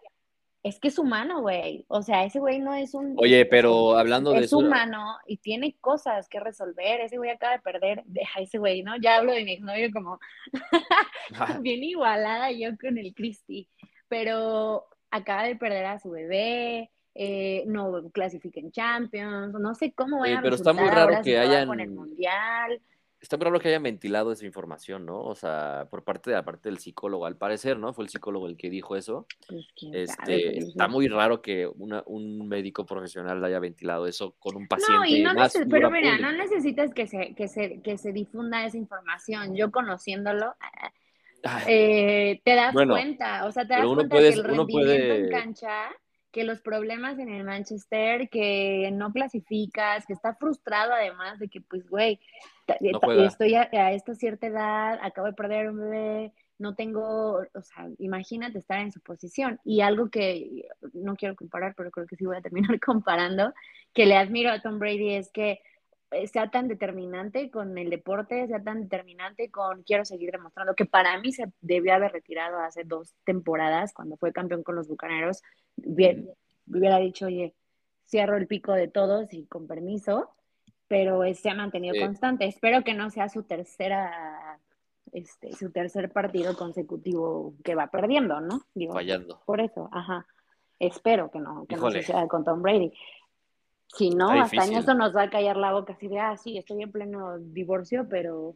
es 0.63 0.79
que 0.79 0.89
es 0.89 0.99
humano, 0.99 1.41
güey. 1.41 1.85
O 1.87 2.01
sea, 2.03 2.23
ese 2.23 2.39
güey 2.39 2.59
no 2.59 2.73
es 2.73 2.93
un... 2.93 3.15
Oye, 3.17 3.41
es- 3.41 3.47
pero 3.49 3.97
hablando 3.97 4.31
de 4.31 4.41
es 4.41 4.53
humano 4.53 5.17
y 5.25 5.37
tiene 5.37 5.75
cosas 5.81 6.29
que 6.29 6.39
resolver. 6.39 7.01
Ese 7.01 7.17
güey 7.17 7.31
acaba 7.31 7.53
de 7.53 7.59
perder, 7.61 8.03
deja 8.05 8.39
ese 8.41 8.57
güey, 8.59 8.83
¿no? 8.83 8.95
Ya 8.97 9.17
hablo 9.17 9.31
de 9.33 9.43
mi 9.43 9.53
exnovio 9.53 9.89
como 9.91 10.19
bien 11.61 11.83
igualada 11.83 12.51
yo 12.51 12.69
con 12.79 12.97
el 12.97 13.13
Cristi, 13.13 13.67
pero 14.07 14.85
acaba 15.09 15.43
de 15.43 15.55
perder 15.55 15.85
a 15.85 15.99
su 15.99 16.11
bebé, 16.11 16.91
eh, 17.15 17.63
no 17.67 18.09
clasifica 18.11 18.59
en 18.59 18.71
Champions, 18.71 19.53
no 19.59 19.73
sé 19.75 19.91
cómo 19.93 20.19
vaya 20.19 20.39
a 20.39 20.41
pero 20.41 20.55
está 20.55 20.73
muy 20.73 20.87
raro 20.87 21.01
ahora 21.01 21.21
que 21.21 21.35
va 21.35 21.41
hayan- 21.41 21.67
con 21.67 21.79
el 21.79 21.89
Mundial. 21.91 22.81
Está 23.21 23.37
muy 23.37 23.45
raro 23.45 23.59
que 23.59 23.67
hayan 23.67 23.83
ventilado 23.83 24.31
esa 24.31 24.45
información, 24.47 25.05
¿no? 25.05 25.21
O 25.21 25.35
sea, 25.35 25.85
por 25.91 26.03
parte 26.03 26.31
de 26.31 26.37
la 26.37 26.43
parte 26.43 26.69
del 26.69 26.79
psicólogo, 26.79 27.27
al 27.27 27.37
parecer, 27.37 27.77
¿no? 27.77 27.93
Fue 27.93 28.03
el 28.03 28.09
psicólogo 28.09 28.47
el 28.47 28.57
que 28.57 28.69
dijo 28.71 28.95
eso. 28.95 29.27
Pues, 29.47 29.67
Este, 29.93 30.17
pero 30.25 30.65
está 30.67 30.87
muy 30.87 31.07
raro 31.07 31.39
que 31.39 31.67
una- 31.67 32.01
un 32.07 32.47
médico 32.47 32.83
profesional 32.83 33.43
haya 33.45 33.59
ventilado 33.59 34.07
eso 34.07 34.33
con 34.39 34.55
un 34.55 34.63
No, 34.63 34.67
paciente 34.69 35.09
y 35.09 35.21
no 35.21 35.35
más 35.35 35.53
pero 35.69 35.91
mira, 35.91 36.13
pública. 36.15 36.31
no 36.31 36.37
necesitas 36.37 36.93
que 36.95 37.05
se, 37.05 37.35
que, 37.35 37.47
se, 37.47 37.79
que 37.81 37.97
se 37.99 38.11
difunda 38.11 38.65
esa 38.65 38.77
información. 38.77 39.55
Yo 39.55 39.69
conociéndolo, 39.71 40.55
eh, 41.67 42.41
te 42.43 42.55
das 42.55 42.73
Bueno, 42.73 42.93
cuenta, 42.95 43.45
o 43.45 43.51
sea, 43.51 43.67
te 43.67 43.73
das 43.75 43.85
cuenta 43.85 44.07
puede- 44.09 44.29
que 44.31 44.35
el 44.39 44.43
rendimiento 44.43 44.91
en 44.93 45.07
puede- 45.07 45.29
cancha, 45.29 45.89
que 46.31 46.43
los 46.43 46.61
problemas 46.61 47.19
en 47.19 47.29
el 47.29 47.43
Manchester, 47.43 48.29
que 48.29 48.89
no 48.93 49.11
clasificas, 49.11 50.05
que 50.05 50.13
está 50.13 50.35
frustrado 50.35 50.93
además 50.93 51.39
de 51.39 51.49
que, 51.49 51.61
pues, 51.61 51.87
güey, 51.89 52.19
No 52.79 53.23
estoy 53.23 53.55
a, 53.55 53.69
a 53.71 53.91
esta 53.91 54.15
cierta 54.15 54.47
edad, 54.47 54.99
acabo 55.01 55.27
de 55.27 55.33
perder 55.33 55.69
un 55.69 55.79
bebé, 55.79 56.33
no 56.61 56.75
tengo, 56.75 57.39
o 57.53 57.61
sea, 57.61 57.89
imagínate 57.97 58.59
estar 58.59 58.79
en 58.79 58.91
su 58.91 59.01
posición. 59.01 59.59
Y 59.65 59.81
algo 59.81 60.09
que 60.09 60.67
no 60.93 61.15
quiero 61.15 61.35
comparar, 61.35 61.73
pero 61.75 61.91
creo 61.91 62.07
que 62.07 62.15
sí 62.15 62.25
voy 62.25 62.37
a 62.37 62.41
terminar 62.41 62.79
comparando, 62.85 63.53
que 63.93 64.05
le 64.05 64.15
admiro 64.15 64.51
a 64.51 64.61
Tom 64.61 64.79
Brady 64.79 65.15
es 65.15 65.31
que 65.31 65.59
sea 66.31 66.49
tan 66.51 66.67
determinante 66.67 67.49
con 67.49 67.77
el 67.77 67.89
deporte, 67.89 68.47
sea 68.47 68.61
tan 68.61 68.81
determinante 68.83 69.49
con 69.49 69.83
quiero 69.83 70.03
seguir 70.05 70.31
demostrando 70.31 70.75
que 70.75 70.85
para 70.85 71.19
mí 71.19 71.31
se 71.31 71.51
debió 71.61 71.93
haber 71.93 72.11
retirado 72.11 72.59
hace 72.59 72.83
dos 72.83 73.15
temporadas 73.23 73.93
cuando 73.93 74.17
fue 74.17 74.33
campeón 74.33 74.63
con 74.63 74.75
los 74.75 74.87
Bucaneros. 74.87 75.41
Bien, 75.77 76.29
hubiera 76.67 76.97
dicho, 76.97 77.27
oye, 77.27 77.53
cierro 78.05 78.35
el 78.37 78.47
pico 78.47 78.73
de 78.73 78.87
todos 78.89 79.33
y 79.33 79.45
con 79.45 79.67
permiso, 79.67 80.29
pero 80.87 81.23
eh, 81.23 81.33
se 81.33 81.49
ha 81.49 81.55
mantenido 81.55 81.93
Sí. 81.95 82.01
constante. 82.01 82.45
Espero 82.45 82.83
que 82.83 82.93
no 82.93 83.09
sea 83.09 83.29
su 83.29 83.43
tercera, 83.43 84.59
este, 85.13 85.53
su 85.53 85.71
tercer 85.71 86.11
partido 86.11 86.57
consecutivo 86.57 87.53
que 87.63 87.75
va 87.75 87.87
perdiendo, 87.87 88.41
¿no? 88.41 88.61
Digo, 88.73 88.93
fallando. 88.93 89.41
por 89.45 89.61
eso, 89.61 89.89
ajá. 89.93 90.25
Espero 90.79 91.29
que 91.31 91.39
no, 91.39 91.65
que 91.67 91.75
no 91.75 91.81
Híjole. 91.83 92.01
suceda 92.01 92.27
con 92.27 92.43
Tom 92.43 92.61
Brady. 92.61 92.91
Si 93.93 94.09
no, 94.09 94.31
Está 94.33 94.57
hasta 94.57 94.71
en 94.71 94.77
eso 94.79 94.93
nos 94.93 95.15
va 95.15 95.23
a 95.23 95.29
callar 95.29 95.57
la 95.57 95.73
boca 95.73 95.93
así 95.93 96.07
de, 96.07 96.19
ah, 96.19 96.37
sí, 96.37 96.57
estoy 96.57 96.81
en 96.81 96.91
pleno 96.91 97.37
divorcio, 97.39 98.07
pero 98.09 98.55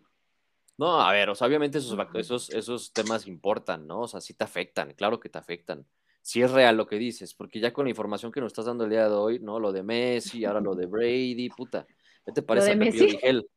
No, 0.77 1.01
a 1.01 1.11
ver, 1.11 1.29
o 1.29 1.35
sea, 1.35 1.47
obviamente 1.47 1.77
esos, 1.77 1.97
esos, 2.15 2.49
esos 2.51 2.93
temas 2.93 3.27
importan, 3.27 3.87
¿no? 3.87 4.01
O 4.01 4.07
sea, 4.07 4.21
sí 4.21 4.33
te 4.33 4.43
afectan, 4.43 4.93
claro 4.93 5.19
que 5.19 5.29
te 5.29 5.37
afectan. 5.37 5.85
Si 6.21 6.41
es 6.41 6.51
real 6.51 6.75
lo 6.75 6.87
que 6.87 6.97
dices, 6.97 7.33
porque 7.33 7.59
ya 7.59 7.71
con 7.71 7.85
la 7.85 7.91
información 7.91 8.31
que 8.31 8.41
nos 8.41 8.47
estás 8.51 8.65
dando 8.65 8.83
el 8.85 8.89
día 8.89 9.07
de 9.07 9.15
hoy, 9.15 9.39
¿no? 9.39 9.59
Lo 9.59 9.71
de 9.71 9.83
Messi, 9.83 10.43
ahora 10.43 10.59
lo 10.59 10.75
de 10.75 10.85
Brady, 10.87 11.49
puta. 11.49 11.85
¿Qué 12.25 12.31
te 12.31 12.41
parece 12.41 12.73
a 12.73 12.79
Pepillo? 12.79 13.03
Origel? 13.03 13.49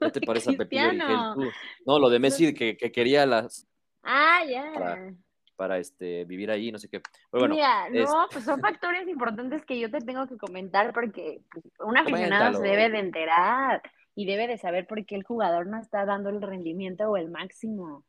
¿Qué 0.00 0.10
te 0.10 0.20
parece 0.22 0.50
a 0.50 0.56
Pepillo 0.56 0.90
tú? 1.34 1.50
No, 1.86 1.98
lo 1.98 2.08
de 2.08 2.18
Messi 2.18 2.54
que, 2.54 2.76
que 2.76 2.90
quería 2.90 3.26
las 3.26 3.66
Ah, 4.02 4.42
ya. 4.48 4.72
Para- 4.74 5.14
para 5.56 5.78
este 5.78 6.24
vivir 6.24 6.50
ahí, 6.50 6.70
no 6.72 6.78
sé 6.78 6.88
qué. 6.88 7.00
Bueno, 7.32 7.54
Mira, 7.54 7.88
es- 7.88 8.10
no, 8.10 8.26
pues 8.30 8.44
son 8.44 8.60
factores 8.60 9.08
importantes 9.08 9.64
que 9.64 9.78
yo 9.78 9.90
te 9.90 10.00
tengo 10.00 10.26
que 10.26 10.36
comentar 10.36 10.92
porque 10.92 11.40
pues, 11.50 11.64
un 11.80 11.96
aficionado 11.96 12.60
se 12.60 12.68
debe 12.68 12.90
de 12.90 12.98
enterar 12.98 13.82
y 14.14 14.26
debe 14.26 14.46
de 14.46 14.58
saber 14.58 14.86
por 14.86 15.04
qué 15.06 15.14
el 15.16 15.24
jugador 15.24 15.66
no 15.66 15.78
está 15.78 16.04
dando 16.04 16.30
el 16.30 16.40
rendimiento 16.42 17.08
o 17.10 17.16
el 17.16 17.30
máximo. 17.30 18.04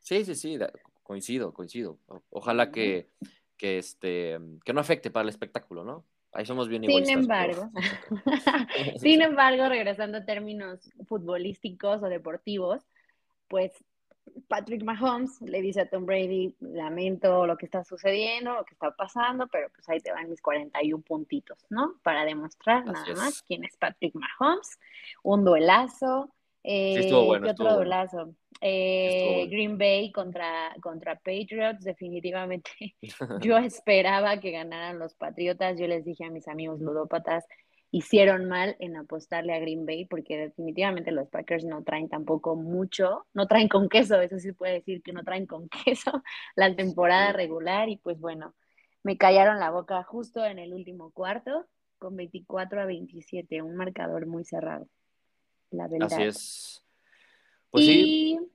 sí, 0.00 0.24
sí, 0.24 0.34
sí, 0.34 0.58
coincido, 1.02 1.52
coincido. 1.52 1.98
Ojalá 2.30 2.70
que, 2.70 3.08
que 3.56 3.78
este 3.78 4.38
que 4.64 4.72
no 4.72 4.80
afecte 4.80 5.10
para 5.10 5.22
el 5.22 5.28
espectáculo, 5.28 5.84
¿no? 5.84 6.04
Ahí 6.32 6.44
somos 6.44 6.68
bien 6.68 6.84
Sin 6.84 7.08
embargo, 7.08 7.70
sin 8.98 9.22
embargo, 9.22 9.68
regresando 9.68 10.18
a 10.18 10.24
términos 10.24 10.90
futbolísticos 11.06 12.02
o 12.02 12.06
deportivos, 12.06 12.82
pues 13.48 13.72
Patrick 14.48 14.82
Mahomes 14.82 15.40
le 15.42 15.60
dice 15.60 15.82
a 15.82 15.88
Tom 15.88 16.06
Brady, 16.06 16.54
lamento 16.60 17.46
lo 17.46 17.56
que 17.56 17.66
está 17.66 17.84
sucediendo, 17.84 18.54
lo 18.54 18.64
que 18.64 18.74
está 18.74 18.90
pasando, 18.92 19.46
pero 19.48 19.68
pues 19.74 19.88
ahí 19.88 20.00
te 20.00 20.12
van 20.12 20.28
mis 20.28 20.40
41 20.40 21.02
puntitos, 21.02 21.58
¿no? 21.70 21.94
Para 22.02 22.24
demostrar 22.24 22.82
Así 22.82 22.92
nada 22.92 23.12
es. 23.12 23.18
más 23.18 23.42
quién 23.42 23.64
es 23.64 23.76
Patrick 23.76 24.14
Mahomes, 24.14 24.78
un 25.22 25.44
duelazo. 25.44 26.32
Eh, 26.64 27.00
estuvo 27.00 27.24
bueno, 27.24 27.44
¿qué 27.44 27.50
estuvo 27.50 27.66
otro 27.66 27.76
bueno. 27.76 27.90
duelazo? 27.90 28.34
Eh, 28.60 29.34
bueno. 29.34 29.50
Green 29.50 29.78
Bay 29.78 30.12
contra, 30.12 30.74
contra 30.80 31.14
Patriots, 31.16 31.84
definitivamente 31.84 32.70
yo 33.40 33.56
esperaba 33.58 34.40
que 34.40 34.50
ganaran 34.50 34.98
los 34.98 35.14
Patriotas. 35.14 35.78
Yo 35.78 35.86
les 35.86 36.04
dije 36.04 36.24
a 36.24 36.30
mis 36.30 36.48
amigos 36.48 36.80
ludópatas, 36.80 37.46
hicieron 37.90 38.44
mal 38.46 38.76
en 38.80 38.96
apostarle 38.96 39.54
a 39.54 39.58
Green 39.60 39.86
Bay 39.86 40.04
porque 40.04 40.36
definitivamente 40.36 41.10
los 41.10 41.28
Packers 41.28 41.64
no 41.64 41.82
traen 41.84 42.08
tampoco 42.08 42.54
mucho, 42.54 43.26
no 43.32 43.46
traen 43.48 43.68
con 43.68 43.88
queso, 43.88 44.20
eso 44.20 44.38
sí 44.38 44.52
puede 44.52 44.74
decir 44.74 45.02
que 45.02 45.12
no 45.12 45.24
traen 45.24 45.46
con 45.46 45.68
queso 45.84 46.22
la 46.54 46.74
temporada 46.74 47.30
Sí. 47.30 47.36
regular 47.36 47.88
y 47.88 47.96
pues 47.96 48.18
bueno, 48.20 48.54
me 49.02 49.16
callaron 49.16 49.58
la 49.58 49.70
boca 49.70 50.02
justo 50.02 50.44
en 50.44 50.58
el 50.58 50.74
último 50.74 51.10
cuarto 51.12 51.66
con 51.98 52.14
24 52.16 52.80
a 52.82 52.86
27, 52.86 53.62
un 53.62 53.74
marcador 53.74 54.26
muy 54.26 54.44
cerrado. 54.44 54.86
La 55.70 55.88
verdad. 55.88 56.06
Así 56.12 56.22
es. 56.22 56.84
Pues 57.70 57.84
sí, 57.86 58.00
y 58.02 58.36
Ay, 58.36 58.46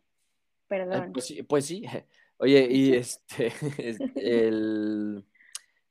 perdón. 0.67 1.13
Pues 1.13 1.25
sí, 1.25 1.43
pues 1.43 1.65
sí. 1.65 1.83
Oye, 2.37 2.67
y 2.69 2.93
este, 2.95 3.47
es- 3.77 3.99
el, 4.15 5.25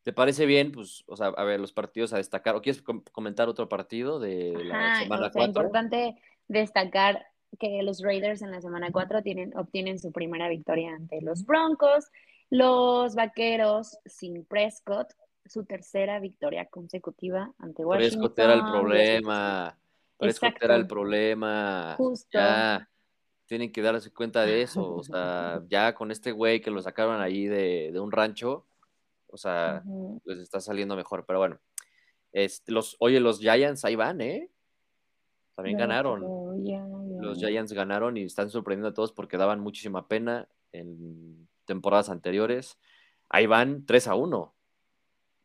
¿te 0.03 0.13
parece 0.13 0.47
bien? 0.47 0.73
Pues, 0.73 1.05
o 1.07 1.17
sea, 1.17 1.29
a 1.29 1.45
ver, 1.45 1.61
los 1.61 1.73
partidos 1.73 2.13
a 2.13 2.17
destacar. 2.17 2.55
¿O 2.57 2.63
quieres 2.63 2.83
com- 2.83 3.03
comentar 3.13 3.49
otro 3.49 3.69
partido 3.69 4.19
de 4.21 4.53
la 4.65 4.93
Ajá, 4.93 5.03
semana 5.03 5.27
o 5.27 5.31
sea, 5.31 5.33
4? 5.33 5.47
importante 5.49 6.17
destacar 6.49 7.27
que 7.59 7.83
los 7.83 8.03
Raiders 8.03 8.43
en 8.43 8.51
la 8.51 8.61
semana 8.61 8.91
4 8.91 9.23
tienen, 9.23 9.57
obtienen 9.57 9.99
su 9.99 10.11
primera 10.13 10.49
victoria 10.49 10.95
ante 10.95 11.21
los 11.21 11.45
Broncos, 11.45 12.07
los 12.51 13.15
Vaqueros 13.15 13.99
sin 14.07 14.45
Prescott, 14.45 15.13
su 15.45 15.65
tercera 15.65 16.19
victoria 16.21 16.67
consecutiva 16.67 17.53
ante 17.59 17.85
Washington. 17.85 18.21
Prescott 18.21 18.39
era 18.39 18.55
el 18.55 18.65
problema. 18.65 19.79
Prescott 20.19 20.49
Exacto. 20.49 20.65
era 20.65 20.77
el 20.77 20.87
problema. 20.87 21.95
Justo. 21.97 22.29
Ya, 22.39 22.89
tienen 23.47 23.73
que 23.73 23.83
darse 23.83 24.13
cuenta 24.13 24.47
de 24.47 24.63
eso. 24.63 24.95
O 24.97 25.03
sea, 25.03 25.63
ya 25.69 25.95
con 25.95 26.11
este 26.11 26.33
güey 26.33 26.61
que 26.61 26.71
lo 26.71 26.81
sacaron 26.81 27.21
ahí 27.21 27.47
de, 27.47 27.91
de 27.93 28.01
un 28.01 28.13
rancho, 28.13 28.65
o 29.33 29.37
sea, 29.37 29.83
Ujú. 29.85 30.21
les 30.27 30.39
está 30.39 30.61
saliendo 30.61 30.95
mejor. 30.95 31.25
Pero 31.27 31.39
bueno, 31.39 31.59
este, 32.33 32.71
los, 32.71 32.97
oye, 33.01 33.19
los 33.21 33.41
Giants 33.41 33.85
ahí 33.85 33.97
van, 33.97 34.21
¿eh? 34.21 34.51
También 35.55 35.77
ganaron. 35.79 36.21
los 36.21 37.21
Los 37.21 37.39
Giants 37.39 37.73
ganaron 37.73 38.17
y 38.17 38.25
están 38.25 38.51
sorprendiendo 38.51 38.89
a 38.89 38.95
todos 38.95 39.13
porque 39.13 39.37
daban 39.37 39.61
muchísima 39.61 40.09
pena 40.09 40.49
en 40.73 41.49
temporadas 41.65 42.09
anteriores. 42.09 42.79
Ahí 43.29 43.47
van 43.47 43.85
3 43.87 44.09
a 44.09 44.15
1. 44.15 44.55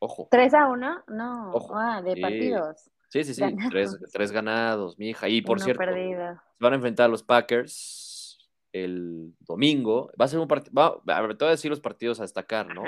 Ojo. 0.00 0.28
¿3 0.30 0.54
a 0.54 0.68
1? 0.68 1.04
No. 1.08 1.52
Ah, 1.74 2.02
de 2.02 2.16
partidos. 2.20 2.90
Sí, 3.08 3.24
sí, 3.24 3.34
sí. 3.34 3.42
Tres, 4.12 4.32
ganados, 4.32 4.98
mi 4.98 5.10
hija. 5.10 5.28
Y 5.28 5.42
por 5.42 5.60
cierto, 5.60 5.82
se 5.82 6.36
van 6.60 6.72
a 6.72 6.76
enfrentar 6.76 7.06
a 7.06 7.08
los 7.08 7.22
Packers 7.22 8.38
el 8.72 9.34
domingo. 9.40 10.10
Va 10.20 10.26
a 10.26 10.28
ser 10.28 10.38
un 10.38 10.48
partido. 10.48 11.02
A 11.06 11.20
ver, 11.20 11.36
te 11.36 11.44
voy 11.44 11.48
a 11.48 11.52
decir 11.52 11.70
los 11.70 11.80
partidos 11.80 12.18
a 12.20 12.22
destacar, 12.22 12.74
¿no? 12.74 12.84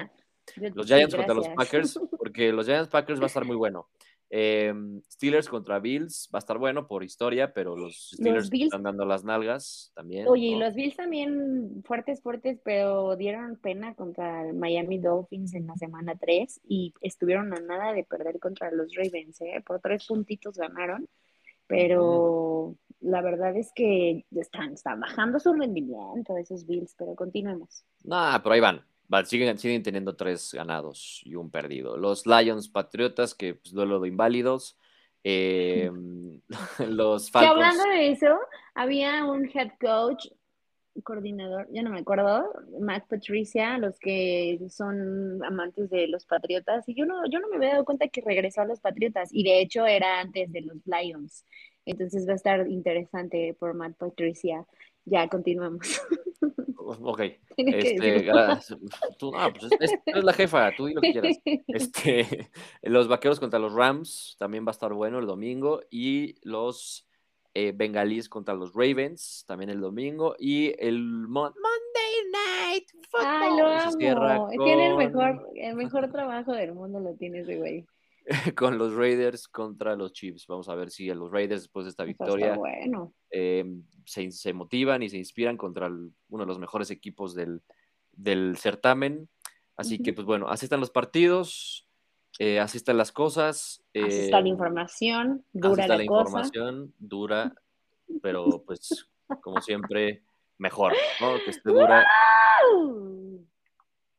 Los 0.56 0.86
Giants 0.86 1.14
contra 1.14 1.34
los 1.34 1.48
Packers, 1.48 1.98
porque 2.18 2.52
los 2.52 2.66
Giants 2.66 2.88
Packers 2.88 3.20
va 3.20 3.24
a 3.24 3.26
estar 3.26 3.44
muy 3.44 3.56
bueno. 3.56 3.88
Em, 4.32 5.02
Steelers 5.10 5.48
contra 5.48 5.80
Bills 5.80 6.30
va 6.32 6.38
a 6.38 6.38
estar 6.38 6.56
bueno 6.56 6.86
por 6.86 7.02
historia, 7.02 7.52
pero 7.52 7.76
los 7.76 8.12
Steelers 8.14 8.48
están 8.52 8.84
dando 8.84 9.04
las 9.04 9.24
nalgas 9.24 9.90
también. 9.96 10.28
Oye, 10.28 10.46
y 10.46 10.54
los 10.54 10.76
Bills 10.76 10.94
también 10.94 11.82
fuertes, 11.84 12.22
fuertes, 12.22 12.60
pero 12.62 13.16
dieron 13.16 13.56
pena 13.56 13.96
contra 13.96 14.46
el 14.46 14.54
Miami 14.54 14.98
Dolphins 14.98 15.52
en 15.54 15.66
la 15.66 15.74
semana 15.74 16.14
3 16.16 16.60
y 16.68 16.94
estuvieron 17.00 17.52
a 17.52 17.60
nada 17.60 17.92
de 17.92 18.04
perder 18.04 18.38
contra 18.38 18.70
los 18.70 18.94
Ravens, 18.94 19.40
¿eh? 19.40 19.64
Por 19.66 19.80
tres 19.80 20.06
puntitos 20.06 20.56
ganaron, 20.56 21.08
pero 21.66 22.76
la 23.00 23.22
verdad 23.22 23.56
es 23.56 23.72
que 23.74 24.26
están, 24.30 24.74
están 24.74 25.00
bajando 25.00 25.40
su 25.40 25.52
rendimiento 25.54 26.36
esos 26.36 26.66
Bills, 26.66 26.94
pero 26.96 27.16
continuemos. 27.16 27.84
No, 28.04 28.16
pero 28.44 28.54
ahí 28.54 28.60
van 28.60 28.80
siguen, 29.24 29.58
siguen 29.58 29.82
teniendo 29.82 30.16
tres 30.16 30.52
ganados 30.52 31.20
y 31.24 31.34
un 31.34 31.50
perdido. 31.50 31.96
Los 31.96 32.26
Lions 32.26 32.68
Patriotas, 32.68 33.34
que 33.34 33.54
pues, 33.54 33.72
duelo 33.72 34.00
de 34.00 34.08
inválidos. 34.08 34.78
Em, 35.22 36.40
los 36.88 37.30
Falcons. 37.30 37.58
Que 37.58 37.64
hablando 37.64 37.84
de 37.90 38.10
eso, 38.10 38.38
había 38.74 39.24
un 39.24 39.50
head 39.52 39.72
coach, 39.80 40.26
coordinador, 41.02 41.68
ya 41.70 41.82
no 41.82 41.90
me 41.90 42.00
acuerdo, 42.00 42.52
Matt 42.80 43.06
Patricia, 43.08 43.78
los 43.78 43.98
que 43.98 44.58
son 44.68 45.42
amantes 45.44 45.88
de 45.90 46.08
los 46.08 46.26
Patriotas, 46.26 46.88
y 46.88 46.94
yo 46.94 47.06
no, 47.06 47.22
yo 47.30 47.38
no 47.38 47.48
me 47.48 47.56
había 47.56 47.70
dado 47.70 47.84
cuenta 47.84 48.08
que 48.08 48.22
regresó 48.22 48.62
a 48.62 48.66
los 48.66 48.80
Patriotas, 48.80 49.30
y 49.32 49.44
de 49.44 49.60
hecho 49.60 49.86
era 49.86 50.20
antes 50.20 50.50
de 50.52 50.62
los 50.62 50.78
Lions. 50.86 51.44
Entonces 51.86 52.26
va 52.28 52.32
a 52.32 52.36
estar 52.36 52.68
interesante 52.68 53.56
por 53.58 53.74
Matt 53.74 53.96
Patricia. 53.96 54.66
Ya, 55.10 55.28
continuamos. 55.28 56.00
Ok. 57.02 57.20
Este, 57.56 58.28
tú, 59.16 59.30
pues 59.30 59.70
es, 59.78 60.24
la 60.24 60.32
jefa, 60.32 60.72
tú 60.76 60.86
di 60.86 60.94
lo 60.94 61.00
que 61.00 61.12
quieras. 61.12 61.38
Este, 61.68 62.50
los 62.82 63.06
vaqueros 63.06 63.38
contra 63.38 63.60
los 63.60 63.72
Rams 63.72 64.34
también 64.40 64.64
va 64.64 64.70
a 64.70 64.72
estar 64.72 64.92
bueno 64.92 65.20
el 65.20 65.26
domingo. 65.26 65.82
Y 65.88 66.34
los 66.42 67.06
eh, 67.54 67.72
bengalíes 67.72 68.28
contra 68.28 68.54
los 68.54 68.74
Ravens 68.74 69.44
también 69.46 69.70
el 69.70 69.80
domingo. 69.80 70.34
Y 70.36 70.74
el 70.84 71.00
Monday 71.00 71.54
Night 72.32 72.88
Football. 73.08 73.24
Ay, 73.24 73.56
lo 73.56 74.26
amo. 74.26 74.48
Tiene 74.48 74.88
el 74.88 74.96
mejor, 74.96 75.48
el 75.54 75.76
mejor 75.76 76.10
trabajo 76.10 76.52
del 76.52 76.74
mundo, 76.74 76.98
lo 76.98 77.14
tiene 77.14 77.40
ese 77.40 77.56
güey. 77.56 77.86
con 78.56 78.78
los 78.78 78.94
Raiders 78.94 79.48
contra 79.48 79.96
los 79.96 80.12
Chiefs. 80.12 80.46
Vamos 80.46 80.68
a 80.68 80.74
ver 80.74 80.90
si 80.90 81.10
a 81.10 81.14
los 81.14 81.30
Raiders 81.30 81.62
después 81.62 81.84
de 81.84 81.90
esta 81.90 82.04
victoria 82.04 82.58
eh, 83.30 83.64
se, 84.04 84.52
motivan 84.52 85.02
y 85.02 85.08
se 85.08 85.18
inspiran 85.18 85.56
contra 85.56 85.88
uno 85.88 86.44
de 86.44 86.46
los 86.46 86.58
mejores 86.58 86.90
equipos 86.90 87.34
del, 87.34 87.62
certamen. 88.56 89.28
Así 89.76 89.98
que, 89.98 90.12
pues 90.12 90.26
bueno, 90.26 90.48
así 90.48 90.66
están 90.66 90.80
los 90.80 90.90
partidos, 90.90 91.88
eh, 92.38 92.60
así 92.60 92.76
están 92.76 92.98
las 92.98 93.12
cosas. 93.12 93.82
así 93.94 94.18
está 94.18 94.40
la 94.40 94.46
eh, 94.46 94.50
información, 94.50 95.44
dura 95.52 95.86
la, 95.88 96.02
información, 96.02 96.92
dura, 96.98 97.54
pero 98.20 98.62
pues 98.66 99.08
como 99.40 99.60
siempre, 99.62 100.22
mejor, 100.58 100.92
¿no? 101.20 101.36
Que 101.44 101.50
esté 101.50 101.70
dura 101.70 102.04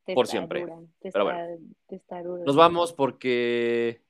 por 0.05 0.27
siempre. 0.27 0.65
Pero 1.01 1.23
bueno, 1.23 2.43
nos 2.45 2.55
vamos 2.55 2.93
porque, 2.93 4.01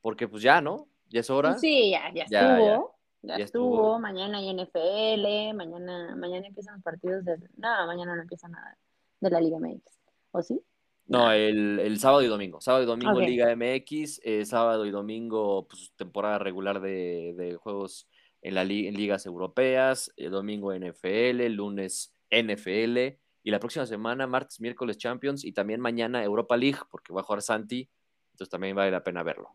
porque 0.00 0.28
pues 0.28 0.42
ya, 0.42 0.60
¿no? 0.60 0.88
Ya 1.08 1.20
es 1.20 1.30
hora. 1.30 1.58
Sí, 1.58 1.90
ya, 1.90 2.12
ya, 2.12 2.24
estuvo. 2.24 2.98
Ya, 3.22 3.36
estuvo. 3.36 3.98
Mañana 3.98 4.38
hay 4.38 4.54
NFL, 4.54 5.56
mañana, 5.56 6.14
mañana 6.16 6.46
empiezan 6.46 6.74
los 6.74 6.82
partidos 6.82 7.24
de... 7.24 7.36
No, 7.56 7.86
mañana 7.86 8.14
no 8.14 8.22
empieza 8.22 8.48
nada 8.48 8.78
de 9.20 9.30
la 9.30 9.40
Liga 9.40 9.58
MX. 9.58 9.82
¿O 10.30 10.42
sí? 10.42 10.60
No, 11.06 11.32
el, 11.32 11.98
sábado 11.98 12.22
y 12.22 12.26
domingo. 12.26 12.60
Sábado 12.60 12.84
y 12.84 12.86
domingo 12.86 13.18
Liga 13.20 13.54
MX, 13.56 14.20
eh, 14.22 14.44
sábado 14.44 14.84
y 14.84 14.90
domingo 14.90 15.66
pues, 15.66 15.92
temporada 15.96 16.38
regular 16.38 16.80
de, 16.80 17.58
juegos 17.60 18.06
en, 18.42 18.54
la, 18.54 18.62
en 18.62 18.94
ligas 18.94 19.24
europeas, 19.24 20.12
el 20.16 20.30
domingo 20.30 20.72
NFL, 20.74 21.46
lunes 21.48 22.14
NFL 22.30 23.18
y 23.48 23.50
la 23.50 23.60
próxima 23.60 23.86
semana, 23.86 24.26
martes, 24.26 24.60
miércoles 24.60 24.98
Champions 24.98 25.42
y 25.42 25.52
también 25.52 25.80
mañana 25.80 26.22
Europa 26.22 26.54
League, 26.54 26.80
porque 26.90 27.14
va 27.14 27.22
a 27.22 27.24
jugar 27.24 27.40
Santi. 27.40 27.88
Entonces 28.32 28.50
también 28.50 28.76
vale 28.76 28.90
la 28.90 29.02
pena 29.02 29.22
verlo. 29.22 29.52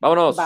Vámonos. 0.00 0.38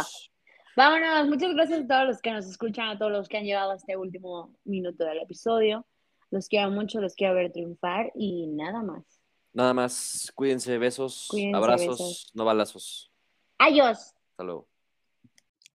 Vámonos. 0.75 1.29
Muchas 1.29 1.55
gracias 1.55 1.85
a 1.85 1.87
todos 1.87 2.09
los 2.09 2.21
que 2.21 2.33
nos 2.33 2.47
escuchan, 2.47 2.89
a 2.89 2.99
todos 2.99 3.13
los 3.13 3.29
que 3.29 3.37
han 3.37 3.45
llegado 3.45 3.71
a 3.71 3.77
este 3.77 3.97
último 3.97 4.53
minuto 4.65 5.05
del 5.05 5.19
episodio. 5.19 5.87
Los 6.33 6.49
quiero 6.49 6.73
mucho, 6.73 7.01
los 7.01 7.15
quiero 7.15 7.37
ver 7.37 7.53
triunfar 7.53 8.11
y 8.17 8.49
nada 8.49 8.83
más. 8.83 9.05
Nada 9.53 9.73
más. 9.73 10.33
Cuídense, 10.35 10.77
besos, 10.77 11.29
abrazos, 11.55 12.33
no 12.35 12.45
balazos. 12.45 13.13
Adiós. 13.59 14.13
Hasta 14.33 14.43
luego. 14.43 14.67